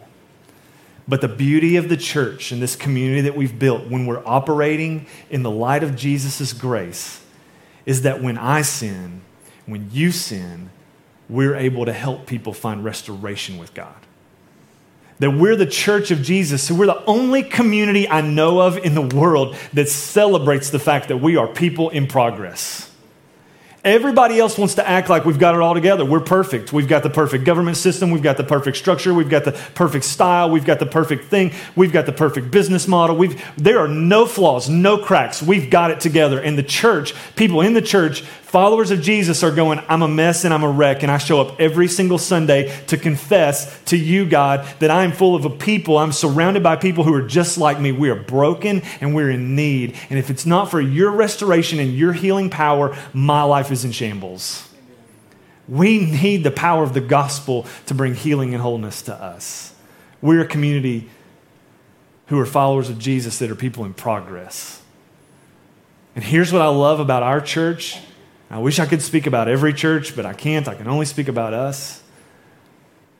But 1.08 1.22
the 1.22 1.28
beauty 1.28 1.78
of 1.78 1.90
the 1.90 1.98
church 1.98 2.52
and 2.52 2.62
this 2.62 2.76
community 2.76 3.22
that 3.22 3.36
we've 3.36 3.58
built 3.58 3.88
when 3.88 4.06
we're 4.06 4.22
operating 4.26 5.08
in 5.30 5.42
the 5.42 5.50
light 5.50 5.84
of 5.84 5.96
Jesus' 5.96 6.54
grace 6.54 7.24
is 7.86 8.04
that 8.04 8.22
when 8.22 8.38
I 8.38 8.62
sin, 8.62 9.22
when 9.66 9.90
you 9.92 10.12
sin, 10.12 10.70
we're 11.28 11.56
able 11.56 11.86
to 11.86 11.94
help 11.94 12.28
people 12.28 12.54
find 12.54 12.84
restoration 12.84 13.58
with 13.58 13.74
God. 13.74 13.96
That 15.22 15.30
we're 15.30 15.56
the 15.56 15.68
church 15.68 16.10
of 16.10 16.24
Jesus, 16.24 16.64
so 16.64 16.74
we're 16.74 16.88
the 16.88 17.06
only 17.06 17.44
community 17.44 18.10
I 18.10 18.22
know 18.22 18.60
of 18.60 18.80
in 18.80 18.96
the 18.96 19.04
world 19.04 19.56
that 19.72 19.88
celebrates 19.88 20.72
the 20.72 20.80
fact 20.80 21.10
that 21.10 21.18
we 21.18 21.38
are 21.38 21.48
people 21.48 21.92
in 21.92 22.08
progress. 22.08 22.92
Everybody 23.84 24.40
else 24.40 24.58
wants 24.58 24.76
to 24.76 24.88
act 24.88 25.10
like 25.10 25.26
we've 25.26 25.38
got 25.38 25.54
it 25.54 25.62
all 25.62 25.76
together. 25.76 26.06
We're 26.06 26.22
perfect. 26.22 26.74
We've 26.74 26.88
got 26.88 27.04
the 27.04 27.10
perfect 27.10 27.46
government 27.46 27.78
system. 27.78 28.10
We've 28.10 28.22
got 28.24 28.38
the 28.38 28.44
perfect 28.44 28.78
structure. 28.78 29.12
We've 29.12 29.30
got 29.30 29.44
the 29.44 29.54
perfect 29.74 30.06
style. 30.06 30.50
We've 30.50 30.66
got 30.66 30.80
the 30.80 30.86
perfect 30.88 31.26
thing. 31.26 31.52
We've 31.76 31.92
got 31.92 32.08
the 32.08 32.12
perfect 32.12 32.50
business 32.52 32.88
model. 32.88 33.16
We've, 33.16 33.44
there 33.58 33.80
are 33.80 33.88
no 33.88 34.28
flaws, 34.28 34.70
no 34.70 35.00
cracks. 35.00 35.42
We've 35.42 35.70
got 35.70 35.90
it 35.90 36.00
together. 36.00 36.40
And 36.40 36.58
the 36.58 36.64
church, 36.64 37.14
people 37.36 37.62
in 37.62 37.74
the 37.74 37.82
church, 37.82 38.24
Followers 38.52 38.92
of 38.92 39.00
Jesus 39.00 39.44
are 39.44 39.52
going, 39.52 39.82
I'm 39.88 40.02
a 40.02 40.10
mess 40.10 40.44
and 40.44 40.54
I'm 40.54 40.64
a 40.64 40.70
wreck, 40.70 41.04
and 41.04 41.12
I 41.12 41.20
show 41.20 41.40
up 41.40 41.58
every 41.58 41.88
single 41.88 42.18
Sunday 42.18 42.78
to 42.88 42.98
confess 42.98 43.82
to 43.86 43.96
you, 43.96 44.26
God, 44.26 44.68
that 44.80 44.92
I'm 44.92 45.14
full 45.14 45.36
of 45.36 45.46
a 45.46 45.50
people. 45.50 45.98
I'm 45.98 46.12
surrounded 46.12 46.62
by 46.62 46.76
people 46.76 47.06
who 47.06 47.14
are 47.14 47.22
just 47.22 47.58
like 47.58 47.80
me. 47.80 47.94
We 47.94 48.10
are 48.10 48.16
broken 48.16 48.82
and 49.00 49.16
we're 49.16 49.30
in 49.30 49.56
need. 49.56 49.96
And 50.10 50.20
if 50.20 50.30
it's 50.30 50.46
not 50.46 50.70
for 50.70 50.82
your 50.82 51.12
restoration 51.12 51.80
and 51.80 51.96
your 51.96 52.12
healing 52.12 52.50
power, 52.50 52.94
my 53.14 53.44
life 53.44 53.72
is 53.72 53.86
in 53.86 53.94
shambles. 53.94 54.68
We 55.70 56.00
need 56.00 56.44
the 56.44 56.52
power 56.52 56.84
of 56.84 56.94
the 56.94 57.00
gospel 57.00 57.66
to 57.86 57.94
bring 57.94 58.16
healing 58.16 58.54
and 58.54 58.62
wholeness 58.62 59.02
to 59.04 59.16
us. 59.16 59.74
We're 60.22 60.42
a 60.42 60.46
community 60.46 61.10
who 62.26 62.38
are 62.38 62.46
followers 62.46 62.90
of 62.90 63.00
Jesus 63.00 63.40
that 63.40 63.50
are 63.50 63.56
people 63.56 63.86
in 63.86 63.94
progress. 63.94 64.82
And 66.16 66.24
here's 66.26 66.52
what 66.52 66.62
I 66.62 66.68
love 66.68 67.00
about 67.00 67.24
our 67.24 67.40
church 67.40 67.98
I 68.52 68.58
wish 68.58 68.80
I 68.80 68.86
could 68.86 69.02
speak 69.02 69.28
about 69.28 69.48
every 69.48 69.74
church, 69.74 70.14
but 70.14 70.26
I 70.26 70.34
can't. 70.34 70.68
I 70.68 70.76
can 70.76 70.88
only 70.88 71.06
speak 71.06 71.30
about 71.30 71.54
us. 71.54 72.04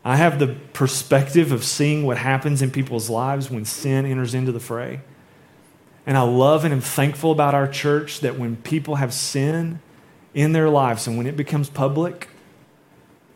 I 0.04 0.18
have 0.18 0.40
the 0.40 0.48
perspective 0.74 1.54
of 1.54 1.64
seeing 1.64 2.06
what 2.06 2.18
happens 2.18 2.62
in 2.62 2.70
people's 2.70 3.10
lives 3.10 3.50
when 3.50 3.64
sin 3.64 4.06
enters 4.06 4.34
into 4.34 4.52
the 4.52 4.60
fray. 4.60 5.00
And 6.06 6.18
I 6.18 6.24
love 6.24 6.66
and 6.66 6.74
am 6.74 6.82
thankful 6.82 7.32
about 7.32 7.56
our 7.56 7.68
church 7.68 8.20
that 8.20 8.38
when 8.38 8.58
people 8.58 8.96
have 8.96 9.14
sin 9.14 9.80
in 10.34 10.52
their 10.52 10.70
lives 10.70 11.08
and 11.08 11.18
when 11.18 11.28
it 11.28 11.38
becomes 11.38 11.70
public, 11.70 12.28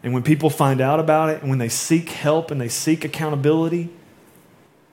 and 0.04 0.14
when 0.14 0.22
people 0.22 0.50
find 0.50 0.82
out 0.82 1.00
about 1.00 1.30
it, 1.30 1.42
and 1.42 1.50
when 1.50 1.60
they 1.60 1.70
seek 1.70 2.10
help 2.10 2.52
and 2.52 2.60
they 2.60 2.68
seek 2.68 3.06
accountability, 3.06 3.90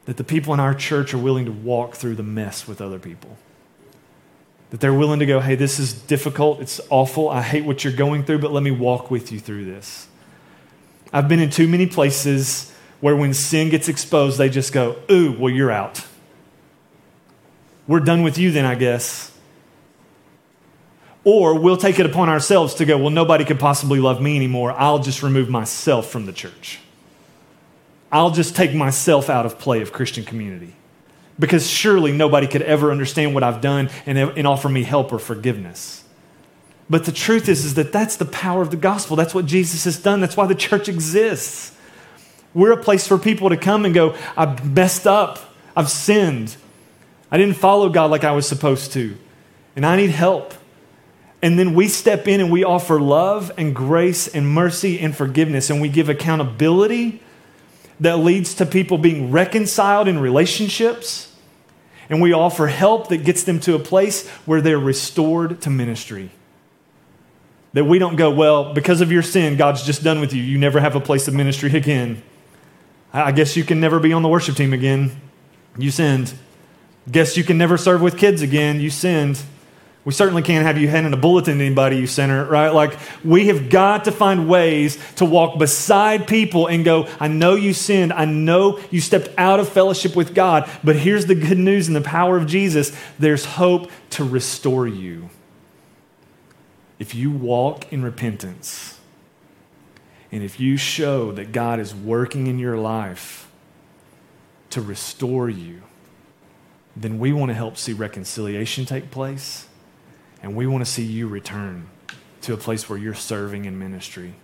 that 0.04 0.18
the 0.18 0.24
people 0.24 0.54
in 0.54 0.60
our 0.60 0.74
church 0.74 1.12
are 1.12 1.18
willing 1.18 1.46
to 1.46 1.52
walk 1.52 1.96
through 1.96 2.14
the 2.14 2.22
mess 2.22 2.68
with 2.68 2.80
other 2.80 2.98
people. 3.00 3.36
That 4.72 4.80
they're 4.80 4.94
willing 4.94 5.18
to 5.18 5.26
go, 5.26 5.38
hey, 5.38 5.54
this 5.54 5.78
is 5.78 5.92
difficult. 5.92 6.62
It's 6.62 6.80
awful. 6.88 7.28
I 7.28 7.42
hate 7.42 7.66
what 7.66 7.84
you're 7.84 7.92
going 7.92 8.24
through, 8.24 8.38
but 8.38 8.52
let 8.52 8.62
me 8.62 8.70
walk 8.70 9.10
with 9.10 9.30
you 9.30 9.38
through 9.38 9.66
this. 9.66 10.08
I've 11.12 11.28
been 11.28 11.40
in 11.40 11.50
too 11.50 11.68
many 11.68 11.86
places 11.86 12.72
where 13.00 13.14
when 13.14 13.34
sin 13.34 13.68
gets 13.68 13.88
exposed, 13.88 14.38
they 14.38 14.48
just 14.48 14.72
go, 14.72 14.96
ooh, 15.10 15.32
well, 15.38 15.52
you're 15.52 15.70
out. 15.70 16.06
We're 17.86 18.00
done 18.00 18.22
with 18.22 18.38
you 18.38 18.50
then, 18.50 18.64
I 18.64 18.74
guess. 18.74 19.30
Or 21.22 21.58
we'll 21.58 21.76
take 21.76 21.98
it 21.98 22.06
upon 22.06 22.30
ourselves 22.30 22.72
to 22.76 22.86
go, 22.86 22.96
well, 22.96 23.10
nobody 23.10 23.44
could 23.44 23.60
possibly 23.60 24.00
love 24.00 24.22
me 24.22 24.36
anymore. 24.36 24.72
I'll 24.72 25.00
just 25.00 25.22
remove 25.22 25.50
myself 25.50 26.08
from 26.08 26.24
the 26.24 26.32
church. 26.32 26.80
I'll 28.10 28.30
just 28.30 28.56
take 28.56 28.74
myself 28.74 29.28
out 29.28 29.44
of 29.44 29.58
play 29.58 29.82
of 29.82 29.92
Christian 29.92 30.24
community 30.24 30.76
because 31.38 31.68
surely 31.68 32.12
nobody 32.12 32.46
could 32.46 32.62
ever 32.62 32.90
understand 32.90 33.34
what 33.34 33.42
I've 33.42 33.60
done 33.60 33.90
and, 34.06 34.18
and 34.18 34.46
offer 34.46 34.68
me 34.68 34.82
help 34.82 35.12
or 35.12 35.18
forgiveness. 35.18 36.04
But 36.90 37.04
the 37.04 37.12
truth 37.12 37.48
is, 37.48 37.64
is 37.64 37.74
that 37.74 37.92
that's 37.92 38.16
the 38.16 38.24
power 38.26 38.60
of 38.60 38.70
the 38.70 38.76
gospel. 38.76 39.16
That's 39.16 39.34
what 39.34 39.46
Jesus 39.46 39.84
has 39.84 39.98
done. 39.98 40.20
That's 40.20 40.36
why 40.36 40.46
the 40.46 40.54
church 40.54 40.88
exists. 40.88 41.74
We're 42.52 42.72
a 42.72 42.82
place 42.82 43.06
for 43.06 43.16
people 43.16 43.48
to 43.48 43.56
come 43.56 43.86
and 43.86 43.94
go, 43.94 44.14
I've 44.36 44.74
messed 44.74 45.06
up. 45.06 45.38
I've 45.74 45.88
sinned. 45.88 46.56
I 47.30 47.38
didn't 47.38 47.56
follow 47.56 47.88
God 47.88 48.10
like 48.10 48.24
I 48.24 48.32
was 48.32 48.46
supposed 48.46 48.92
to. 48.92 49.16
And 49.74 49.86
I 49.86 49.96
need 49.96 50.10
help. 50.10 50.52
And 51.40 51.58
then 51.58 51.72
we 51.72 51.88
step 51.88 52.28
in 52.28 52.40
and 52.40 52.52
we 52.52 52.62
offer 52.62 53.00
love 53.00 53.50
and 53.56 53.74
grace 53.74 54.28
and 54.28 54.46
mercy 54.46 55.00
and 55.00 55.16
forgiveness. 55.16 55.70
And 55.70 55.80
we 55.80 55.88
give 55.88 56.10
accountability 56.10 57.21
that 58.02 58.18
leads 58.18 58.54
to 58.56 58.66
people 58.66 58.98
being 58.98 59.30
reconciled 59.30 60.08
in 60.08 60.18
relationships. 60.18 61.32
And 62.10 62.20
we 62.20 62.32
offer 62.32 62.66
help 62.66 63.08
that 63.08 63.18
gets 63.18 63.44
them 63.44 63.60
to 63.60 63.74
a 63.74 63.78
place 63.78 64.28
where 64.44 64.60
they're 64.60 64.78
restored 64.78 65.60
to 65.62 65.70
ministry. 65.70 66.30
That 67.72 67.84
we 67.84 67.98
don't 67.98 68.16
go, 68.16 68.30
well, 68.30 68.74
because 68.74 69.00
of 69.00 69.10
your 69.10 69.22
sin, 69.22 69.56
God's 69.56 69.84
just 69.84 70.02
done 70.02 70.20
with 70.20 70.34
you. 70.34 70.42
You 70.42 70.58
never 70.58 70.80
have 70.80 70.94
a 70.96 71.00
place 71.00 71.28
of 71.28 71.34
ministry 71.34 71.74
again. 71.74 72.22
I 73.12 73.30
guess 73.30 73.56
you 73.56 73.64
can 73.64 73.80
never 73.80 74.00
be 74.00 74.12
on 74.12 74.22
the 74.22 74.28
worship 74.28 74.56
team 74.56 74.72
again. 74.72 75.12
You 75.78 75.90
sinned. 75.90 76.34
Guess 77.10 77.36
you 77.36 77.44
can 77.44 77.56
never 77.56 77.78
serve 77.78 78.02
with 78.02 78.18
kids 78.18 78.42
again. 78.42 78.80
You 78.80 78.90
sinned. 78.90 79.40
We 80.04 80.12
certainly 80.12 80.42
can't 80.42 80.66
have 80.66 80.78
you 80.78 80.88
handing 80.88 81.12
a 81.12 81.16
bulletin 81.16 81.58
to 81.58 81.64
anybody, 81.64 81.96
you 81.96 82.08
sinner, 82.08 82.44
right? 82.44 82.70
Like, 82.70 82.98
we 83.24 83.46
have 83.46 83.70
got 83.70 84.06
to 84.06 84.12
find 84.12 84.48
ways 84.48 84.98
to 85.16 85.24
walk 85.24 85.58
beside 85.58 86.26
people 86.26 86.66
and 86.66 86.84
go, 86.84 87.08
I 87.20 87.28
know 87.28 87.54
you 87.54 87.72
sinned. 87.72 88.12
I 88.12 88.24
know 88.24 88.80
you 88.90 89.00
stepped 89.00 89.30
out 89.38 89.60
of 89.60 89.68
fellowship 89.68 90.16
with 90.16 90.34
God, 90.34 90.68
but 90.82 90.96
here's 90.96 91.26
the 91.26 91.36
good 91.36 91.58
news 91.58 91.86
and 91.86 91.94
the 91.94 92.00
power 92.00 92.36
of 92.36 92.48
Jesus 92.48 92.96
there's 93.20 93.44
hope 93.44 93.92
to 94.10 94.24
restore 94.24 94.88
you. 94.88 95.30
If 96.98 97.14
you 97.14 97.30
walk 97.30 97.92
in 97.92 98.02
repentance, 98.02 98.98
and 100.32 100.42
if 100.42 100.58
you 100.58 100.76
show 100.76 101.30
that 101.32 101.52
God 101.52 101.78
is 101.78 101.94
working 101.94 102.48
in 102.48 102.58
your 102.58 102.76
life 102.76 103.48
to 104.70 104.80
restore 104.80 105.48
you, 105.48 105.82
then 106.96 107.20
we 107.20 107.32
want 107.32 107.50
to 107.50 107.54
help 107.54 107.76
see 107.76 107.92
reconciliation 107.92 108.84
take 108.84 109.10
place 109.12 109.68
and 110.42 110.56
we 110.56 110.66
want 110.66 110.84
to 110.84 110.90
see 110.90 111.04
you 111.04 111.28
return 111.28 111.88
to 112.42 112.52
a 112.52 112.56
place 112.56 112.88
where 112.88 112.98
you're 112.98 113.14
serving 113.14 113.64
in 113.64 113.78
ministry 113.78 114.34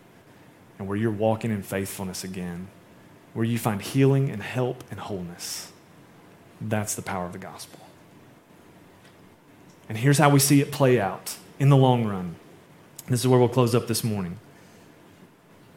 and 0.79 0.87
where 0.87 0.97
you're 0.97 1.11
walking 1.11 1.51
in 1.51 1.63
faithfulness 1.63 2.23
again, 2.23 2.69
where 3.35 3.45
you 3.45 3.59
find 3.59 3.83
healing 3.83 4.31
and 4.31 4.43
help 4.43 4.85
and 4.91 5.01
wholeness. 5.01 5.73
That's 6.61 6.95
the 6.95 7.03
power 7.03 7.27
of 7.27 7.33
the 7.33 7.39
gospel. 7.39 7.81
And 9.89 9.99
here's 9.99 10.19
how 10.19 10.31
we 10.31 10.39
see 10.39 10.61
it 10.61 10.71
play 10.71 11.01
out 11.01 11.37
in 11.59 11.69
the 11.69 11.77
long 11.77 12.05
run. 12.05 12.37
This 13.09 13.21
is 13.21 13.29
where 13.29 13.39
we'll 13.39 13.49
close 13.49 13.75
up 13.75 13.89
this 13.89 14.05
morning. 14.05 14.39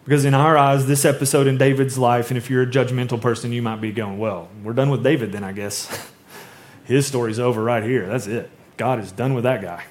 Because 0.03 0.25
in 0.25 0.33
our 0.33 0.57
eyes, 0.57 0.87
this 0.87 1.05
episode 1.05 1.47
in 1.47 1.57
David's 1.57 1.97
life, 1.97 2.29
and 2.29 2.37
if 2.37 2.49
you're 2.49 2.63
a 2.63 2.67
judgmental 2.67 3.21
person, 3.21 3.51
you 3.51 3.61
might 3.61 3.79
be 3.79 3.91
going, 3.91 4.17
well, 4.17 4.49
we're 4.63 4.73
done 4.73 4.89
with 4.89 5.03
David 5.03 5.31
then, 5.31 5.43
I 5.43 5.51
guess. 5.51 6.09
His 6.83 7.07
story's 7.07 7.39
over 7.39 7.63
right 7.63 7.83
here. 7.83 8.07
That's 8.07 8.27
it. 8.27 8.49
God 8.77 8.99
is 8.99 9.11
done 9.11 9.33
with 9.33 9.43
that 9.43 9.61
guy. 9.61 9.83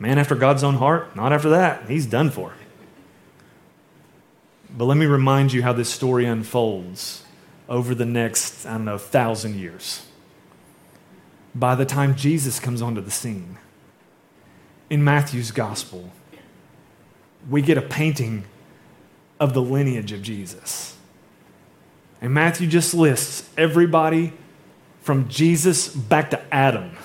Man 0.00 0.18
after 0.18 0.34
God's 0.34 0.64
own 0.64 0.76
heart, 0.76 1.14
not 1.14 1.32
after 1.32 1.50
that. 1.50 1.88
He's 1.88 2.06
done 2.06 2.30
for. 2.30 2.54
But 4.76 4.86
let 4.86 4.96
me 4.96 5.06
remind 5.06 5.52
you 5.52 5.62
how 5.62 5.74
this 5.74 5.90
story 5.90 6.24
unfolds 6.24 7.22
over 7.68 7.94
the 7.94 8.06
next, 8.06 8.64
I 8.66 8.72
don't 8.72 8.86
know, 8.86 8.98
thousand 8.98 9.56
years. 9.56 10.06
By 11.54 11.74
the 11.74 11.84
time 11.84 12.16
Jesus 12.16 12.58
comes 12.58 12.80
onto 12.80 13.00
the 13.00 13.10
scene, 13.10 13.58
in 14.88 15.04
Matthew's 15.04 15.50
gospel, 15.50 16.10
we 17.48 17.60
get 17.60 17.76
a 17.76 17.82
painting 17.82 18.44
of 19.38 19.52
the 19.52 19.62
lineage 19.62 20.12
of 20.12 20.22
Jesus. 20.22 20.96
And 22.22 22.32
Matthew 22.32 22.66
just 22.66 22.94
lists 22.94 23.48
everybody 23.56 24.32
from 25.02 25.28
Jesus 25.28 25.88
back 25.88 26.30
to 26.30 26.54
Adam 26.54 26.96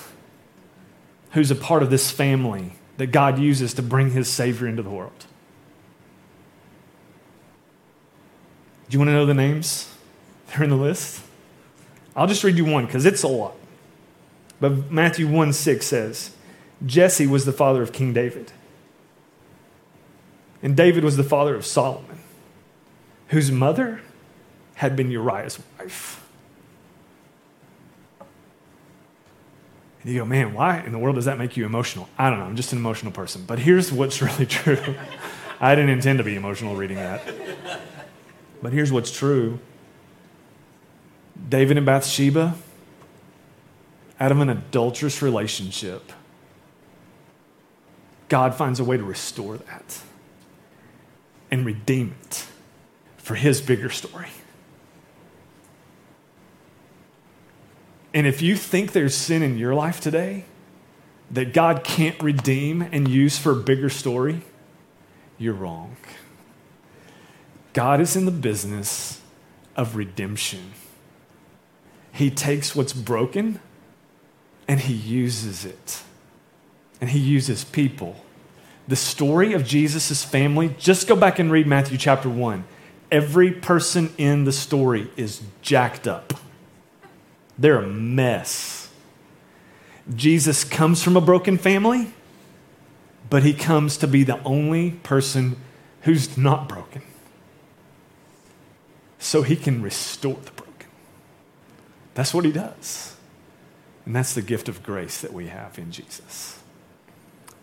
who's 1.36 1.52
a 1.52 1.56
part 1.56 1.84
of 1.84 1.90
this 1.90 2.10
family 2.10 2.72
that 2.98 3.08
God 3.08 3.40
uses 3.40 3.74
to 3.76 3.82
bring 3.82 4.12
his 4.12 4.30
Savior 4.30 4.68
into 4.68 4.84
the 4.84 4.90
world. 4.90 5.26
Do 8.90 8.96
you 8.96 9.00
want 9.00 9.10
to 9.10 9.14
know 9.14 9.26
the 9.26 9.34
names? 9.34 9.92
They're 10.48 10.64
in 10.64 10.70
the 10.70 10.76
list. 10.76 11.22
I'll 12.16 12.28
just 12.28 12.44
read 12.44 12.56
you 12.56 12.66
one 12.66 12.86
because 12.86 13.06
it's 13.06 13.24
a 13.24 13.28
lot. 13.28 13.56
But 14.60 14.92
Matthew 14.92 15.28
1 15.28 15.54
6 15.54 15.86
says, 15.86 16.32
Jesse 16.86 17.28
was 17.28 17.46
the 17.46 17.52
father 17.52 17.82
of 17.82 17.92
King 17.92 18.14
David. 18.14 18.52
And 20.64 20.76
David 20.76 21.04
was 21.04 21.18
the 21.18 21.24
father 21.24 21.56
of 21.56 21.66
Solomon, 21.66 22.20
whose 23.28 23.52
mother 23.52 24.02
had 24.76 24.96
been 24.96 25.12
Uriah's 25.12 25.60
wife. 25.78 26.25
And 30.06 30.14
you 30.14 30.20
go, 30.20 30.26
man, 30.26 30.54
why 30.54 30.82
in 30.82 30.92
the 30.92 31.00
world 31.00 31.16
does 31.16 31.26
that 31.26 31.40
make 31.40 31.58
you 31.58 31.66
emotional? 31.66 32.08
I 32.16 32.30
don't 32.30 32.38
know. 32.38 32.46
I'm 32.46 32.56
just 32.56 32.72
an 32.74 32.78
emotional 32.78 33.12
person. 33.12 33.44
But 33.48 33.58
here's 33.58 33.92
what's 33.92 34.22
really 34.22 34.46
true. 34.46 34.96
I 35.60 35.74
didn't 35.74 35.90
intend 35.90 36.20
to 36.20 36.24
be 36.24 36.36
emotional 36.36 36.76
reading 36.76 36.98
that. 36.98 37.24
But 38.62 38.72
here's 38.72 38.92
what's 38.92 39.10
true 39.10 39.60
David 41.50 41.78
and 41.78 41.88
Bathsheba, 41.88 42.54
out 44.20 44.32
of 44.32 44.40
an 44.40 44.50
adulterous 44.50 45.24
relationship, 45.24 46.12
God 48.30 48.54
finds 48.54 48.80
a 48.80 48.84
way 48.84 48.98
to 48.98 49.04
restore 49.04 49.58
that 49.58 50.02
and 51.50 51.66
redeem 51.66 52.14
it 52.26 52.46
for 53.18 53.34
his 53.34 53.60
bigger 53.60 53.90
story. 53.90 54.30
And 58.16 58.26
if 58.26 58.42
you 58.42 58.56
think 58.56 58.94
there's 58.94 59.14
sin 59.14 59.44
in 59.44 59.58
your 59.58 59.76
life 59.76 60.00
today 60.00 60.46
that 61.32 61.54
God 61.54 61.84
can't 61.84 62.20
redeem 62.24 62.82
and 62.82 63.10
use 63.10 63.38
for 63.38 63.52
a 63.52 63.56
bigger 63.58 63.90
story, 63.90 64.42
you're 65.38 65.54
wrong. 65.54 65.98
God 67.74 68.00
is 68.00 68.16
in 68.16 68.24
the 68.24 68.32
business 68.32 69.22
of 69.76 69.98
redemption. 69.98 70.72
He 72.14 72.32
takes 72.32 72.74
what's 72.74 72.94
broken 72.94 73.60
and 74.66 74.80
he 74.80 74.94
uses 74.94 75.66
it. 75.66 76.02
And 77.02 77.10
he 77.10 77.20
uses 77.20 77.66
people. 77.66 78.16
The 78.88 78.96
story 78.96 79.52
of 79.52 79.66
Jesus' 79.66 80.24
family, 80.24 80.74
just 80.80 81.10
go 81.10 81.18
back 81.18 81.38
and 81.38 81.52
read 81.52 81.68
Matthew 81.68 81.98
chapter 81.98 82.30
1. 82.30 82.64
Every 83.12 83.52
person 83.52 84.14
in 84.18 84.46
the 84.46 84.54
story 84.54 85.12
is 85.18 85.42
jacked 85.62 86.08
up. 86.08 86.34
They're 87.58 87.80
a 87.80 87.88
mess. 87.88 88.90
Jesus 90.14 90.64
comes 90.64 91.02
from 91.02 91.18
a 91.18 91.22
broken 91.22 91.58
family, 91.58 92.14
but 93.30 93.44
he 93.44 93.54
comes 93.54 93.98
to 93.98 94.08
be 94.08 94.24
the 94.24 94.42
only 94.44 94.92
person 94.92 95.58
who's 96.02 96.38
not 96.38 96.70
broken. 96.70 97.02
So 99.18 99.42
he 99.42 99.56
can 99.56 99.82
restore 99.82 100.36
the 100.36 100.52
broken. 100.52 100.90
That's 102.14 102.34
what 102.34 102.46
he 102.46 102.52
does. 102.52 103.16
And 104.06 104.16
that's 104.16 104.34
the 104.34 104.44
gift 104.44 104.70
of 104.70 104.84
grace 104.84 105.22
that 105.22 105.34
we 105.34 105.48
have 105.48 105.80
in 105.80 105.92
Jesus. 105.92 106.60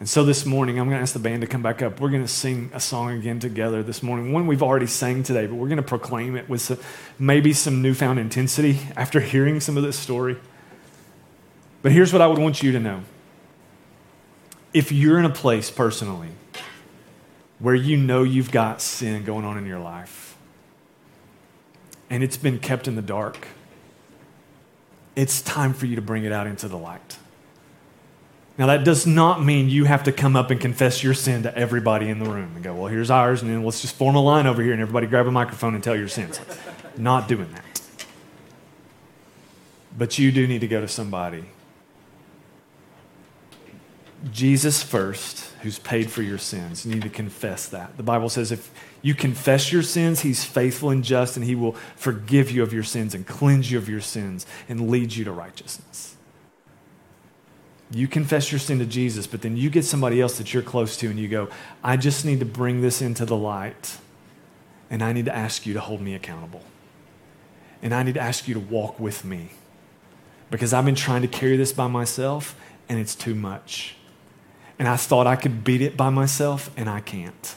And 0.02 0.08
so 0.08 0.24
this 0.24 0.44
morning, 0.44 0.80
I'm 0.80 0.88
going 0.88 0.98
to 0.98 1.00
ask 1.02 1.12
the 1.12 1.20
band 1.20 1.42
to 1.42 1.46
come 1.46 1.62
back 1.62 1.80
up. 1.80 2.00
We're 2.00 2.10
going 2.10 2.24
to 2.24 2.28
sing 2.28 2.72
a 2.74 2.80
song 2.80 3.12
again 3.12 3.38
together 3.38 3.84
this 3.84 4.02
morning. 4.02 4.32
One 4.32 4.48
we've 4.48 4.60
already 4.60 4.88
sang 4.88 5.22
today, 5.22 5.46
but 5.46 5.54
we're 5.54 5.68
going 5.68 5.76
to 5.76 5.84
proclaim 5.84 6.34
it 6.34 6.48
with 6.48 6.60
some, 6.60 6.78
maybe 7.20 7.52
some 7.52 7.82
newfound 7.82 8.18
intensity 8.18 8.80
after 8.96 9.20
hearing 9.20 9.60
some 9.60 9.76
of 9.76 9.84
this 9.84 9.96
story. 9.96 10.38
But 11.82 11.92
here's 11.92 12.12
what 12.12 12.20
I 12.20 12.26
would 12.26 12.40
want 12.40 12.64
you 12.64 12.72
to 12.72 12.80
know. 12.80 13.02
If 14.74 14.90
you're 14.90 15.20
in 15.20 15.24
a 15.24 15.30
place 15.30 15.70
personally 15.70 16.30
where 17.60 17.76
you 17.76 17.96
know 17.96 18.24
you've 18.24 18.50
got 18.50 18.80
sin 18.80 19.22
going 19.22 19.44
on 19.44 19.56
in 19.56 19.66
your 19.66 19.78
life 19.78 20.36
and 22.10 22.24
it's 22.24 22.36
been 22.36 22.58
kept 22.58 22.88
in 22.88 22.96
the 22.96 23.02
dark, 23.02 23.46
it's 25.14 25.40
time 25.42 25.72
for 25.72 25.86
you 25.86 25.94
to 25.94 26.02
bring 26.02 26.24
it 26.24 26.32
out 26.32 26.48
into 26.48 26.66
the 26.66 26.76
light. 26.76 27.18
Now, 28.62 28.66
that 28.66 28.84
does 28.84 29.08
not 29.08 29.42
mean 29.42 29.68
you 29.68 29.86
have 29.86 30.04
to 30.04 30.12
come 30.12 30.36
up 30.36 30.52
and 30.52 30.60
confess 30.60 31.02
your 31.02 31.14
sin 31.14 31.42
to 31.42 31.58
everybody 31.58 32.08
in 32.08 32.20
the 32.20 32.30
room 32.30 32.52
and 32.54 32.62
go, 32.62 32.72
well, 32.72 32.86
here's 32.86 33.10
ours, 33.10 33.42
and 33.42 33.50
then 33.50 33.64
let's 33.64 33.80
just 33.80 33.96
form 33.96 34.14
a 34.14 34.22
line 34.22 34.46
over 34.46 34.62
here 34.62 34.72
and 34.72 34.80
everybody 34.80 35.08
grab 35.08 35.26
a 35.26 35.32
microphone 35.32 35.74
and 35.74 35.82
tell 35.82 35.96
your 35.96 36.06
sins. 36.06 36.40
not 36.96 37.26
doing 37.26 37.50
that. 37.54 37.64
But 39.98 40.16
you 40.16 40.30
do 40.30 40.46
need 40.46 40.60
to 40.60 40.68
go 40.68 40.80
to 40.80 40.86
somebody. 40.86 41.46
Jesus 44.30 44.80
first, 44.80 45.52
who's 45.62 45.80
paid 45.80 46.08
for 46.08 46.22
your 46.22 46.38
sins. 46.38 46.86
You 46.86 46.94
need 46.94 47.02
to 47.02 47.10
confess 47.10 47.66
that. 47.66 47.96
The 47.96 48.04
Bible 48.04 48.28
says 48.28 48.52
if 48.52 48.70
you 49.02 49.16
confess 49.16 49.72
your 49.72 49.82
sins, 49.82 50.20
he's 50.20 50.44
faithful 50.44 50.90
and 50.90 51.02
just, 51.02 51.36
and 51.36 51.44
he 51.44 51.56
will 51.56 51.72
forgive 51.96 52.52
you 52.52 52.62
of 52.62 52.72
your 52.72 52.84
sins 52.84 53.12
and 53.12 53.26
cleanse 53.26 53.72
you 53.72 53.78
of 53.78 53.88
your 53.88 54.00
sins 54.00 54.46
and 54.68 54.88
lead 54.88 55.16
you 55.16 55.24
to 55.24 55.32
righteousness. 55.32 56.11
You 57.92 58.08
confess 58.08 58.50
your 58.50 58.58
sin 58.58 58.78
to 58.78 58.86
Jesus, 58.86 59.26
but 59.26 59.42
then 59.42 59.56
you 59.56 59.68
get 59.70 59.84
somebody 59.84 60.20
else 60.20 60.38
that 60.38 60.54
you're 60.54 60.62
close 60.62 60.96
to 60.98 61.08
and 61.08 61.18
you 61.18 61.28
go, 61.28 61.48
I 61.84 61.96
just 61.96 62.24
need 62.24 62.40
to 62.40 62.46
bring 62.46 62.80
this 62.80 63.02
into 63.02 63.24
the 63.24 63.36
light, 63.36 63.98
and 64.90 65.02
I 65.02 65.12
need 65.12 65.26
to 65.26 65.34
ask 65.34 65.66
you 65.66 65.74
to 65.74 65.80
hold 65.80 66.00
me 66.00 66.14
accountable. 66.14 66.62
And 67.82 67.94
I 67.94 68.02
need 68.02 68.14
to 68.14 68.20
ask 68.20 68.48
you 68.48 68.54
to 68.54 68.60
walk 68.60 68.98
with 68.98 69.24
me 69.24 69.50
because 70.50 70.72
I've 70.72 70.84
been 70.84 70.94
trying 70.94 71.22
to 71.22 71.28
carry 71.28 71.56
this 71.56 71.72
by 71.72 71.88
myself 71.88 72.54
and 72.88 73.00
it's 73.00 73.14
too 73.14 73.34
much. 73.34 73.96
And 74.78 74.88
I 74.88 74.96
thought 74.96 75.26
I 75.26 75.36
could 75.36 75.64
beat 75.64 75.80
it 75.80 75.96
by 75.96 76.10
myself, 76.10 76.70
and 76.76 76.88
I 76.90 77.00
can't. 77.00 77.54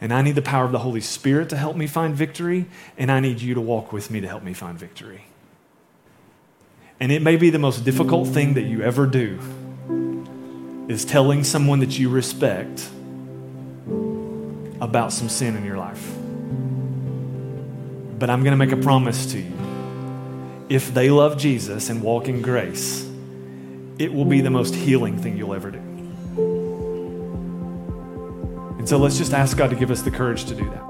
And 0.00 0.12
I 0.12 0.22
need 0.22 0.34
the 0.34 0.42
power 0.42 0.64
of 0.64 0.72
the 0.72 0.80
Holy 0.80 1.00
Spirit 1.00 1.48
to 1.48 1.56
help 1.56 1.76
me 1.76 1.86
find 1.86 2.14
victory, 2.14 2.66
and 2.98 3.10
I 3.10 3.20
need 3.20 3.40
you 3.40 3.54
to 3.54 3.60
walk 3.60 3.92
with 3.92 4.10
me 4.10 4.20
to 4.20 4.28
help 4.28 4.42
me 4.42 4.52
find 4.52 4.78
victory. 4.78 5.29
And 7.00 7.10
it 7.10 7.22
may 7.22 7.36
be 7.36 7.48
the 7.48 7.58
most 7.58 7.84
difficult 7.84 8.28
thing 8.28 8.54
that 8.54 8.62
you 8.62 8.82
ever 8.82 9.06
do 9.06 9.38
is 10.88 11.04
telling 11.04 11.44
someone 11.44 11.80
that 11.80 11.98
you 11.98 12.10
respect 12.10 12.88
about 14.80 15.12
some 15.12 15.28
sin 15.28 15.56
in 15.56 15.64
your 15.64 15.78
life. 15.78 16.14
But 18.18 18.28
I'm 18.28 18.42
going 18.42 18.52
to 18.52 18.56
make 18.56 18.72
a 18.72 18.76
promise 18.76 19.32
to 19.32 19.38
you. 19.40 19.52
If 20.68 20.92
they 20.92 21.10
love 21.10 21.38
Jesus 21.38 21.88
and 21.88 22.02
walk 22.02 22.28
in 22.28 22.42
grace, 22.42 23.08
it 23.98 24.12
will 24.12 24.24
be 24.24 24.40
the 24.40 24.50
most 24.50 24.74
healing 24.74 25.16
thing 25.16 25.36
you'll 25.36 25.54
ever 25.54 25.70
do. 25.70 25.78
And 28.78 28.88
so 28.88 28.98
let's 28.98 29.16
just 29.18 29.32
ask 29.32 29.56
God 29.56 29.70
to 29.70 29.76
give 29.76 29.90
us 29.90 30.02
the 30.02 30.10
courage 30.10 30.44
to 30.46 30.54
do 30.54 30.64
that. 30.64 30.89